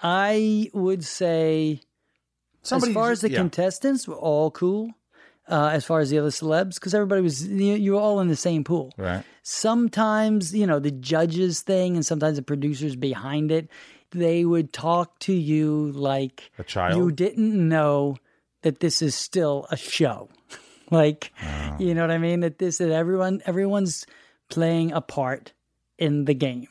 I 0.00 0.70
would 0.72 1.04
say, 1.04 1.80
Somebody 2.62 2.92
as 2.92 2.94
far 2.94 3.10
as 3.10 3.20
the 3.20 3.30
yeah. 3.30 3.38
contestants, 3.38 4.06
were 4.08 4.14
all 4.14 4.50
cool. 4.50 4.92
Uh, 5.48 5.70
as 5.72 5.84
far 5.84 6.00
as 6.00 6.10
the 6.10 6.18
other 6.18 6.28
celebs, 6.28 6.74
because 6.74 6.94
everybody 6.94 7.22
was, 7.22 7.46
you, 7.48 7.72
you 7.74 7.92
were 7.92 7.98
all 8.00 8.20
in 8.20 8.28
the 8.28 8.36
same 8.36 8.64
pool. 8.64 8.92
Right. 8.98 9.24
sometimes 9.42 10.54
you 10.54 10.66
know 10.66 10.78
the 10.78 10.90
judges 10.90 11.62
thing 11.62 11.94
and 11.96 12.04
sometimes 12.04 12.36
the 12.36 12.42
producers 12.42 12.96
behind 12.96 13.50
it 13.50 13.70
they 14.10 14.44
would 14.44 14.74
talk 14.74 15.18
to 15.20 15.32
you 15.32 15.90
like 15.92 16.50
A 16.58 16.64
child? 16.64 16.98
you 16.98 17.10
didn't 17.12 17.54
know 17.68 18.16
that 18.60 18.80
this 18.80 19.00
is 19.00 19.14
still 19.14 19.66
a 19.70 19.76
show 19.78 20.28
like 21.02 21.32
Ah. 21.42 21.76
you 21.78 21.94
know 21.94 22.02
what 22.02 22.10
i 22.10 22.18
mean 22.18 22.40
that 22.40 22.58
this 22.58 22.78
that 22.78 22.90
everyone 22.90 23.40
everyone's 23.46 24.06
playing 24.48 24.92
a 24.92 25.00
part 25.00 25.52
in 25.98 26.24
the 26.24 26.34
game 26.34 26.68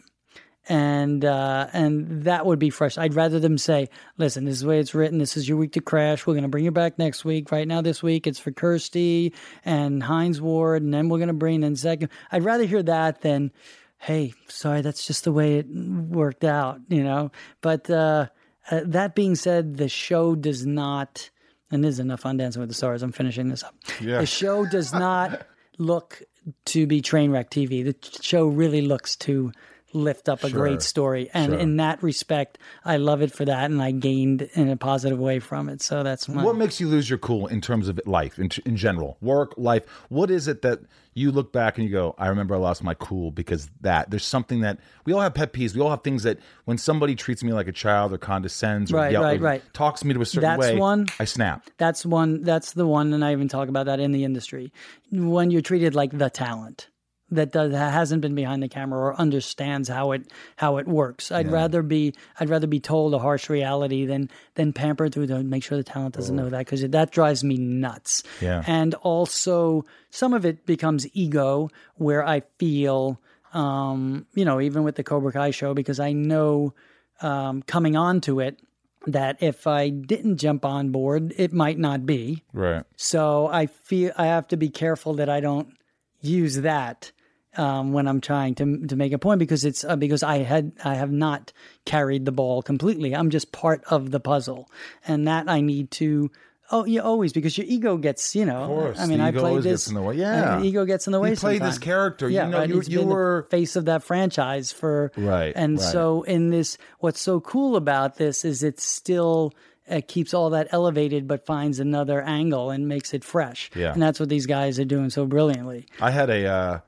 and 0.70 1.24
uh, 1.24 1.68
and 1.72 2.24
that 2.24 2.46
would 2.46 2.60
be 2.60 2.70
fresh. 2.70 2.98
I'd 2.98 3.14
rather 3.14 3.40
them 3.40 3.58
say, 3.58 3.88
"Listen, 4.18 4.44
this 4.44 4.56
is 4.56 4.62
the 4.62 4.68
way 4.68 4.80
it's 4.80 4.94
written. 4.94 5.18
This 5.18 5.38
is 5.38 5.48
your 5.48 5.58
week 5.58 5.72
to 5.74 5.82
crash. 5.82 6.28
We're 6.28 6.34
going 6.34 6.44
to 6.44 6.50
bring 6.50 6.66
you 6.66 6.72
back 6.72 7.00
next 7.00 7.24
week. 7.24 7.52
Right 7.52 7.68
now, 7.68 7.82
this 7.82 8.04
week 8.04 8.28
it's 8.28 8.40
for 8.40 8.52
Kirstie 8.52 9.34
and 9.64 10.04
Hines 10.04 10.42
Ward, 10.42 10.84
and 10.84 10.94
then 10.94 11.08
we're 11.08 11.20
going 11.20 11.30
to 11.30 11.34
bring 11.34 11.64
in 11.64 11.76
second." 11.78 12.10
I'd 12.32 12.44
rather 12.44 12.66
hear 12.66 12.84
that 12.84 13.22
than, 13.22 13.52
"Hey, 13.98 14.34
sorry, 14.50 14.82
that's 14.82 15.08
just 15.08 15.24
the 15.24 15.32
way 15.32 15.60
it 15.60 15.68
worked 15.70 16.44
out," 16.44 16.82
you 16.90 17.04
know. 17.04 17.32
But 17.62 17.90
uh, 17.90 18.28
uh, 18.70 18.82
that 18.88 19.16
being 19.16 19.36
said, 19.36 19.78
the 19.78 19.88
show 19.88 20.36
does 20.36 20.66
not, 20.66 21.30
and 21.72 21.84
there's 21.84 22.00
enough 22.00 22.26
on 22.26 22.38
Dancing 22.38 22.60
with 22.60 22.70
the 22.70 22.76
Stars. 22.76 23.04
I'm 23.04 23.12
finishing 23.12 23.50
this 23.50 23.64
up. 23.64 23.76
Yeah. 24.02 24.20
The 24.20 24.26
show 24.26 24.66
does 24.66 24.94
not 24.94 25.46
look 25.78 26.22
to 26.66 26.88
be 26.88 27.02
train 27.02 27.32
wreck 27.32 27.50
TV. 27.50 27.84
The 27.84 28.22
show 28.22 28.48
really 28.48 28.82
looks 28.82 29.16
to 29.18 29.52
lift 29.94 30.28
up 30.30 30.44
a 30.44 30.50
Sure. 30.50 30.60
great 30.60 30.82
story. 30.82 31.30
And 31.34 31.52
Sure. 31.54 31.60
in 31.60 31.78
that 31.78 32.04
respect, 32.04 32.58
I 32.84 32.98
love 32.98 33.22
it 33.22 33.32
for 33.32 33.46
that. 33.46 33.66
And 33.72 33.82
I 33.82 33.92
gained 33.92 34.42
in 34.54 34.70
a 34.70 34.76
positive 34.78 35.18
way 35.20 35.40
from 35.40 35.70
it. 35.70 35.82
So 35.82 36.04
that's 36.04 36.28
my. 36.28 36.44
What 36.44 36.56
makes 36.58 36.80
you 36.80 36.88
lose 36.88 37.10
your 37.10 37.20
cool 37.20 37.48
in 37.48 37.62
terms 37.62 37.88
of 37.88 38.00
life, 38.06 38.38
in, 38.38 38.50
in 38.66 38.76
general, 38.76 39.18
work, 39.22 39.54
life? 39.58 39.84
What 40.10 40.30
is 40.30 40.48
it 40.48 40.62
that 40.64 40.80
you 41.14 41.32
look 41.32 41.52
back 41.52 41.78
and 41.78 41.88
you 41.88 41.92
go, 41.92 42.14
I 42.20 42.28
remember 42.28 42.54
I 42.54 42.58
lost 42.60 42.84
my 42.84 42.94
cool 42.96 43.32
because 43.32 43.70
that? 43.82 44.12
There's 44.12 44.26
something 44.26 44.60
that 44.62 44.78
we 45.06 45.14
all 45.14 45.22
have 45.22 45.34
pet 45.34 45.54
peeves. 45.54 45.74
We 45.74 45.82
all 45.82 45.90
have 45.90 46.04
things 46.04 46.24
that 46.24 46.38
when 46.66 46.78
somebody 46.78 47.16
treats 47.16 47.44
me 47.44 47.54
like 47.54 47.68
a 47.68 47.72
child 47.72 48.12
or 48.14 48.18
condescends 48.18 48.92
or, 48.92 48.98
Right, 48.98 49.12
yell- 49.14 49.24
right, 49.24 49.40
right. 49.42 49.64
talks 49.74 50.02
to 50.02 50.08
me 50.08 50.14
to 50.14 50.22
a 50.22 50.26
certain 50.26 50.42
That's 50.50 50.60
way, 50.60 50.76
one. 50.78 51.08
I 51.20 51.24
snap. 51.26 51.64
that's 51.78 52.06
one. 52.06 52.44
That's 52.44 52.74
the 52.74 52.86
one. 52.86 53.14
And 53.14 53.24
I 53.24 53.32
even 53.32 53.48
talk 53.48 53.70
about 53.70 53.86
that 53.86 54.00
in 54.00 54.12
the 54.12 54.26
industry. 54.26 54.72
When 55.12 55.50
you're 55.50 55.62
treated 55.62 55.96
like 55.96 56.16
the 56.16 56.30
talent. 56.30 56.90
That, 57.30 57.52
does, 57.52 57.74
that 57.74 57.92
hasn't 57.92 58.22
been 58.22 58.36
behind 58.36 58.64
the 58.64 58.70
camera 58.70 59.00
or 59.02 59.20
understands 59.20 59.90
how 59.90 60.14
it 60.14 60.32
how 60.56 60.78
it 60.78 60.88
works. 60.88 61.30
I'd 61.30 61.52
rather 61.52 61.82
be 61.82 62.14
I'd 62.40 62.50
rather 62.50 62.68
be 62.68 62.80
told 62.80 63.14
a 63.14 63.20
harsh 63.20 63.50
reality 63.50 64.06
than 64.06 64.30
than 64.56 64.72
pampered 64.72 65.14
through 65.14 65.28
to 65.28 65.44
make 65.44 65.62
sure 65.62 65.78
the 65.78 65.84
talent 65.84 66.16
doesn't 66.16 66.34
know 66.34 66.50
that 66.50 66.60
because 66.60 66.88
that 66.88 67.12
drives 67.12 67.44
me 67.44 67.58
nuts. 67.58 68.24
Yeah. 68.40 68.64
and 68.66 68.94
also 68.96 69.84
some 70.10 70.34
of 70.34 70.46
it 70.46 70.66
becomes 70.66 71.06
ego 71.14 71.70
where 71.96 72.26
I 72.26 72.44
feel, 72.60 73.20
um, 73.54 74.26
you 74.34 74.46
know, 74.46 74.62
even 74.62 74.84
with 74.84 74.96
the 74.96 75.04
Cobra 75.04 75.34
Kai 75.34 75.52
show 75.52 75.74
because 75.74 76.00
I 76.00 76.14
know 76.14 76.74
um, 77.22 77.62
coming 77.64 77.98
on 77.98 78.22
to 78.22 78.40
it, 78.40 78.58
that 79.06 79.38
if 79.42 79.68
I 79.68 79.90
didn't 79.90 80.38
jump 80.38 80.66
on 80.66 80.92
board, 80.92 81.34
it 81.38 81.54
might 81.54 81.80
not 81.80 82.06
be. 82.06 82.44
Right. 82.54 82.84
So 82.96 83.48
I 83.48 83.68
feel 83.68 84.12
I 84.18 84.28
have 84.28 84.48
to 84.50 84.58
be 84.58 84.70
careful 84.70 85.16
that 85.16 85.30
I 85.30 85.40
don't 85.40 85.74
use 86.22 86.58
that 86.58 87.12
um, 87.58 87.92
when 87.94 88.08
I'm 88.08 88.22
trying 88.22 88.56
to 88.56 88.88
to 88.88 88.96
make 88.96 89.14
a 89.14 89.18
point 89.18 89.40
because 89.40 89.66
it's 89.66 89.84
uh, 89.84 89.96
because 89.96 90.24
I 90.24 90.40
had 90.40 90.72
I 90.84 90.96
have 90.96 91.12
not 91.12 91.52
carried 91.86 92.26
the 92.26 92.32
ball 92.32 92.62
completely. 92.62 93.16
I'm 93.16 93.30
just 93.30 93.52
part 93.52 93.84
of 93.90 94.12
the 94.12 94.20
puzzle, 94.20 94.70
and 95.08 95.28
that 95.28 95.50
I 95.50 95.62
need 95.62 95.92
to. 95.92 96.30
Oh, 96.70 96.84
yeah, 96.84 97.00
always 97.00 97.32
because 97.32 97.58
your 97.58 97.66
ego 97.66 97.96
gets, 97.96 98.36
you 98.36 98.44
know. 98.46 98.64
Of 98.64 98.68
course, 98.68 99.00
I 99.00 99.06
mean, 99.06 99.22
I 99.22 99.32
played 99.32 99.64
this. 99.64 99.84
gets 99.84 99.88
in 99.88 99.94
the 99.96 100.02
way. 100.02 100.16
Yeah. 100.16 100.62
ego 100.62 100.84
gets 100.84 101.08
in 101.08 101.14
the 101.14 101.20
way. 101.22 101.30
You 101.30 101.38
played 101.38 101.62
this 101.62 101.78
character. 101.78 102.28
You 102.28 102.36
Yeah, 102.36 102.50
know, 102.50 102.58
right. 102.60 102.68
you- 102.70 102.80
It's 102.80 102.90
you 102.90 103.04
were- 103.04 103.46
the 103.50 103.50
face 103.56 103.78
of 103.78 103.86
that 103.86 104.04
franchise 104.04 104.74
for 104.74 105.14
Right, 105.16 105.54
And 105.56 105.78
right. 105.80 105.82
so 105.94 106.24
in 106.24 106.50
this, 106.50 106.78
what's 107.00 107.22
so 107.22 107.40
cool 107.40 107.78
about 107.78 108.18
this 108.18 108.44
is 108.44 108.64
it 108.64 108.82
still 108.82 109.54
uh, 109.90 110.02
keeps 110.10 110.34
all 110.34 110.50
that 110.50 110.68
elevated, 110.72 111.26
but 111.26 111.46
finds 111.46 111.80
another 111.80 112.22
angle 112.22 112.70
and 112.70 112.86
makes 112.90 113.14
it 113.14 113.24
fresh. 113.24 113.72
Yeah. 113.74 113.94
and 113.94 114.02
that's 114.02 114.20
what 114.20 114.28
these 114.28 114.46
guys 114.46 114.78
are 114.78 114.84
doing 114.84 115.10
so 115.10 115.26
brilliantly. 115.26 115.86
I 116.02 116.12
had 116.12 116.30
a 116.30 116.46
uh, 116.48 116.80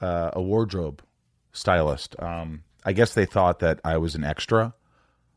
uh, 0.00 0.30
a 0.32 0.42
wardrobe 0.42 1.02
stylist. 1.52 2.16
Um, 2.18 2.62
I 2.84 2.92
guess 2.92 3.14
they 3.14 3.26
thought 3.26 3.60
that 3.60 3.80
I 3.84 3.98
was 3.98 4.14
an 4.14 4.24
extra 4.24 4.74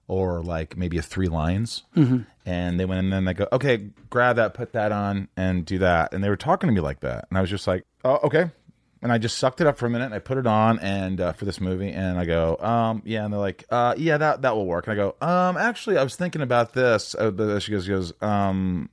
or 0.09 0.41
like 0.41 0.75
maybe 0.75 0.97
a 0.97 1.01
three 1.01 1.27
lines. 1.27 1.83
Mm-hmm. 1.95 2.21
And 2.45 2.79
they 2.79 2.85
went 2.85 3.05
in 3.05 3.13
and 3.13 3.27
they 3.27 3.33
go, 3.33 3.47
okay, 3.51 3.89
grab 4.09 4.37
that, 4.37 4.55
put 4.55 4.73
that 4.73 4.91
on, 4.91 5.29
and 5.37 5.65
do 5.65 5.77
that. 5.77 6.13
And 6.13 6.23
they 6.23 6.29
were 6.29 6.35
talking 6.35 6.67
to 6.67 6.73
me 6.73 6.81
like 6.81 7.01
that. 7.01 7.27
And 7.29 7.37
I 7.37 7.41
was 7.41 7.49
just 7.49 7.67
like, 7.67 7.85
oh, 8.03 8.19
okay. 8.23 8.49
And 9.01 9.11
I 9.11 9.17
just 9.17 9.37
sucked 9.37 9.61
it 9.61 9.67
up 9.67 9.77
for 9.77 9.85
a 9.85 9.89
minute 9.89 10.05
and 10.05 10.13
I 10.13 10.19
put 10.19 10.37
it 10.37 10.47
on 10.47 10.79
and 10.79 11.21
uh, 11.21 11.31
for 11.31 11.45
this 11.45 11.61
movie 11.61 11.91
and 11.91 12.19
I 12.19 12.25
go, 12.25 12.57
um, 12.57 13.01
yeah, 13.05 13.23
and 13.23 13.31
they're 13.31 13.39
like, 13.39 13.63
uh, 13.69 13.93
yeah, 13.97 14.17
that 14.17 14.41
that 14.41 14.55
will 14.55 14.65
work. 14.65 14.87
And 14.87 14.93
I 14.93 14.95
go, 14.95 15.15
um, 15.21 15.55
actually, 15.55 15.97
I 15.97 16.03
was 16.03 16.17
thinking 16.17 16.41
about 16.41 16.73
this. 16.73 17.15
Uh, 17.15 17.59
she 17.59 17.71
goes, 17.71 17.85
she 17.85 17.91
goes, 17.91 18.11
um, 18.21 18.89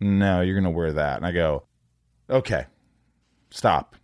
no, 0.00 0.40
you're 0.40 0.56
gonna 0.56 0.70
wear 0.70 0.94
that. 0.94 1.18
And 1.18 1.26
I 1.26 1.30
go, 1.30 1.62
okay, 2.28 2.66
stop. 3.50 3.94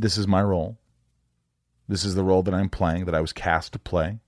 This 0.00 0.16
is 0.16 0.26
my 0.26 0.42
role. 0.42 0.78
This 1.88 2.04
is 2.04 2.14
the 2.14 2.22
role 2.22 2.42
that 2.42 2.54
I'm 2.54 2.68
playing, 2.68 3.06
that 3.06 3.14
I 3.14 3.20
was 3.20 3.32
cast 3.32 3.72
to 3.72 3.78
play, 3.78 4.20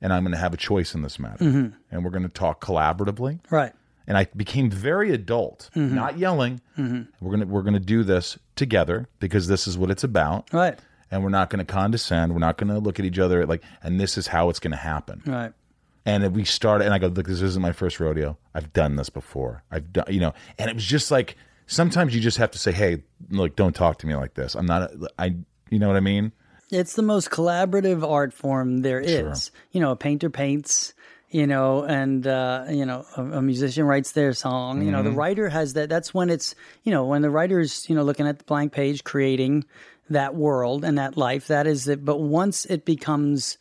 and 0.00 0.12
I'm 0.12 0.22
going 0.22 0.32
to 0.32 0.38
have 0.38 0.54
a 0.54 0.56
choice 0.56 0.94
in 0.94 1.02
this 1.02 1.18
matter. 1.18 1.44
Mm-hmm. 1.44 1.76
And 1.90 2.04
we're 2.04 2.10
going 2.10 2.22
to 2.22 2.28
talk 2.28 2.64
collaboratively. 2.64 3.40
Right. 3.50 3.72
And 4.06 4.16
I 4.16 4.26
became 4.36 4.70
very 4.70 5.12
adult, 5.12 5.70
mm-hmm. 5.76 5.94
not 5.94 6.18
yelling. 6.18 6.60
Mm-hmm. 6.78 7.02
We're 7.24 7.30
gonna 7.30 7.46
we're 7.46 7.62
gonna 7.62 7.78
do 7.78 8.02
this 8.02 8.36
together 8.56 9.08
because 9.20 9.46
this 9.46 9.68
is 9.68 9.78
what 9.78 9.90
it's 9.90 10.02
about. 10.02 10.52
Right. 10.52 10.78
And 11.10 11.22
we're 11.22 11.28
not 11.28 11.50
going 11.50 11.64
to 11.64 11.70
condescend. 11.72 12.32
We're 12.32 12.40
not 12.40 12.56
going 12.56 12.72
to 12.72 12.78
look 12.78 12.98
at 12.98 13.04
each 13.04 13.18
other 13.18 13.46
like. 13.46 13.62
And 13.82 14.00
this 14.00 14.16
is 14.16 14.28
how 14.28 14.48
it's 14.48 14.58
going 14.58 14.72
to 14.72 14.76
happen. 14.76 15.22
Right. 15.26 15.52
And 16.04 16.34
we 16.34 16.44
started, 16.44 16.86
and 16.86 16.94
I 16.94 16.98
go, 16.98 17.06
look, 17.06 17.28
this 17.28 17.42
isn't 17.42 17.62
my 17.62 17.70
first 17.70 18.00
rodeo. 18.00 18.36
I've 18.54 18.72
done 18.72 18.96
this 18.96 19.08
before. 19.08 19.62
I've 19.70 19.92
done, 19.92 20.06
you 20.08 20.18
know, 20.18 20.34
and 20.58 20.68
it 20.68 20.74
was 20.74 20.84
just 20.84 21.12
like 21.12 21.36
sometimes 21.72 22.14
you 22.14 22.20
just 22.20 22.38
have 22.38 22.50
to 22.52 22.58
say, 22.58 22.72
hey, 22.72 23.02
look, 23.30 23.56
don't 23.56 23.74
talk 23.74 23.98
to 23.98 24.06
me 24.06 24.14
like 24.14 24.34
this. 24.34 24.54
I'm 24.54 24.66
not, 24.66 24.90
I, 25.18 25.34
you 25.70 25.78
know 25.78 25.88
what 25.88 25.96
I 25.96 26.00
mean? 26.00 26.32
It's 26.70 26.94
the 26.94 27.02
most 27.02 27.30
collaborative 27.30 28.08
art 28.08 28.32
form 28.32 28.82
there 28.82 29.00
is. 29.00 29.50
You 29.72 29.80
know, 29.80 29.90
a 29.90 29.96
painter 29.96 30.30
paints, 30.30 30.94
you 31.30 31.46
know, 31.46 31.82
and 31.84 32.26
uh, 32.26 32.64
you 32.70 32.86
know, 32.86 33.04
a, 33.16 33.22
a 33.24 33.42
musician 33.42 33.84
writes 33.86 34.12
their 34.12 34.32
song. 34.32 34.78
You 34.78 34.84
Mm-hmm. 34.84 34.92
know, 34.92 35.02
the 35.02 35.10
writer 35.10 35.48
has 35.50 35.74
that. 35.74 35.88
That's 35.90 36.14
when 36.14 36.30
it's 36.30 36.54
you 36.82 36.92
know 36.92 37.04
when 37.04 37.20
the 37.22 37.30
writer's 37.30 37.88
you 37.90 37.94
know 37.94 38.02
looking 38.02 38.26
at 38.26 38.38
the 38.38 38.44
blank 38.44 38.72
page, 38.72 39.04
creating 39.04 39.64
that 40.08 40.34
world 40.34 40.82
and 40.84 40.96
that 40.96 41.16
life. 41.18 41.48
That 41.48 41.66
is 41.66 41.88
it. 41.88 42.04
But 42.04 42.20
once 42.20 42.64
it 42.64 42.86
becomes 42.86 43.58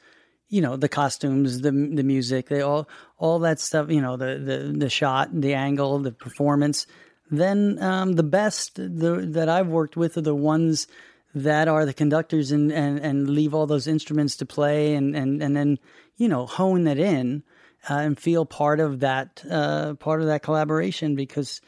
you 0.47 0.61
know 0.61 0.77
the 0.77 0.89
costumes 0.89 1.61
the 1.61 1.71
the 1.71 2.03
music 2.03 2.47
they 2.49 2.61
all 2.61 2.87
all 3.17 3.39
that 3.39 3.57
stuff 3.59 3.89
you 3.89 4.01
know 4.01 4.17
the 4.17 4.37
the 4.37 4.73
the 4.77 4.89
shot 4.89 5.29
the 5.33 5.53
angle 5.53 5.99
the 5.99 6.11
performance 6.11 6.87
then 7.31 7.81
um, 7.81 8.13
the 8.13 8.23
best 8.23 8.75
the, 8.75 9.25
that 9.31 9.49
I've 9.49 9.67
worked 9.67 9.95
with 9.95 10.17
are 10.17 10.21
the 10.21 10.35
ones 10.35 10.87
that 11.33 11.67
are 11.67 11.85
the 11.85 11.93
conductors 11.93 12.51
and, 12.51 12.71
and, 12.71 12.99
and 12.99 13.29
leave 13.29 13.53
all 13.53 13.65
those 13.65 13.87
instruments 13.87 14.35
to 14.37 14.45
play 14.45 14.95
and, 14.95 15.15
and, 15.15 15.41
and 15.41 15.55
then 15.55 15.79
you 16.17 16.27
know 16.27 16.45
hone 16.45 16.83
that 16.83 16.99
in 16.99 17.43
uh, 17.89 17.95
and 17.95 18.19
feel 18.19 18.45
part 18.45 18.79
of 18.79 18.99
that 18.99 19.43
uh, 19.49 19.93
part 19.95 20.21
of 20.21 20.27
that 20.27 20.43
collaboration 20.43 21.15
because 21.15 21.61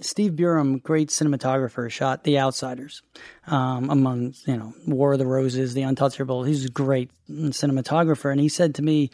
Steve 0.00 0.32
Burum, 0.32 0.82
great 0.82 1.10
cinematographer, 1.10 1.90
shot 1.90 2.24
The 2.24 2.38
Outsiders, 2.38 3.02
um, 3.46 3.90
among 3.90 4.34
you 4.46 4.56
know 4.56 4.72
War 4.86 5.12
of 5.12 5.18
the 5.18 5.26
Roses, 5.26 5.74
The 5.74 5.82
Untouchable. 5.82 6.44
He's 6.44 6.64
a 6.64 6.70
great 6.70 7.10
cinematographer, 7.28 8.30
and 8.30 8.40
he 8.40 8.48
said 8.48 8.76
to 8.76 8.82
me, 8.82 9.10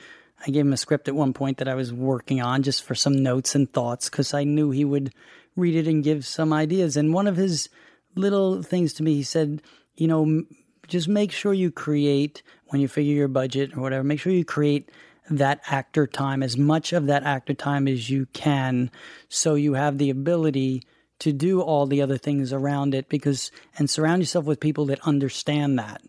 I 0.47 0.51
gave 0.51 0.65
him 0.65 0.73
a 0.73 0.77
script 0.77 1.09
at 1.09 1.15
one 1.15 1.33
point 1.33 1.59
that 1.59 1.69
I 1.69 1.75
was 1.75 1.93
working 1.93 2.41
on 2.41 2.63
just 2.63 2.83
for 2.83 2.95
some 2.95 3.23
notes 3.23 3.55
and 3.55 3.73
thoughts 3.73 4.09
because 4.09 4.35
I 4.35 4.45
knew 4.45 4.71
he 4.71 4.85
would 4.85 5.13
read 5.57 5.75
it 5.75 5.89
and 5.89 6.05
give 6.05 6.27
some 6.27 6.53
ideas. 6.53 6.97
And 6.97 7.13
one 7.13 7.27
of 7.27 7.37
his 7.37 7.69
little 8.15 8.63
things 8.63 8.93
to 8.95 9.03
me, 9.03 9.15
he 9.15 9.23
said, 9.23 9.63
you 9.97 10.07
know, 10.07 10.45
just 10.87 11.09
make 11.09 11.33
sure 11.33 11.53
you 11.53 11.71
create 11.71 12.43
when 12.67 12.81
you 12.81 12.89
figure 12.89 13.15
your 13.15 13.29
budget 13.29 13.77
or 13.77 13.81
whatever. 13.81 14.05
Make 14.05 14.21
sure 14.21 14.33
you 14.33 14.45
create 14.45 14.91
that 15.29 15.61
actor 15.67 16.07
time, 16.07 16.43
as 16.43 16.57
much 16.57 16.93
of 16.93 17.07
that 17.07 17.25
actor 17.25 17.55
time 17.55 17.89
as 17.89 18.09
you 18.09 18.27
can, 18.33 18.91
so 19.29 19.55
you 19.55 19.75
have 19.75 19.99
the 19.99 20.11
ability 20.11 20.83
to 21.19 21.33
do 21.33 21.61
all 21.61 21.87
the 21.87 22.03
other 22.03 22.19
things 22.19 22.53
around 22.53 22.95
it 22.95 23.09
because 23.09 23.51
and 23.79 23.89
surround 23.89 24.21
yourself 24.21 24.45
with 24.45 24.61
people 24.61 24.87
that 24.87 25.01
understand 25.07 25.79
that 25.79 26.03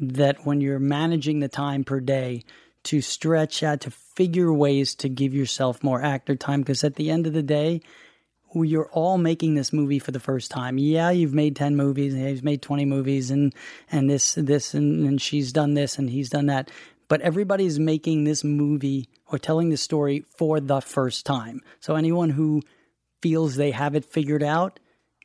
that 0.00 0.44
when 0.46 0.60
you're 0.60 0.78
managing 0.78 1.40
the 1.40 1.48
time 1.48 1.84
per 1.84 2.00
day 2.00 2.42
to 2.82 3.00
stretch 3.00 3.62
out 3.62 3.80
to 3.80 3.90
figure 3.90 4.52
ways 4.52 4.94
to 4.94 5.08
give 5.08 5.34
yourself 5.34 5.82
more 5.82 6.02
actor 6.02 6.34
time 6.34 6.60
because 6.60 6.82
at 6.82 6.96
the 6.96 7.10
end 7.10 7.26
of 7.26 7.34
the 7.34 7.42
day 7.42 7.80
you're 8.62 8.90
all 8.92 9.18
making 9.18 9.54
this 9.54 9.72
movie 9.72 9.98
for 9.98 10.12
the 10.12 10.20
first 10.20 10.50
time. 10.50 10.78
Yeah, 10.78 11.10
you've 11.10 11.34
made 11.34 11.56
10 11.56 11.76
movies 11.76 12.14
and 12.14 12.28
he's 12.28 12.42
made 12.42 12.62
20 12.62 12.84
movies 12.84 13.30
and 13.30 13.54
and 13.90 14.08
this 14.08 14.34
this 14.34 14.74
and, 14.74 15.06
and 15.06 15.20
she's 15.20 15.52
done 15.52 15.74
this 15.74 15.98
and 15.98 16.10
he's 16.10 16.30
done 16.30 16.46
that. 16.46 16.70
But 17.08 17.20
everybody's 17.22 17.78
making 17.78 18.24
this 18.24 18.44
movie 18.44 19.08
or 19.26 19.38
telling 19.38 19.70
the 19.70 19.76
story 19.76 20.24
for 20.38 20.60
the 20.60 20.80
first 20.80 21.26
time. 21.26 21.60
So 21.80 21.96
anyone 21.96 22.30
who 22.30 22.62
feels 23.20 23.56
they 23.56 23.72
have 23.72 23.94
it 23.94 24.04
figured 24.04 24.42
out 24.42 24.78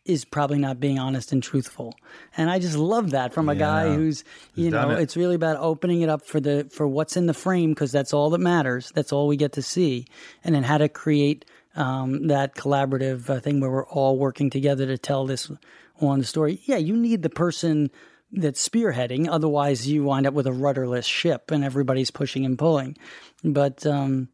is 0.05 0.25
probably 0.25 0.57
not 0.57 0.79
being 0.79 0.97
honest 0.97 1.31
and 1.31 1.43
truthful. 1.43 1.93
And 2.35 2.49
I 2.49 2.57
just 2.57 2.75
love 2.75 3.11
that 3.11 3.33
from 3.33 3.47
a 3.47 3.55
guy 3.55 3.93
who's, 3.93 4.23
you 4.55 4.71
done 4.71 4.89
know, 4.89 4.95
it. 4.95 5.01
it's 5.01 5.15
really 5.15 5.35
about 5.35 5.57
opening 5.57 6.01
it 6.01 6.09
up 6.09 6.25
for 6.25 6.39
the 6.39 6.67
for 6.71 6.87
what's 6.87 7.15
in 7.15 7.27
the 7.27 7.33
frame 7.33 7.71
because 7.71 7.91
that's 7.91 8.13
all 8.13 8.31
that 8.31 8.39
matters. 8.39 8.91
That's 8.95 9.13
all 9.13 9.27
we 9.27 9.37
get 9.37 9.53
to 9.53 9.61
see. 9.61 10.07
And 10.43 10.55
then 10.55 10.63
how 10.63 10.79
to 10.79 10.89
create 10.89 11.45
um, 11.79 12.27
that 12.27 12.55
collaborative 12.55 13.29
uh, 13.29 13.39
thing 13.39 13.59
where 13.59 13.71
we're 13.71 13.87
all 13.87 14.17
working 14.17 14.49
together 14.49 14.85
to 14.85 14.97
tell 14.97 15.25
this 15.25 15.51
one 15.95 16.23
story. 16.23 16.61
Yeah, 16.65 16.77
you 16.77 16.95
need 16.95 17.23
the 17.23 17.29
person 17.29 17.89
that's 18.31 18.67
spearheading. 18.67 19.27
Otherwise, 19.29 19.87
you 19.87 20.03
wind 20.03 20.27
up 20.27 20.33
with 20.33 20.45
a 20.45 20.51
rudderless 20.51 21.05
ship 21.05 21.51
and 21.51 21.63
everybody's 21.63 22.11
pushing 22.11 22.45
and 22.45 22.59
pulling. 22.59 22.97
But 23.43 23.85
um, 23.85 24.29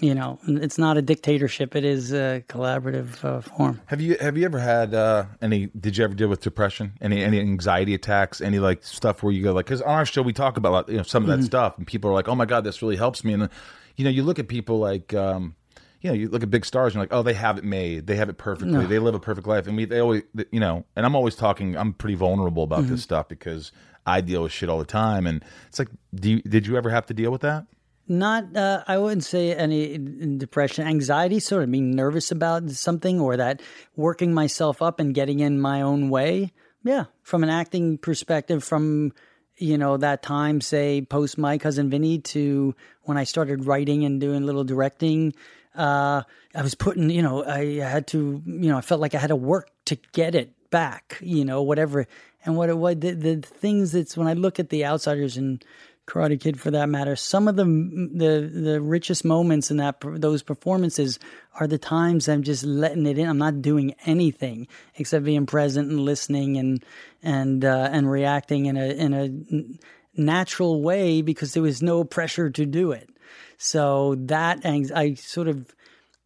you 0.00 0.14
know, 0.14 0.38
it's 0.46 0.78
not 0.78 0.96
a 0.96 1.02
dictatorship. 1.02 1.74
It 1.74 1.84
is 1.84 2.12
a 2.12 2.44
collaborative 2.48 3.24
uh, 3.24 3.40
form. 3.40 3.80
Have 3.86 4.00
you 4.00 4.16
have 4.20 4.36
you 4.36 4.44
ever 4.44 4.58
had 4.58 4.94
uh, 4.94 5.26
any? 5.40 5.66
Did 5.66 5.96
you 5.96 6.04
ever 6.04 6.14
deal 6.14 6.28
with 6.28 6.40
depression? 6.40 6.94
Any 7.00 7.22
any 7.22 7.40
anxiety 7.40 7.94
attacks? 7.94 8.40
Any 8.40 8.58
like 8.58 8.84
stuff 8.84 9.22
where 9.22 9.32
you 9.32 9.42
go 9.42 9.52
like? 9.52 9.66
Because 9.66 9.82
on 9.82 9.94
our 9.94 10.06
show 10.06 10.22
we 10.22 10.32
talk 10.32 10.56
about 10.56 10.88
you 10.88 10.96
know 10.96 11.02
some 11.04 11.28
of 11.28 11.28
that 11.28 11.44
stuff, 11.44 11.78
and 11.78 11.86
people 11.86 12.10
are 12.10 12.14
like, 12.14 12.28
"Oh 12.28 12.34
my 12.34 12.44
god, 12.44 12.64
this 12.64 12.82
really 12.82 12.96
helps 12.96 13.24
me." 13.24 13.32
And 13.34 13.48
you 13.96 14.04
know, 14.04 14.10
you 14.10 14.22
look 14.22 14.38
at 14.38 14.46
people 14.46 14.78
like, 14.78 15.12
um, 15.14 15.56
you 16.00 16.10
know, 16.10 16.14
you 16.14 16.28
look 16.28 16.42
at 16.42 16.50
big 16.50 16.64
stars 16.64 16.94
and 16.94 16.96
you're 16.96 17.02
like, 17.04 17.12
"Oh, 17.12 17.22
they 17.22 17.34
have 17.34 17.58
it 17.58 17.64
made. 17.64 18.06
They 18.06 18.16
have 18.16 18.28
it 18.28 18.38
perfectly. 18.38 18.86
They 18.86 18.98
live 18.98 19.14
a 19.14 19.20
perfect 19.20 19.46
life." 19.46 19.66
And 19.66 19.76
we 19.76 19.84
they 19.84 19.98
always 19.98 20.22
you 20.52 20.60
know, 20.60 20.84
and 20.94 21.04
I'm 21.04 21.16
always 21.16 21.34
talking. 21.34 21.76
I'm 21.76 21.92
pretty 21.92 22.14
vulnerable 22.14 22.62
about 22.62 22.86
this 22.86 23.02
stuff 23.02 23.28
because 23.28 23.72
I 24.06 24.20
deal 24.20 24.42
with 24.42 24.52
shit 24.52 24.68
all 24.68 24.78
the 24.78 24.84
time, 24.84 25.26
and 25.26 25.44
it's 25.68 25.78
like, 25.78 25.88
do 26.14 26.30
you, 26.30 26.42
did 26.42 26.66
you 26.66 26.76
ever 26.76 26.90
have 26.90 27.06
to 27.06 27.14
deal 27.14 27.30
with 27.30 27.42
that? 27.42 27.66
Not, 28.10 28.56
uh, 28.56 28.82
I 28.88 28.96
wouldn't 28.96 29.24
say 29.24 29.54
any 29.54 29.98
depression, 30.38 30.86
anxiety, 30.86 31.40
sort 31.40 31.62
of 31.62 31.70
being 31.70 31.90
nervous 31.90 32.30
about 32.30 32.70
something 32.70 33.20
or 33.20 33.36
that 33.36 33.60
working 33.96 34.32
myself 34.32 34.80
up 34.80 34.98
and 34.98 35.14
getting 35.14 35.40
in 35.40 35.60
my 35.60 35.82
own 35.82 36.08
way. 36.08 36.52
Yeah, 36.84 37.04
from 37.22 37.42
an 37.42 37.50
acting 37.50 37.98
perspective, 37.98 38.64
from 38.64 39.12
you 39.58 39.76
know 39.76 39.98
that 39.98 40.22
time, 40.22 40.62
say 40.62 41.02
post 41.02 41.36
my 41.36 41.58
cousin 41.58 41.90
Vinny 41.90 42.18
to 42.18 42.74
when 43.02 43.18
I 43.18 43.24
started 43.24 43.66
writing 43.66 44.04
and 44.04 44.20
doing 44.20 44.46
little 44.46 44.64
directing. 44.64 45.34
Uh, 45.78 46.22
I 46.54 46.62
was 46.62 46.74
putting, 46.74 47.08
you 47.08 47.22
know, 47.22 47.44
I 47.44 47.76
had 47.76 48.08
to, 48.08 48.42
you 48.44 48.68
know, 48.68 48.76
I 48.76 48.80
felt 48.80 49.00
like 49.00 49.14
I 49.14 49.18
had 49.18 49.28
to 49.28 49.36
work 49.36 49.70
to 49.86 49.96
get 50.12 50.34
it 50.34 50.52
back, 50.70 51.18
you 51.20 51.44
know, 51.44 51.62
whatever. 51.62 52.06
And 52.44 52.56
what 52.56 52.68
it 52.68 52.76
what 52.76 53.00
the, 53.00 53.12
the 53.12 53.36
things 53.36 53.92
that's 53.92 54.16
when 54.16 54.26
I 54.26 54.32
look 54.32 54.58
at 54.58 54.70
the 54.70 54.84
outsiders 54.84 55.36
and 55.36 55.64
Karate 56.08 56.40
Kid 56.40 56.58
for 56.58 56.70
that 56.70 56.88
matter. 56.88 57.14
Some 57.14 57.46
of 57.48 57.56
the 57.56 57.64
the 57.64 58.50
the 58.52 58.80
richest 58.80 59.24
moments 59.24 59.70
in 59.70 59.76
that 59.76 59.96
those 60.02 60.42
performances 60.42 61.18
are 61.60 61.66
the 61.66 61.78
times 61.78 62.28
I'm 62.28 62.42
just 62.42 62.64
letting 62.64 63.06
it 63.06 63.18
in. 63.18 63.28
I'm 63.28 63.38
not 63.38 63.60
doing 63.60 63.94
anything 64.06 64.66
except 64.96 65.24
being 65.24 65.46
present 65.46 65.90
and 65.90 66.00
listening 66.00 66.56
and 66.56 66.84
and 67.22 67.64
uh, 67.64 67.90
and 67.92 68.10
reacting 68.10 68.66
in 68.66 68.76
a 68.76 68.86
in 68.86 69.12
a 69.12 70.20
natural 70.20 70.82
way 70.82 71.20
because 71.22 71.52
there 71.52 71.62
was 71.62 71.82
no 71.82 72.04
pressure 72.04 72.50
to 72.50 72.64
do 72.64 72.90
it. 72.92 73.10
So 73.58 74.14
that 74.26 74.60
I 74.64 75.14
sort 75.14 75.48
of, 75.48 75.74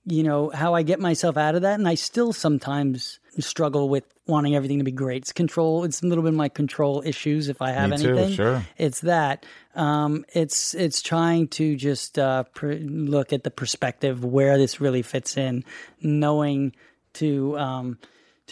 you 0.04 0.22
know, 0.22 0.50
how 0.50 0.74
I 0.74 0.82
get 0.82 1.00
myself 1.00 1.36
out 1.36 1.54
of 1.54 1.62
that, 1.62 1.78
and 1.78 1.88
I 1.88 1.94
still 1.94 2.32
sometimes 2.32 3.18
struggle 3.38 3.88
with 3.88 4.04
wanting 4.26 4.54
everything 4.54 4.78
to 4.78 4.84
be 4.84 4.92
great. 4.92 5.22
It's 5.22 5.32
control. 5.32 5.84
It's 5.84 6.02
a 6.02 6.06
little 6.06 6.22
bit 6.22 6.34
my 6.34 6.48
control 6.48 7.02
issues. 7.04 7.48
If 7.48 7.62
I 7.62 7.70
have 7.70 7.90
Me 7.90 7.96
too, 7.96 8.10
anything, 8.10 8.34
sure. 8.34 8.66
it's 8.76 9.00
that. 9.00 9.46
Um, 9.74 10.24
it's 10.34 10.74
it's 10.74 11.00
trying 11.00 11.48
to 11.48 11.74
just 11.76 12.18
uh, 12.18 12.44
pr- 12.54 12.74
look 12.74 13.32
at 13.32 13.44
the 13.44 13.50
perspective 13.50 14.24
where 14.24 14.58
this 14.58 14.80
really 14.80 15.02
fits 15.02 15.36
in, 15.36 15.64
knowing 16.00 16.72
to 17.14 17.58
um, 17.58 17.98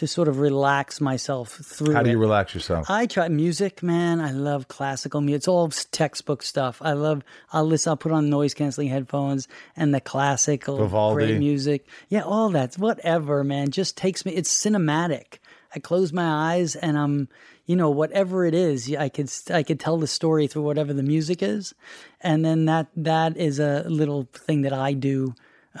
to 0.01 0.07
sort 0.07 0.27
of 0.27 0.39
relax 0.39 0.99
myself 0.99 1.51
through. 1.63 1.93
How 1.93 2.01
do 2.01 2.09
it. 2.09 2.13
you 2.13 2.17
relax 2.17 2.55
yourself? 2.55 2.89
I 2.89 3.05
try 3.05 3.27
music, 3.27 3.83
man. 3.83 4.19
I 4.19 4.31
love 4.31 4.67
classical 4.67 5.21
music. 5.21 5.37
It's 5.37 5.47
all 5.47 5.69
textbook 5.69 6.41
stuff. 6.41 6.81
I 6.81 6.93
love. 6.93 7.23
I'll 7.53 7.65
listen. 7.65 7.91
I'll 7.91 7.97
put 7.97 8.11
on 8.11 8.27
noise 8.27 8.55
canceling 8.55 8.87
headphones 8.87 9.47
and 9.75 9.93
the 9.93 10.01
classical 10.01 10.77
Vivaldi. 10.77 11.25
great 11.27 11.37
music. 11.37 11.85
Yeah, 12.09 12.21
all 12.23 12.49
that. 12.49 12.79
Whatever, 12.79 13.43
man. 13.43 13.69
Just 13.69 13.95
takes 13.95 14.25
me. 14.25 14.31
It's 14.31 14.51
cinematic. 14.51 15.37
I 15.75 15.77
close 15.77 16.11
my 16.11 16.55
eyes 16.55 16.75
and 16.75 16.97
I'm, 16.97 17.29
you 17.67 17.75
know, 17.75 17.91
whatever 17.91 18.43
it 18.43 18.55
is, 18.55 18.91
I 18.95 19.07
could 19.07 19.31
I 19.51 19.61
could 19.61 19.79
tell 19.79 19.97
the 19.97 20.07
story 20.07 20.47
through 20.47 20.63
whatever 20.63 20.93
the 20.93 21.03
music 21.03 21.43
is, 21.43 21.75
and 22.21 22.43
then 22.43 22.65
that 22.65 22.87
that 22.95 23.37
is 23.37 23.59
a 23.59 23.83
little 23.87 24.27
thing 24.33 24.63
that 24.63 24.73
I 24.73 24.93
do. 24.93 25.35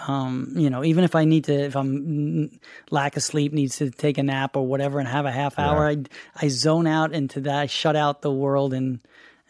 Um, 0.07 0.53
you 0.55 0.69
know, 0.69 0.83
even 0.83 1.03
if 1.03 1.15
I 1.15 1.25
need 1.25 1.45
to, 1.45 1.53
if 1.53 1.75
I'm 1.75 1.99
mm, 1.99 2.59
lack 2.89 3.17
of 3.17 3.23
sleep, 3.23 3.51
needs 3.51 3.77
to 3.77 3.89
take 3.89 4.17
a 4.17 4.23
nap 4.23 4.55
or 4.55 4.65
whatever, 4.65 4.99
and 4.99 5.07
have 5.07 5.25
a 5.25 5.31
half 5.31 5.59
hour, 5.59 5.87
I 5.87 6.03
I 6.35 6.47
zone 6.47 6.87
out 6.87 7.13
into 7.13 7.41
that, 7.41 7.59
I 7.59 7.65
shut 7.65 7.95
out 7.95 8.21
the 8.21 8.31
world 8.31 8.73
and 8.73 8.99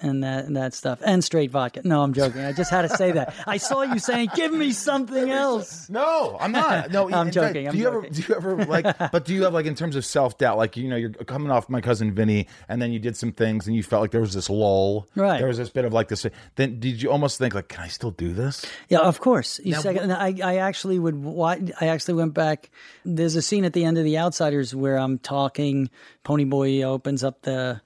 and 0.02 0.24
that 0.24 0.46
and 0.46 0.56
that 0.58 0.74
stuff, 0.74 1.00
and 1.06 1.24
straight 1.24 1.52
vodka. 1.52 1.82
No, 1.84 2.02
I'm 2.02 2.14
joking. 2.14 2.42
I 2.42 2.54
just 2.54 2.72
had 2.72 2.84
to 2.84 2.90
say 2.90 3.12
that. 3.12 3.34
I 3.48 3.58
saw 3.58 3.82
you 3.84 4.00
saying, 4.00 4.30
"Give 4.36 4.52
me 4.52 4.72
something 4.72 5.30
else." 5.30 5.90
No, 5.90 6.38
I'm 6.40 6.52
not. 6.52 6.92
No, 6.92 7.06
I'm 7.06 7.28
in 7.28 7.34
fact, 7.34 7.34
joking, 7.34 7.68
I'm 7.68 7.74
do 7.74 7.80
you 7.80 7.88
ever? 7.88 8.02
Do 8.02 8.22
you 8.22 8.36
ever 8.36 8.66
like? 8.66 8.98
but 9.12 9.26
do 9.26 9.34
you 9.34 9.44
have 9.44 9.54
like 9.54 9.66
in 9.66 9.76
terms 9.76 9.96
of 9.96 10.06
self 10.06 10.38
doubt? 10.38 10.58
Like 10.58 10.76
you 10.78 10.88
know, 10.90 10.96
you're 10.96 11.10
coming 11.12 11.52
off 11.52 11.70
my 11.70 11.82
cousin 11.82 12.14
Vinny, 12.14 12.48
and 12.68 12.82
then 12.82 12.92
you 12.92 13.00
did 13.00 13.16
some 13.16 13.32
things, 13.32 13.68
and 13.68 13.76
you 13.76 13.84
felt 13.84 14.02
like 14.02 14.12
there 14.12 14.22
was 14.22 14.34
this 14.34 14.50
lull. 14.50 15.08
Right. 15.16 15.38
There 15.38 15.48
was 15.48 15.58
this 15.58 15.70
bit 15.70 15.86
of 15.86 15.94
like 15.94 16.08
this. 16.10 16.26
Then 16.56 16.80
did 16.80 17.02
you 17.02 17.12
almost 17.12 17.38
think 17.38 17.54
like, 17.54 17.68
can 17.70 17.82
I 17.84 17.88
still 17.88 18.12
do 18.12 18.34
this? 18.34 18.66
Yeah, 18.90 19.00
of 19.00 19.20
course. 19.20 19.60
You 19.64 19.76
second, 19.76 20.12
I, 20.12 20.36
I 20.44 20.58
actually 20.58 21.00
would. 21.00 21.24
wa- 21.24 21.58
I 21.80 21.88
actually 21.88 22.16
went 22.16 22.34
back. 22.34 22.70
There's 23.06 23.36
a 23.36 23.42
scene 23.42 23.64
at 23.66 23.74
the 23.74 23.86
end 23.86 23.98
of 23.98 24.04
The 24.04 24.18
Outsiders 24.18 24.76
where 24.76 24.98
I'm 24.98 25.20
talking. 25.20 25.90
Ponyboy 26.26 26.84
opens 26.84 27.24
up 27.24 27.42
the 27.42 27.82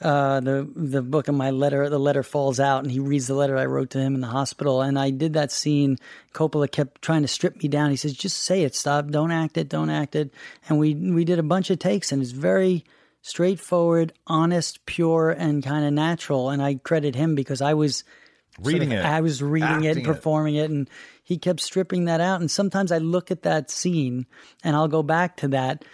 uh, 0.00 0.40
the 0.40 0.70
the 0.76 1.02
book 1.02 1.28
and 1.28 1.38
my 1.38 1.50
letter. 1.50 1.88
The 1.88 1.98
letter 1.98 2.22
falls 2.22 2.60
out, 2.60 2.82
and 2.82 2.90
he 2.92 3.00
reads 3.00 3.26
the 3.26 3.34
letter 3.34 3.56
I 3.56 3.66
wrote 3.66 3.90
to 3.90 3.98
him 3.98 4.14
in 4.14 4.20
the 4.20 4.26
hospital. 4.26 4.82
And 4.82 4.98
I 4.98 5.10
did 5.10 5.32
that 5.32 5.50
scene. 5.50 5.96
Coppola 6.34 6.70
kept 6.70 7.00
trying 7.02 7.22
to 7.22 7.28
strip 7.28 7.62
me 7.62 7.68
down. 7.68 7.90
He 7.90 7.96
says, 7.96 8.12
"Just 8.12 8.38
say 8.38 8.62
it. 8.62 8.74
Stop. 8.74 9.08
Don't 9.08 9.30
act 9.30 9.56
it. 9.56 9.68
Don't 9.68 9.90
act 9.90 10.14
it." 10.14 10.32
And 10.68 10.78
we 10.78 10.94
we 10.94 11.24
did 11.24 11.38
a 11.38 11.42
bunch 11.42 11.70
of 11.70 11.78
takes, 11.78 12.12
and 12.12 12.20
it's 12.20 12.32
very 12.32 12.84
straightforward, 13.22 14.12
honest, 14.26 14.84
pure, 14.86 15.30
and 15.30 15.62
kind 15.62 15.84
of 15.84 15.92
natural. 15.92 16.50
And 16.50 16.62
I 16.62 16.76
credit 16.76 17.14
him 17.14 17.34
because 17.34 17.60
I 17.60 17.74
was 17.74 18.04
sort 18.60 18.66
Reading 18.74 18.92
of- 18.92 19.00
it, 19.00 19.04
I 19.04 19.20
was 19.20 19.42
reading 19.42 19.84
it, 19.84 19.88
acting 19.88 20.04
it. 20.04 20.06
performing 20.06 20.54
it, 20.54 20.70
and 20.70 20.88
he 21.24 21.36
kept 21.36 21.60
stripping 21.60 22.04
that 22.04 22.20
out. 22.20 22.40
And 22.40 22.50
sometimes 22.50 22.92
I 22.92 22.98
look 22.98 23.30
at 23.30 23.42
that 23.42 23.70
scene 23.70 24.26
and 24.62 24.76
I'll 24.76 24.88
go 24.88 25.02
back 25.02 25.36
to 25.38 25.48
that. 25.48 25.84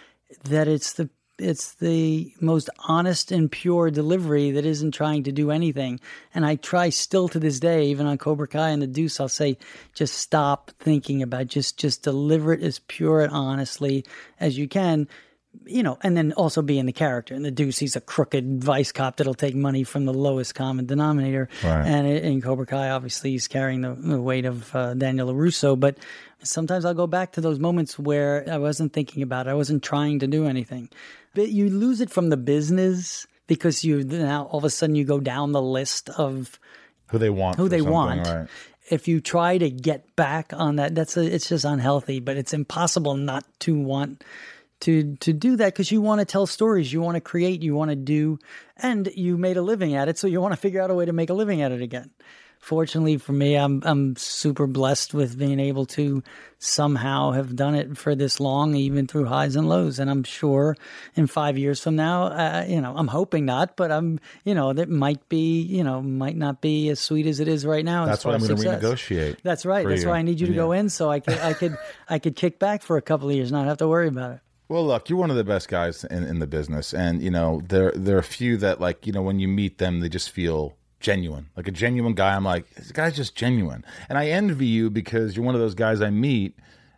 That 0.43 0.67
it's 0.67 0.93
the 0.93 1.09
it's 1.39 1.73
the 1.75 2.31
most 2.39 2.69
honest 2.87 3.31
and 3.31 3.51
pure 3.51 3.89
delivery 3.89 4.51
that 4.51 4.65
isn't 4.65 4.91
trying 4.91 5.23
to 5.23 5.31
do 5.31 5.51
anything. 5.51 5.99
And 6.33 6.45
I 6.45 6.55
try 6.55 6.89
still 6.89 7.27
to 7.29 7.39
this 7.39 7.59
day, 7.59 7.85
even 7.87 8.05
on 8.05 8.17
Cobra 8.17 8.47
Kai 8.47 8.69
and 8.69 8.81
the 8.81 8.87
Deuce, 8.87 9.19
I'll 9.19 9.29
say, 9.29 9.57
just 9.93 10.15
stop 10.15 10.71
thinking 10.79 11.23
about 11.23 11.41
it. 11.41 11.47
just 11.47 11.77
just 11.77 12.03
deliver 12.03 12.53
it 12.53 12.61
as 12.61 12.79
pure 12.87 13.21
and 13.21 13.33
honestly 13.33 14.05
as 14.39 14.57
you 14.57 14.67
can 14.67 15.07
you 15.65 15.83
know, 15.83 15.97
and 16.01 16.17
then 16.17 16.33
also 16.33 16.61
be 16.61 16.79
in 16.79 16.85
the 16.85 16.93
character. 16.93 17.33
And 17.33 17.45
the 17.45 17.51
Deuce, 17.51 17.77
he's 17.77 17.95
a 17.95 18.01
crooked 18.01 18.63
vice 18.63 18.91
cop 18.91 19.17
that'll 19.17 19.33
take 19.33 19.55
money 19.55 19.83
from 19.83 20.05
the 20.05 20.13
lowest 20.13 20.55
common 20.55 20.85
denominator. 20.85 21.49
Right. 21.63 21.85
And 21.85 22.07
in 22.07 22.17
in 22.17 22.41
Cobra 22.41 22.65
Kai, 22.65 22.89
obviously, 22.89 23.31
he's 23.31 23.47
carrying 23.47 23.81
the, 23.81 23.93
the 23.93 24.21
weight 24.21 24.45
of 24.45 24.75
uh, 24.75 24.93
Daniel 24.93 25.33
LaRusso. 25.33 25.79
But 25.79 25.97
sometimes 26.41 26.85
I'll 26.85 26.93
go 26.93 27.07
back 27.07 27.33
to 27.33 27.41
those 27.41 27.59
moments 27.59 27.97
where 27.97 28.45
I 28.49 28.57
wasn't 28.57 28.93
thinking 28.93 29.23
about 29.23 29.47
it. 29.47 29.51
I 29.51 29.53
wasn't 29.53 29.83
trying 29.83 30.19
to 30.19 30.27
do 30.27 30.45
anything. 30.45 30.89
But 31.33 31.49
you 31.49 31.69
lose 31.69 32.01
it 32.01 32.09
from 32.09 32.29
the 32.29 32.37
business 32.37 33.25
because 33.47 33.83
you 33.83 34.03
now 34.03 34.45
all 34.45 34.59
of 34.59 34.65
a 34.65 34.69
sudden 34.69 34.95
you 34.95 35.05
go 35.05 35.19
down 35.19 35.51
the 35.51 35.61
list 35.61 36.09
of 36.09 36.59
Who 37.07 37.17
they 37.17 37.29
want? 37.29 37.57
who 37.57 37.69
they 37.69 37.81
want. 37.81 38.27
Right. 38.27 38.47
If 38.89 39.07
you 39.07 39.21
try 39.21 39.57
to 39.57 39.69
get 39.69 40.13
back 40.17 40.51
on 40.53 40.75
that, 40.75 40.93
that's 40.93 41.15
a, 41.15 41.23
it's 41.23 41.47
just 41.47 41.63
unhealthy. 41.63 42.19
But 42.19 42.37
it's 42.37 42.53
impossible 42.53 43.15
not 43.15 43.45
to 43.61 43.79
want 43.79 44.23
to 44.83 45.15
to 45.17 45.33
do 45.33 45.55
that 45.55 45.73
because 45.73 45.91
you 45.91 46.01
want 46.01 46.19
to 46.19 46.25
tell 46.25 46.45
stories, 46.45 46.91
you 46.91 47.01
want 47.01 47.15
to 47.15 47.21
create, 47.21 47.61
you 47.61 47.75
want 47.75 47.89
to 47.89 47.95
do, 47.95 48.39
and 48.77 49.09
you 49.15 49.37
made 49.37 49.57
a 49.57 49.61
living 49.61 49.95
at 49.95 50.09
it, 50.09 50.17
so 50.17 50.27
you 50.27 50.41
want 50.41 50.53
to 50.53 50.59
figure 50.59 50.81
out 50.81 50.91
a 50.91 50.93
way 50.93 51.05
to 51.05 51.13
make 51.13 51.29
a 51.29 51.33
living 51.33 51.61
at 51.61 51.71
it 51.71 51.81
again. 51.81 52.11
Fortunately 52.59 53.17
for 53.17 53.33
me, 53.33 53.55
I'm 53.55 53.81
I'm 53.85 54.15
super 54.15 54.67
blessed 54.67 55.13
with 55.13 55.37
being 55.37 55.59
able 55.59 55.85
to 55.97 56.23
somehow 56.59 57.31
have 57.31 57.57
done 57.57 57.75
it 57.75 57.97
for 57.97 58.15
this 58.15 58.39
long, 58.39 58.75
even 58.75 59.05
through 59.05 59.25
highs 59.25 59.57
and 59.57 59.67
lows. 59.67 59.99
And 59.99 60.09
I'm 60.09 60.23
sure 60.23 60.77
in 61.13 61.27
five 61.27 61.57
years 61.57 61.81
from 61.81 61.97
now, 61.97 62.27
uh, 62.27 62.65
you 62.65 62.79
know, 62.79 62.93
I'm 62.95 63.09
hoping 63.09 63.43
not, 63.43 63.75
but 63.75 63.91
I'm, 63.91 64.17
you 64.45 64.55
know, 64.55 64.71
that 64.71 64.87
might 64.89 65.27
be, 65.27 65.61
you 65.61 65.83
know, 65.83 66.01
might 66.01 66.37
not 66.37 66.61
be 66.61 66.87
as 66.87 67.01
sweet 67.01 67.25
as 67.25 67.41
it 67.41 67.49
is 67.49 67.65
right 67.65 67.83
now. 67.83 68.05
That's 68.05 68.23
what 68.23 68.33
I'm 68.33 68.39
going 68.39 68.55
to 68.55 68.63
renegotiate. 68.63 69.41
That's 69.43 69.65
right. 69.65 69.85
That's 69.85 70.03
you. 70.03 70.09
why 70.09 70.19
I 70.19 70.21
need 70.21 70.39
you 70.39 70.47
to 70.47 70.53
go 70.53 70.71
in 70.71 70.89
so 70.89 71.11
I 71.11 71.19
could 71.19 71.39
I 71.39 71.53
could 71.53 71.77
I 72.07 72.19
could 72.19 72.37
kick 72.37 72.59
back 72.59 72.81
for 72.81 72.95
a 72.95 73.01
couple 73.01 73.29
of 73.29 73.35
years, 73.35 73.51
not 73.51 73.65
have 73.65 73.79
to 73.79 73.87
worry 73.89 74.07
about 74.07 74.31
it. 74.35 74.39
Well, 74.69 74.85
look, 74.87 75.09
you're 75.09 75.19
one 75.19 75.29
of 75.29 75.35
the 75.35 75.43
best 75.43 75.67
guys 75.67 76.03
in, 76.05 76.23
in 76.23 76.39
the 76.39 76.47
business, 76.47 76.93
and 76.93 77.21
you 77.21 77.29
know 77.29 77.61
there 77.67 77.91
there 77.95 78.15
are 78.15 78.19
a 78.19 78.23
few 78.23 78.57
that 78.57 78.79
like 78.79 79.05
you 79.05 79.13
know 79.13 79.21
when 79.21 79.39
you 79.39 79.47
meet 79.47 79.77
them, 79.77 79.99
they 79.99 80.09
just 80.09 80.29
feel 80.31 80.75
genuine, 80.99 81.49
like 81.57 81.67
a 81.67 81.71
genuine 81.71 82.13
guy. 82.13 82.33
I'm 82.35 82.45
like, 82.45 82.69
this 82.75 82.91
guy's 82.91 83.15
just 83.15 83.35
genuine, 83.35 83.83
and 84.09 84.17
I 84.17 84.27
envy 84.27 84.65
you 84.67 84.89
because 84.89 85.35
you're 85.35 85.45
one 85.45 85.53
of 85.55 85.61
those 85.61 85.75
guys 85.75 86.01
I 86.01 86.09
meet, 86.09 86.57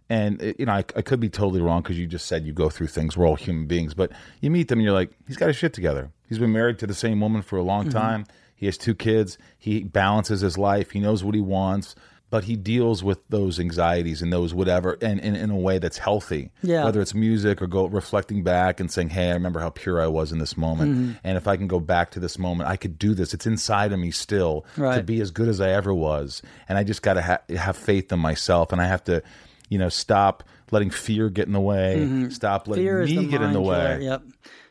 and 0.09 0.41
uh, 0.41 0.53
you 0.59 0.65
know 0.67 0.73
I, 0.73 0.85
I 0.95 1.01
could 1.01 1.19
be 1.19 1.29
totally 1.29 1.59
wrong 1.61 1.81
because 1.81 1.97
you 1.97 2.05
just 2.07 2.27
said 2.27 2.45
you 2.45 2.53
go 2.53 2.69
through 2.69 2.87
things. 2.87 3.17
We're 3.17 3.27
all 3.27 3.35
human 3.35 3.65
beings, 3.65 3.93
but 3.93 4.11
you 4.41 4.51
meet 4.51 4.67
them 4.67 4.79
and 4.79 4.85
you're 4.85 4.93
like, 4.93 5.11
he's 5.27 5.37
got 5.37 5.47
his 5.47 5.57
shit 5.57 5.73
together. 5.73 6.11
He's 6.29 6.39
been 6.39 6.51
married 6.53 6.79
to 6.79 6.87
the 6.87 6.93
same 6.95 7.19
woman 7.19 7.41
for 7.41 7.57
a 7.57 7.63
long 7.63 7.83
Mm-hmm. 7.85 7.97
time. 7.97 8.25
He 8.55 8.67
has 8.67 8.77
two 8.77 8.95
kids. 8.95 9.37
He 9.57 9.83
balances 9.83 10.39
his 10.41 10.57
life. 10.57 10.91
He 10.91 10.99
knows 11.01 11.23
what 11.25 11.35
he 11.35 11.41
wants. 11.41 11.93
But 12.35 12.43
he 12.43 12.57
deals 12.57 13.01
with 13.01 13.19
those 13.29 13.61
anxieties 13.61 14.21
and 14.21 14.31
those 14.33 14.53
whatever, 14.53 14.97
and, 15.01 15.21
and 15.21 15.37
in 15.37 15.49
a 15.51 15.55
way 15.55 15.77
that's 15.79 15.97
healthy 15.97 16.49
Yeah. 16.61 16.83
whether 16.83 16.99
it's 16.99 17.13
music 17.13 17.61
or 17.61 17.67
go 17.67 17.85
reflecting 17.85 18.43
back 18.43 18.81
and 18.81 18.91
saying, 18.91 19.09
"Hey, 19.11 19.29
I 19.29 19.33
remember 19.33 19.61
how 19.61 19.69
pure 19.69 20.01
I 20.01 20.07
was 20.07 20.33
in 20.33 20.39
this 20.39 20.57
moment, 20.57 20.91
Mm-hmm. 20.91 21.11
and 21.23 21.37
if 21.37 21.47
I 21.47 21.55
can 21.55 21.67
go 21.67 21.79
back 21.79 22.11
to 22.11 22.19
this 22.19 22.37
moment, 22.37 22.67
I 22.69 22.75
could 22.75 22.99
do 22.99 23.13
this. 23.13 23.33
It's 23.33 23.45
inside 23.47 23.93
of 23.93 23.99
me 23.99 24.11
still 24.11 24.65
to 24.75 25.01
be 25.03 25.21
as 25.21 25.31
good 25.31 25.47
as 25.47 25.61
I 25.61 25.69
ever 25.69 25.93
was, 25.93 26.41
and 26.67 26.77
I 26.77 26.83
just 26.83 27.01
got 27.01 27.13
to 27.13 27.21
ha- 27.21 27.41
have 27.55 27.77
faith 27.77 28.11
in 28.11 28.19
myself, 28.19 28.71
and 28.73 28.81
I 28.81 28.87
have 28.87 29.03
to, 29.05 29.23
you 29.69 29.77
know, 29.77 29.89
stop 29.89 30.43
letting 30.71 30.89
fear 30.89 31.29
get 31.29 31.47
in 31.47 31.53
the 31.53 31.61
way, 31.61 32.27
stop 32.31 32.67
letting 32.67 32.85
Mm-hmm. 32.85 33.05
Fear 33.05 33.21
me 33.21 33.27
get 33.27 33.41
in 33.41 33.53
the 33.53 33.61
way. 33.61 33.77
killer. 33.97 34.01
Yep. 34.01 34.21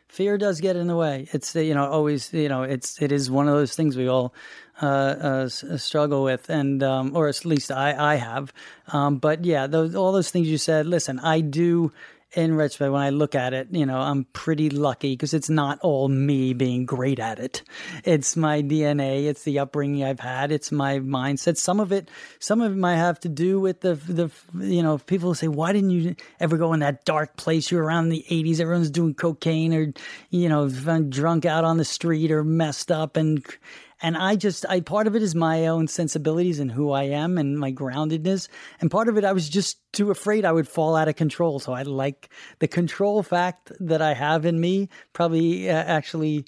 Fear 0.08 0.38
does 0.38 0.60
get 0.60 0.76
in 0.76 0.86
the 0.86 0.96
way. 0.96 1.26
It's 1.32 1.54
you 1.56 1.74
know 1.74 1.86
always 1.86 2.32
you 2.32 2.48
know 2.48 2.62
it's 2.62 3.00
it 3.02 3.10
is 3.10 3.30
one 3.30 3.48
of 3.48 3.54
those 3.54 3.74
things 3.74 3.96
we 3.96 4.06
all 4.06 4.32
uh, 4.82 4.86
uh, 4.86 5.48
struggle 5.48 6.24
with, 6.24 6.50
and 6.50 6.82
um, 6.82 7.16
or 7.16 7.28
at 7.28 7.44
least 7.44 7.70
I 7.70 7.94
I 8.12 8.16
have. 8.16 8.52
Um, 8.88 9.18
but 9.18 9.44
yeah, 9.44 9.66
those 9.66 9.94
all 9.94 10.12
those 10.12 10.30
things 10.30 10.48
you 10.48 10.58
said. 10.58 10.86
Listen, 10.86 11.18
I 11.20 11.40
do. 11.40 11.92
In 12.36 12.56
retrospect, 12.56 12.90
when 12.90 13.00
I 13.00 13.10
look 13.10 13.36
at 13.36 13.54
it, 13.54 13.68
you 13.70 13.86
know, 13.86 14.00
I'm 14.00 14.24
pretty 14.32 14.68
lucky 14.68 15.12
because 15.12 15.34
it's 15.34 15.48
not 15.48 15.78
all 15.82 16.08
me 16.08 16.52
being 16.52 16.84
great 16.84 17.20
at 17.20 17.38
it. 17.38 17.62
It's 18.02 18.36
my 18.36 18.60
DNA, 18.60 19.26
it's 19.26 19.44
the 19.44 19.60
upbringing 19.60 20.02
I've 20.02 20.18
had, 20.18 20.50
it's 20.50 20.72
my 20.72 20.98
mindset. 20.98 21.58
Some 21.58 21.78
of 21.78 21.92
it, 21.92 22.10
some 22.40 22.60
of 22.60 22.72
it 22.72 22.76
might 22.76 22.96
have 22.96 23.20
to 23.20 23.28
do 23.28 23.60
with 23.60 23.82
the 23.82 23.94
the 23.94 24.32
you 24.58 24.82
know 24.82 24.98
people 24.98 25.32
say, 25.34 25.46
why 25.46 25.72
didn't 25.72 25.90
you 25.90 26.16
ever 26.40 26.56
go 26.56 26.72
in 26.72 26.80
that 26.80 27.04
dark 27.04 27.36
place? 27.36 27.70
You 27.70 27.76
were 27.76 27.84
around 27.84 28.06
in 28.06 28.10
the 28.10 28.26
'80s, 28.28 28.58
everyone's 28.58 28.90
doing 28.90 29.14
cocaine 29.14 29.72
or 29.72 29.92
you 30.30 30.48
know 30.48 30.68
drunk 30.68 31.44
out 31.44 31.62
on 31.62 31.76
the 31.76 31.84
street 31.84 32.32
or 32.32 32.42
messed 32.42 32.90
up 32.90 33.16
and 33.16 33.46
and 34.02 34.16
I 34.16 34.36
just 34.36 34.66
I 34.68 34.80
part 34.80 35.06
of 35.06 35.16
it 35.16 35.22
is 35.22 35.34
my 35.34 35.66
own 35.66 35.88
sensibilities 35.88 36.58
and 36.60 36.70
who 36.70 36.90
I 36.92 37.04
am 37.04 37.38
and 37.38 37.58
my 37.58 37.72
groundedness 37.72 38.48
and 38.80 38.90
part 38.90 39.08
of 39.08 39.16
it 39.18 39.24
I 39.24 39.32
was 39.32 39.48
just 39.48 39.78
too 39.92 40.10
afraid 40.10 40.44
I 40.44 40.52
would 40.52 40.68
fall 40.68 40.96
out 40.96 41.08
of 41.08 41.16
control 41.16 41.58
so 41.58 41.72
I 41.72 41.82
like 41.82 42.28
the 42.58 42.68
control 42.68 43.22
fact 43.22 43.72
that 43.80 44.02
I 44.02 44.14
have 44.14 44.44
in 44.44 44.60
me 44.60 44.88
probably 45.12 45.70
uh, 45.70 45.74
actually 45.74 46.46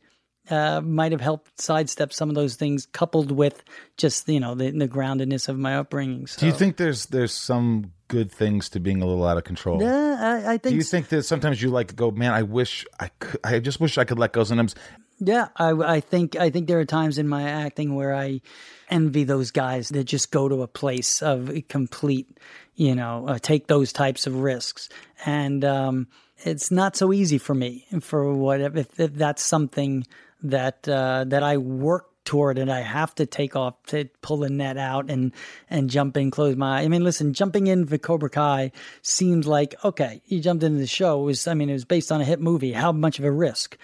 uh, 0.48 0.80
might 0.80 1.10
have 1.10 1.20
helped 1.20 1.60
sidestep 1.60 2.12
some 2.12 2.28
of 2.28 2.34
those 2.36 2.54
things 2.54 2.86
coupled 2.86 3.32
with 3.32 3.64
just 3.96 4.28
you 4.28 4.38
know 4.40 4.54
the, 4.54 4.70
the 4.70 4.88
groundedness 4.88 5.48
of 5.48 5.58
my 5.58 5.76
upbringing 5.76 6.26
so 6.26 6.40
Do 6.40 6.46
you 6.46 6.52
think 6.52 6.76
there's 6.76 7.06
there's 7.06 7.32
some 7.32 7.92
good 8.08 8.30
things 8.30 8.68
to 8.68 8.78
being 8.78 9.02
a 9.02 9.06
little 9.06 9.26
out 9.26 9.36
of 9.36 9.42
control? 9.44 9.82
yeah 9.82 10.16
I, 10.20 10.54
I 10.54 10.58
think 10.58 10.72
Do 10.72 10.76
you 10.76 10.82
think 10.84 11.08
that 11.08 11.24
sometimes 11.24 11.60
you 11.60 11.70
like 11.70 11.96
go, 11.96 12.10
man? 12.12 12.32
I 12.32 12.42
wish 12.42 12.86
I 13.00 13.08
could. 13.18 13.40
I 13.42 13.58
just 13.58 13.80
wish 13.80 13.98
I 13.98 14.04
could 14.04 14.18
let 14.18 14.32
go. 14.32 14.44
Sometimes 14.44 14.74
Yeah, 15.18 15.48
I, 15.56 15.70
I 15.70 16.00
think 16.00 16.36
I 16.36 16.50
think 16.50 16.66
there 16.66 16.78
are 16.78 16.84
times 16.84 17.16
in 17.16 17.26
my 17.26 17.48
acting 17.48 17.94
where 17.94 18.14
I 18.14 18.42
envy 18.90 19.24
those 19.24 19.50
guys 19.50 19.88
that 19.90 20.04
just 20.04 20.30
go 20.30 20.48
to 20.48 20.62
a 20.62 20.68
place 20.68 21.22
of 21.22 21.50
complete, 21.68 22.38
you 22.74 22.94
know, 22.94 23.26
uh, 23.26 23.38
take 23.40 23.66
those 23.66 23.92
types 23.92 24.26
of 24.26 24.36
risks, 24.36 24.90
and 25.24 25.64
um, 25.64 26.08
it's 26.44 26.70
not 26.70 26.96
so 26.96 27.14
easy 27.14 27.38
for 27.38 27.54
me. 27.54 27.86
For 28.00 28.34
what 28.34 28.60
if, 28.60 29.00
if 29.00 29.14
that's 29.14 29.42
something 29.42 30.06
that 30.42 30.86
uh, 30.86 31.24
that 31.28 31.42
I 31.42 31.56
work 31.56 32.10
toward 32.26 32.58
and 32.58 32.70
I 32.70 32.80
have 32.80 33.14
to 33.14 33.24
take 33.24 33.56
off 33.56 33.82
to 33.86 34.06
pull 34.20 34.38
the 34.38 34.50
net 34.50 34.76
out 34.76 35.10
and 35.10 35.32
and 35.70 35.88
jump 35.88 36.18
in, 36.18 36.30
close 36.30 36.56
my 36.56 36.80
eye. 36.80 36.82
I 36.82 36.88
mean, 36.88 37.04
listen, 37.04 37.32
jumping 37.32 37.68
in 37.68 37.86
for 37.86 37.96
Cobra 37.96 38.28
Kai 38.28 38.72
seemed 39.00 39.46
like 39.46 39.74
okay, 39.82 40.20
you 40.26 40.40
jumped 40.40 40.62
into 40.62 40.78
the 40.78 40.86
show. 40.86 41.22
It 41.22 41.24
was 41.24 41.48
I 41.48 41.54
mean, 41.54 41.70
it 41.70 41.74
was 41.74 41.86
based 41.86 42.12
on 42.12 42.20
a 42.20 42.24
hit 42.24 42.40
movie. 42.40 42.72
How 42.72 42.92
much 42.92 43.18
of 43.18 43.24
a 43.24 43.32
risk? 43.32 43.78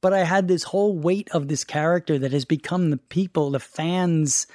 But 0.00 0.12
I 0.12 0.24
had 0.24 0.48
this 0.48 0.64
whole 0.64 0.96
weight 0.96 1.28
of 1.32 1.48
this 1.48 1.64
character 1.64 2.18
that 2.18 2.32
has 2.32 2.44
become 2.44 2.90
the 2.90 2.96
people, 2.96 3.50
the 3.50 3.60
fans' 3.60 4.46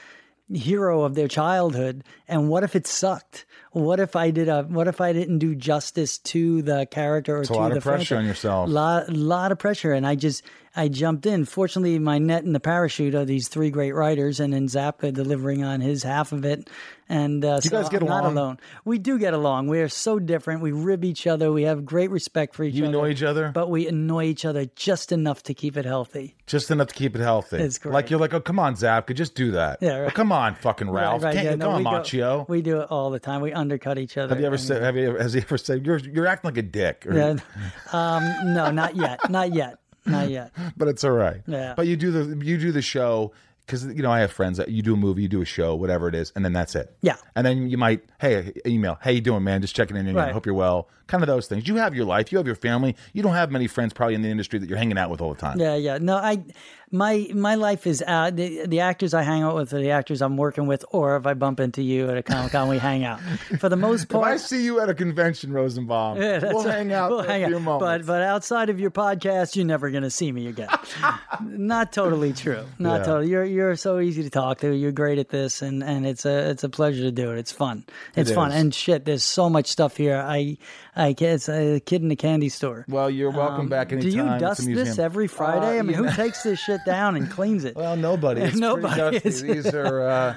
hero 0.51 1.03
of 1.03 1.15
their 1.15 1.27
childhood. 1.27 2.03
And 2.27 2.49
what 2.49 2.63
if 2.63 2.75
it 2.75 2.87
sucked? 2.87 3.45
What 3.73 3.99
if 3.99 4.15
I 4.15 4.31
did 4.31 4.47
a? 4.49 4.63
What 4.63 4.87
if 4.87 5.01
I 5.01 5.13
didn't 5.13 5.39
do 5.39 5.55
justice 5.55 6.17
to 6.19 6.61
the 6.61 6.85
character 6.85 7.37
or 7.37 7.41
It's 7.41 7.49
a 7.49 7.53
to 7.53 7.59
lot 7.59 7.71
the 7.71 7.77
of 7.77 7.83
pressure 7.83 8.15
franchise? 8.15 8.17
on 8.19 8.25
yourself. 8.25 8.69
lot 8.69 9.09
lot 9.09 9.51
of 9.51 9.59
pressure 9.59 9.91
and 9.93 10.05
i 10.07 10.15
just 10.15 10.43
i 10.75 10.87
jumped 10.87 11.25
in 11.25 11.45
fortunately 11.45 11.97
my 11.99 12.17
net 12.17 12.43
and 12.43 12.53
the 12.55 12.59
parachute 12.59 13.13
are 13.15 13.25
these 13.25 13.47
three 13.47 13.69
great 13.69 13.91
writers 13.93 14.39
and 14.39 14.53
then 14.53 14.67
Zabka 14.67 15.13
delivering 15.13 15.63
on 15.63 15.81
his 15.81 16.03
half 16.03 16.31
of 16.31 16.45
it 16.45 16.69
and 17.09 17.43
uh, 17.45 17.59
you 17.63 17.69
so 17.69 17.81
guys 17.81 17.89
get 17.89 18.01
I'm 18.01 18.07
not 18.07 18.25
alone 18.25 18.57
we 18.85 18.97
do 18.97 19.19
get 19.19 19.33
along 19.33 19.67
we 19.67 19.79
are 19.81 19.89
so 19.89 20.17
different 20.19 20.61
we 20.61 20.71
rib 20.71 21.03
each 21.05 21.27
other 21.27 21.51
we 21.51 21.63
have 21.63 21.85
great 21.85 22.09
respect 22.11 22.55
for 22.55 22.63
each 22.63 22.73
other. 22.73 22.77
You 22.77 22.85
other 22.85 22.97
annoy 22.97 23.09
each 23.11 23.23
other? 23.23 23.51
but 23.53 23.69
we 23.69 23.87
annoy 23.87 24.25
each 24.25 24.45
other 24.45 24.65
just 24.75 25.11
enough 25.11 25.43
to 25.43 25.53
keep 25.53 25.77
it 25.77 25.85
healthy 25.85 26.35
Just 26.47 26.71
enough 26.71 26.87
to 26.89 26.95
keep 26.95 27.15
it 27.15 27.21
healthy. 27.21 27.57
It's 27.57 27.77
great. 27.77 27.93
Like 27.93 28.09
you're 28.09 28.19
like, 28.19 28.33
oh 28.33 28.39
come 28.41 28.59
on, 28.59 28.75
Zabka, 28.75 29.13
just 29.15 29.35
do 29.35 29.51
that. 29.51 29.77
Yeah, 29.81 29.97
right. 29.97 30.07
Oh, 30.07 30.15
come 30.15 30.31
on, 30.31 30.55
fucking 30.55 30.89
Ralph. 30.89 31.21
Right, 31.23 31.27
right, 31.27 31.33
Can't 31.35 31.45
yeah, 31.45 31.51
you? 31.51 31.57
no, 31.57 31.65
come 31.65 31.73
on, 31.73 31.77
we 31.79 31.83
go- 31.83 31.91
Macchio. 31.91 32.49
we 32.49 32.61
do 32.61 32.81
it 32.81 32.87
all 32.89 33.09
the 33.11 33.19
time 33.19 33.41
we 33.41 33.53
undercut 33.63 33.97
each 33.97 34.17
other 34.17 34.29
have 34.35 34.39
you 34.39 34.45
ever 34.45 34.57
mean, 34.57 34.65
said? 34.65 34.81
Have 34.83 34.95
you? 34.95 35.09
Ever, 35.09 35.21
has 35.21 35.33
he 35.33 35.41
ever 35.41 35.57
said 35.57 35.85
you're 35.85 35.97
you're 35.97 36.27
acting 36.27 36.49
like 36.49 36.57
a 36.57 36.61
dick? 36.61 37.05
Or- 37.07 37.15
yeah, 37.15 37.35
um, 37.91 38.53
no 38.53 38.69
not 38.71 38.95
yet 38.95 39.29
not 39.29 39.53
yet 39.53 39.79
not 40.05 40.29
yet 40.29 40.51
but 40.77 40.87
it's 40.87 41.03
all 41.03 41.11
right. 41.11 41.41
Yeah. 41.47 41.73
But 41.75 41.87
you 41.87 41.95
do 41.95 42.11
the 42.11 42.45
you 42.45 42.57
do 42.57 42.71
the 42.71 42.81
show 42.81 43.31
because 43.65 43.85
you 43.85 44.01
know 44.03 44.11
I 44.11 44.19
have 44.19 44.31
friends 44.31 44.57
that 44.57 44.69
you 44.69 44.81
do 44.81 44.93
a 44.93 44.97
movie, 44.97 45.21
you 45.23 45.27
do 45.27 45.41
a 45.41 45.45
show, 45.45 45.75
whatever 45.75 46.07
it 46.07 46.15
is, 46.15 46.31
and 46.35 46.43
then 46.43 46.53
that's 46.53 46.75
it. 46.75 46.95
Yeah. 47.01 47.15
And 47.35 47.45
then 47.45 47.69
you 47.69 47.77
might 47.77 48.01
hey 48.19 48.53
email, 48.65 48.97
hey 49.01 49.13
you 49.13 49.21
doing 49.21 49.43
man, 49.43 49.61
just 49.61 49.75
checking 49.75 49.97
in. 49.97 50.13
Right. 50.13 50.31
Hope 50.33 50.45
you're 50.45 50.55
well. 50.55 50.89
Kind 51.07 51.21
of 51.21 51.27
those 51.27 51.47
things. 51.47 51.67
You 51.67 51.75
have 51.75 51.93
your 51.93 52.05
life, 52.05 52.31
you 52.31 52.37
have 52.37 52.47
your 52.47 52.55
family. 52.55 52.95
You 53.11 53.21
don't 53.23 53.33
have 53.33 53.51
many 53.51 53.67
friends 53.67 53.91
probably 53.93 54.15
in 54.15 54.21
the 54.21 54.29
industry 54.29 54.57
that 54.59 54.69
you're 54.69 54.77
hanging 54.77 54.97
out 54.97 55.09
with 55.09 55.19
all 55.19 55.33
the 55.33 55.39
time. 55.39 55.59
Yeah, 55.59 55.75
yeah. 55.75 55.97
No, 55.99 56.15
I, 56.15 56.45
my 56.91 57.27
my 57.35 57.55
life 57.55 57.85
is 57.85 58.01
uh, 58.07 58.31
the 58.31 58.65
the 58.67 58.79
actors 58.79 59.13
I 59.13 59.21
hang 59.23 59.43
out 59.43 59.53
with 59.55 59.73
are 59.73 59.79
the 59.81 59.91
actors 59.91 60.21
I'm 60.21 60.37
working 60.37 60.65
with, 60.65 60.85
or 60.91 61.17
if 61.17 61.25
I 61.27 61.33
bump 61.33 61.59
into 61.59 61.81
you 61.81 62.09
at 62.09 62.17
a 62.17 62.23
comic 62.23 62.53
con, 62.53 62.69
we 62.69 62.77
hang 62.77 63.03
out. 63.03 63.19
For 63.59 63.67
the 63.67 63.75
most 63.75 64.07
part, 64.09 64.27
If 64.27 64.33
I 64.33 64.37
see 64.37 64.63
you 64.63 64.79
at 64.79 64.89
a 64.89 64.93
convention, 64.93 65.51
Rosenbaum, 65.51 66.21
yeah, 66.21 66.39
we'll 66.41 66.63
right. 66.63 66.73
hang 66.75 66.93
out 66.93 67.09
We'll 67.11 67.23
hang 67.23 67.43
out. 67.43 67.51
moments. 67.61 67.81
But 67.83 68.05
but 68.05 68.21
outside 68.21 68.69
of 68.69 68.79
your 68.79 68.91
podcast, 68.91 69.55
you're 69.57 69.65
never 69.65 69.89
going 69.91 70.03
to 70.03 70.09
see 70.09 70.31
me 70.31 70.47
again. 70.47 70.69
Not 71.41 71.91
totally 71.91 72.31
true. 72.33 72.63
Not 72.79 72.99
Yeah. 72.99 73.05
totally. 73.05 73.29
You're 73.29 73.43
you're 73.53 73.75
so 73.75 73.99
easy 73.99 74.23
to 74.23 74.29
talk 74.29 74.59
to. 74.59 74.73
You're 74.75 74.91
great 74.91 75.19
at 75.19 75.29
this, 75.29 75.61
and 75.61 75.83
and 75.83 76.05
it's 76.05 76.25
a 76.25 76.49
it's 76.49 76.63
a 76.63 76.69
pleasure 76.69 77.03
to 77.03 77.11
do 77.11 77.31
it. 77.31 77.37
It's 77.37 77.51
fun. 77.51 77.85
It's 78.15 78.29
It 78.31 78.33
fun. 78.35 78.51
And 78.51 78.73
shit, 78.73 79.05
there's 79.05 79.23
so 79.23 79.49
much 79.49 79.67
stuff 79.67 79.95
here. 79.97 80.17
I 80.17 80.57
I 80.95 81.15
it's 81.17 81.47
a 81.49 81.79
kid 81.79 82.01
in 82.03 82.11
a 82.11 82.15
candy 82.15 82.49
store. 82.49 82.85
well, 82.89 83.09
you're 83.09 83.31
welcome 83.31 83.69
back 83.69 83.93
Um, 83.93 83.99
Do 83.99 84.07
anytime. 84.07 84.27
you 84.27 84.33
It's 84.33 84.43
a 84.43 84.45
dust 84.45 84.65
this 84.65 84.99
every 84.99 85.27
Friday? 85.27 85.77
Uh, 85.77 85.79
I 85.79 85.81
mean, 85.83 85.97
you 85.97 86.03
who 86.03 86.15
takes 86.15 86.43
this 86.43 86.59
shit 86.59 86.81
down 86.85 87.15
and 87.15 87.29
cleans 87.29 87.63
it? 87.65 87.75
Well, 87.83 87.95
nobody. 87.95 88.41
It's 88.41 88.57
Nobody. 88.69 89.19
These 89.19 89.73
are. 89.73 90.01
Uh, 90.01 90.35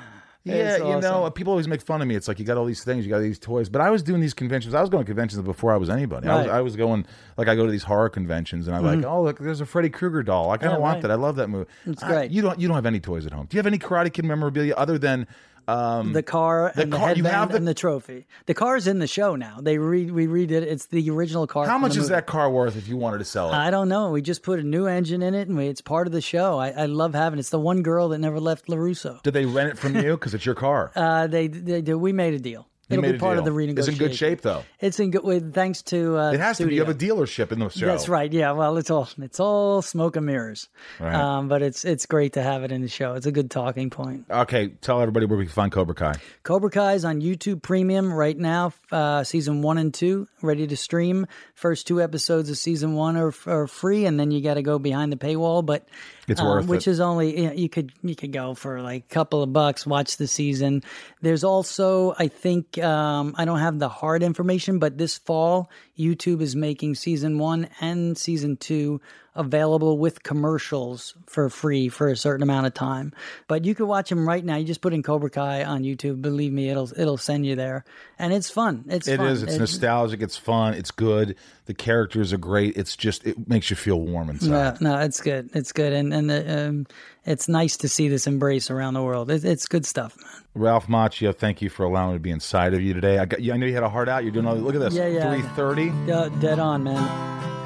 yeah, 0.55 0.75
It's 0.77 0.85
you 0.85 1.01
know, 1.01 1.31
people 1.31 1.51
always 1.53 1.67
make 1.69 1.81
fun 1.83 2.01
of 2.03 2.09
me. 2.09 2.15
It's 2.15 2.29
like 2.29 2.39
you 2.39 2.45
got 2.45 2.57
all 2.57 2.65
these 2.65 2.85
things, 2.85 3.05
you 3.05 3.11
got 3.11 3.19
these 3.21 3.39
toys. 3.39 3.69
But 3.69 3.81
I 3.81 3.91
was 3.91 4.03
doing 4.03 4.21
these 4.21 4.35
conventions. 4.35 4.75
I 4.75 4.81
was 4.81 4.89
going 4.91 5.03
to 5.05 5.07
conventions 5.07 5.43
before 5.43 5.73
I 5.73 5.77
was 5.77 5.91
anybody. 5.91 6.29
I 6.29 6.37
was, 6.37 6.47
Mm-hmm. 6.47 6.55
I 6.57 6.61
was 6.61 6.77
going 6.77 7.07
like 7.37 7.49
I 7.49 7.57
go 7.57 7.65
to 7.67 7.73
these 7.73 7.83
horror 7.85 8.09
conventions, 8.09 8.69
and 8.69 8.77
I'm 8.77 8.85
like, 8.85 9.05
oh, 9.05 9.23
look, 9.23 9.39
there's 9.39 9.61
a 9.61 9.67
Freddy 9.67 9.91
Krueger 9.91 10.23
doll. 10.23 10.51
I 10.51 10.57
kind 10.57 10.73
of 10.73 10.79
Yeah, 10.79 10.83
want 10.83 10.95
right. 10.97 11.03
that. 11.03 11.11
I 11.11 11.15
love 11.17 11.37
that 11.37 11.49
movie. 11.49 11.69
It's 11.85 12.03
I- 12.03 12.09
great. 12.09 12.31
you 12.31 12.43
don't. 12.43 12.59
You 12.61 12.69
don't 12.69 12.77
have 12.77 12.87
any 12.87 13.01
toys 13.01 13.27
at 13.27 13.33
home. 13.33 13.47
Do 13.51 13.57
you 13.57 13.59
have 13.59 13.67
any 13.67 13.79
Karate 13.79 14.13
Kid 14.13 14.25
memorabilia 14.25 14.75
other 14.77 14.99
than? 14.99 15.27
Um, 15.69 16.13
the 16.13 16.23
car 16.23 16.73
and 16.77 16.93
the 16.93 16.97
car- 16.97 17.09
you 17.11 17.25
headband 17.25 17.35
have 17.35 17.49
the- 17.51 17.57
and 17.57 17.67
the 17.67 17.75
trophy. 17.75 18.27
The 18.47 18.55
car's 18.55 18.87
in 18.87 18.99
the 19.01 19.07
show 19.07 19.35
now. 19.37 19.59
They 19.61 19.79
re 19.79 20.11
we 20.11 20.27
redid 20.27 20.51
it. 20.53 20.63
It's 20.65 20.87
the 20.87 21.11
original 21.11 21.47
car. 21.47 21.67
how 21.67 21.79
much 21.79 21.97
is 21.97 22.09
that 22.09 22.27
car 22.27 22.49
worth 22.51 22.77
if 22.77 22.87
you 22.89 22.97
wanted 22.97 23.19
to 23.19 23.25
sell 23.25 23.51
it? 23.51 23.55
I 23.57 23.71
don't 23.71 23.89
know. 23.89 24.11
We 24.11 24.23
just 24.23 24.43
put 24.43 24.61
a 24.61 24.63
new 24.63 24.87
engine 24.87 25.23
in 25.23 25.35
it, 25.35 25.49
and 25.49 25.57
we, 25.57 25.67
it's 25.67 25.81
part 25.81 26.07
of 26.07 26.13
the 26.13 26.21
show. 26.21 26.59
I, 26.59 26.71
I 26.71 26.87
love 26.87 27.15
having. 27.15 27.39
it. 27.39 27.41
It's 27.41 27.51
the 27.51 27.59
one 27.59 27.83
girl 27.83 28.09
that 28.11 28.19
never 28.19 28.39
left 28.41 28.67
LaRusso. 28.69 29.23
Did 29.23 29.35
they 29.35 29.45
rent 29.45 29.71
it 29.71 29.79
from 29.79 29.97
you 29.97 30.13
because 30.13 30.35
it's 30.35 30.47
your 30.47 30.55
car? 30.55 30.93
Uh, 30.95 31.27
they, 31.27 31.49
they, 31.49 31.81
they 31.81 31.95
we 31.95 32.13
made 32.13 32.35
a 32.35 32.39
deal. 32.39 32.69
It'll 32.89 33.03
be 33.03 33.19
part 33.19 33.39
of 33.39 33.45
the 33.45 33.51
renegotiation. 33.51 33.79
It's 33.79 33.89
in 33.89 33.97
good 33.97 34.15
shape 34.15 34.41
though. 34.43 34.63
It's 34.81 35.01
in 35.01 35.11
good. 35.11 35.25
With 35.25 35.53
thanks 35.55 35.83
to 35.83 36.17
uh, 36.19 36.33
It 36.33 36.41
has 36.41 36.59
to 36.59 36.67
be. 36.67 36.75
You 36.75 36.85
have 36.85 36.89
a 36.89 36.95
dealership 36.95 37.51
in 37.51 37.59
the 37.59 37.69
show. 37.69 37.87
That's 37.87 38.09
right. 38.09 38.33
Yeah. 38.33 38.53
Well, 38.53 38.77
it's 38.77 38.91
all 38.91 39.09
it's 39.19 39.41
all 39.41 39.83
smoke 39.83 40.15
and 40.15 40.27
mirrors. 40.27 40.69
Right. 41.01 41.15
Um, 41.15 41.49
but 41.49 41.63
it's 41.63 41.85
it's 41.85 42.07
great 42.07 42.35
to 42.35 42.43
have 42.43 42.63
it 42.63 42.71
in 42.71 42.83
the 42.83 42.89
show. 42.89 43.15
It's 43.15 43.27
a 43.27 43.33
good 43.33 43.51
talking 43.51 43.91
point. 43.91 44.27
Okay, 44.31 44.69
tell 44.69 45.01
everybody 45.01 45.27
where 45.27 45.39
we 45.39 45.47
can 45.47 45.53
find 45.53 45.73
Cobra 45.73 45.95
Kai. 45.95 46.15
Cobra 46.45 46.71
Kai 46.71 46.95
is 46.95 47.05
on 47.05 47.21
YouTube 47.21 47.61
Premium 47.61 48.13
right 48.13 48.39
now. 48.39 48.73
Uh, 48.93 49.25
season 49.25 49.63
one 49.63 49.79
and 49.79 49.93
two 49.93 50.29
ready 50.41 50.67
to 50.67 50.77
stream. 50.77 51.27
First 51.55 51.89
two 51.89 52.01
episodes 52.01 52.51
of 52.51 52.57
season 52.57 52.95
one 52.95 53.17
are, 53.17 53.33
are 53.47 53.67
free, 53.67 54.07
and 54.07 54.21
then 54.21 54.31
you 54.31 54.41
got 54.41 54.55
to 54.55 54.63
go 54.63 54.79
behind 54.79 55.11
the 55.11 55.17
paywall. 55.17 55.67
But 55.67 55.89
It's 56.29 56.41
um, 56.41 56.47
worth 56.47 56.67
which 56.67 56.87
it. 56.87 56.91
is 56.93 57.01
only 57.01 57.41
you, 57.41 57.47
know, 57.47 57.53
you 57.53 57.69
could 57.69 57.93
you 58.03 58.17
could 58.17 58.33
go 58.33 58.55
for 58.55 58.83
like 58.83 59.05
a 59.05 59.15
couple 59.15 59.43
of 59.43 59.53
bucks. 59.53 59.87
Watch 59.87 60.17
the 60.17 60.27
season. 60.27 60.83
There's 61.23 61.45
also 61.45 62.15
I 62.19 62.29
think 62.29 62.79
um, 62.79 63.35
I 63.37 63.45
don't 63.45 63.59
have 63.59 63.79
the 63.79 63.89
hard 63.89 64.23
information, 64.23 64.79
but 64.79 64.99
this 64.99 65.19
fall 65.19 65.71
YouTube 65.99 66.41
is 66.43 66.55
making 66.57 66.95
season 66.97 67.39
one 67.39 67.69
and 67.81 68.17
season 68.19 68.57
two 68.57 69.01
available 69.35 69.99
with 69.99 70.23
commercials 70.23 71.15
for 71.27 71.51
free 71.51 71.89
for 71.91 72.09
a 72.09 72.17
certain 72.17 72.43
amount 72.43 72.67
of 72.67 72.73
time. 72.73 73.13
But 73.49 73.65
you 73.67 73.75
can 73.75 73.87
watch 73.87 74.09
them 74.09 74.27
right 74.27 74.43
now. 74.45 74.57
You 74.57 74.65
just 74.65 74.81
put 74.81 74.95
in 74.95 75.03
Cobra 75.03 75.29
Kai 75.29 75.63
on 75.65 75.83
YouTube. 75.83 76.23
Believe 76.23 76.53
me, 76.53 76.71
it'll 76.71 76.91
it'll 76.99 77.19
send 77.19 77.45
you 77.47 77.55
there, 77.55 77.85
and 78.19 78.33
it's 78.33 78.51
fun. 78.51 78.85
It's 78.89 79.07
It 79.09 79.19
fun. 79.19 79.27
is. 79.27 79.43
It's 79.43 79.55
It- 79.55 79.59
nostalgic. 79.61 80.23
It's 80.23 80.37
fun. 80.39 80.75
It's 80.75 80.91
good. 80.91 81.37
The 81.67 81.75
characters 81.75 82.33
are 82.33 82.39
great. 82.39 82.77
It's 82.77 82.97
just 82.97 83.27
it 83.27 83.49
makes 83.49 83.69
you 83.71 83.77
feel 83.77 84.01
warm 84.01 84.31
inside. 84.31 84.81
No, 84.81 84.95
no, 84.97 85.01
it's 85.01 85.21
good. 85.21 85.51
It's 85.55 85.73
good, 85.73 85.93
and 85.93 86.15
and 86.15 86.31
the, 86.31 86.69
um, 86.69 86.87
it's 87.27 87.49
nice 87.49 87.77
to 87.79 87.89
see 87.89 88.09
this 88.09 88.27
embrace 88.27 88.71
around 88.71 88.95
the 88.95 89.03
world. 89.03 89.31
It, 89.31 89.45
it's 89.45 89.67
good 89.67 89.85
stuff, 89.85 90.17
man. 90.17 90.43
Ralph 90.55 90.87
Macchio, 90.87 91.37
thank 91.37 91.61
you 91.61 91.69
for 91.69 91.85
allowing 91.85 92.13
me 92.13 92.17
to 92.17 92.21
be 92.21 92.31
inside 92.31 92.73
of 92.73 92.81
you 92.81 92.95
today. 92.95 93.19
I 93.19 93.27
got. 93.27 93.41
I 93.41 93.57
know 93.57 93.67
you 93.67 93.75
had 93.75 93.83
a 93.83 93.89
heart 93.89 94.09
out. 94.09 94.23
You're 94.23 94.33
doing 94.33 94.47
all. 94.47 94.55
Look 94.55 94.75
at 94.75 94.81
this. 94.81 94.95
Yeah, 94.95 95.07
yeah. 95.07 95.35
Three 95.35 95.43
thirty. 95.51 95.93
Yeah, 96.07 96.29
dead 96.41 96.59
on, 96.59 96.85
man. 96.85 97.66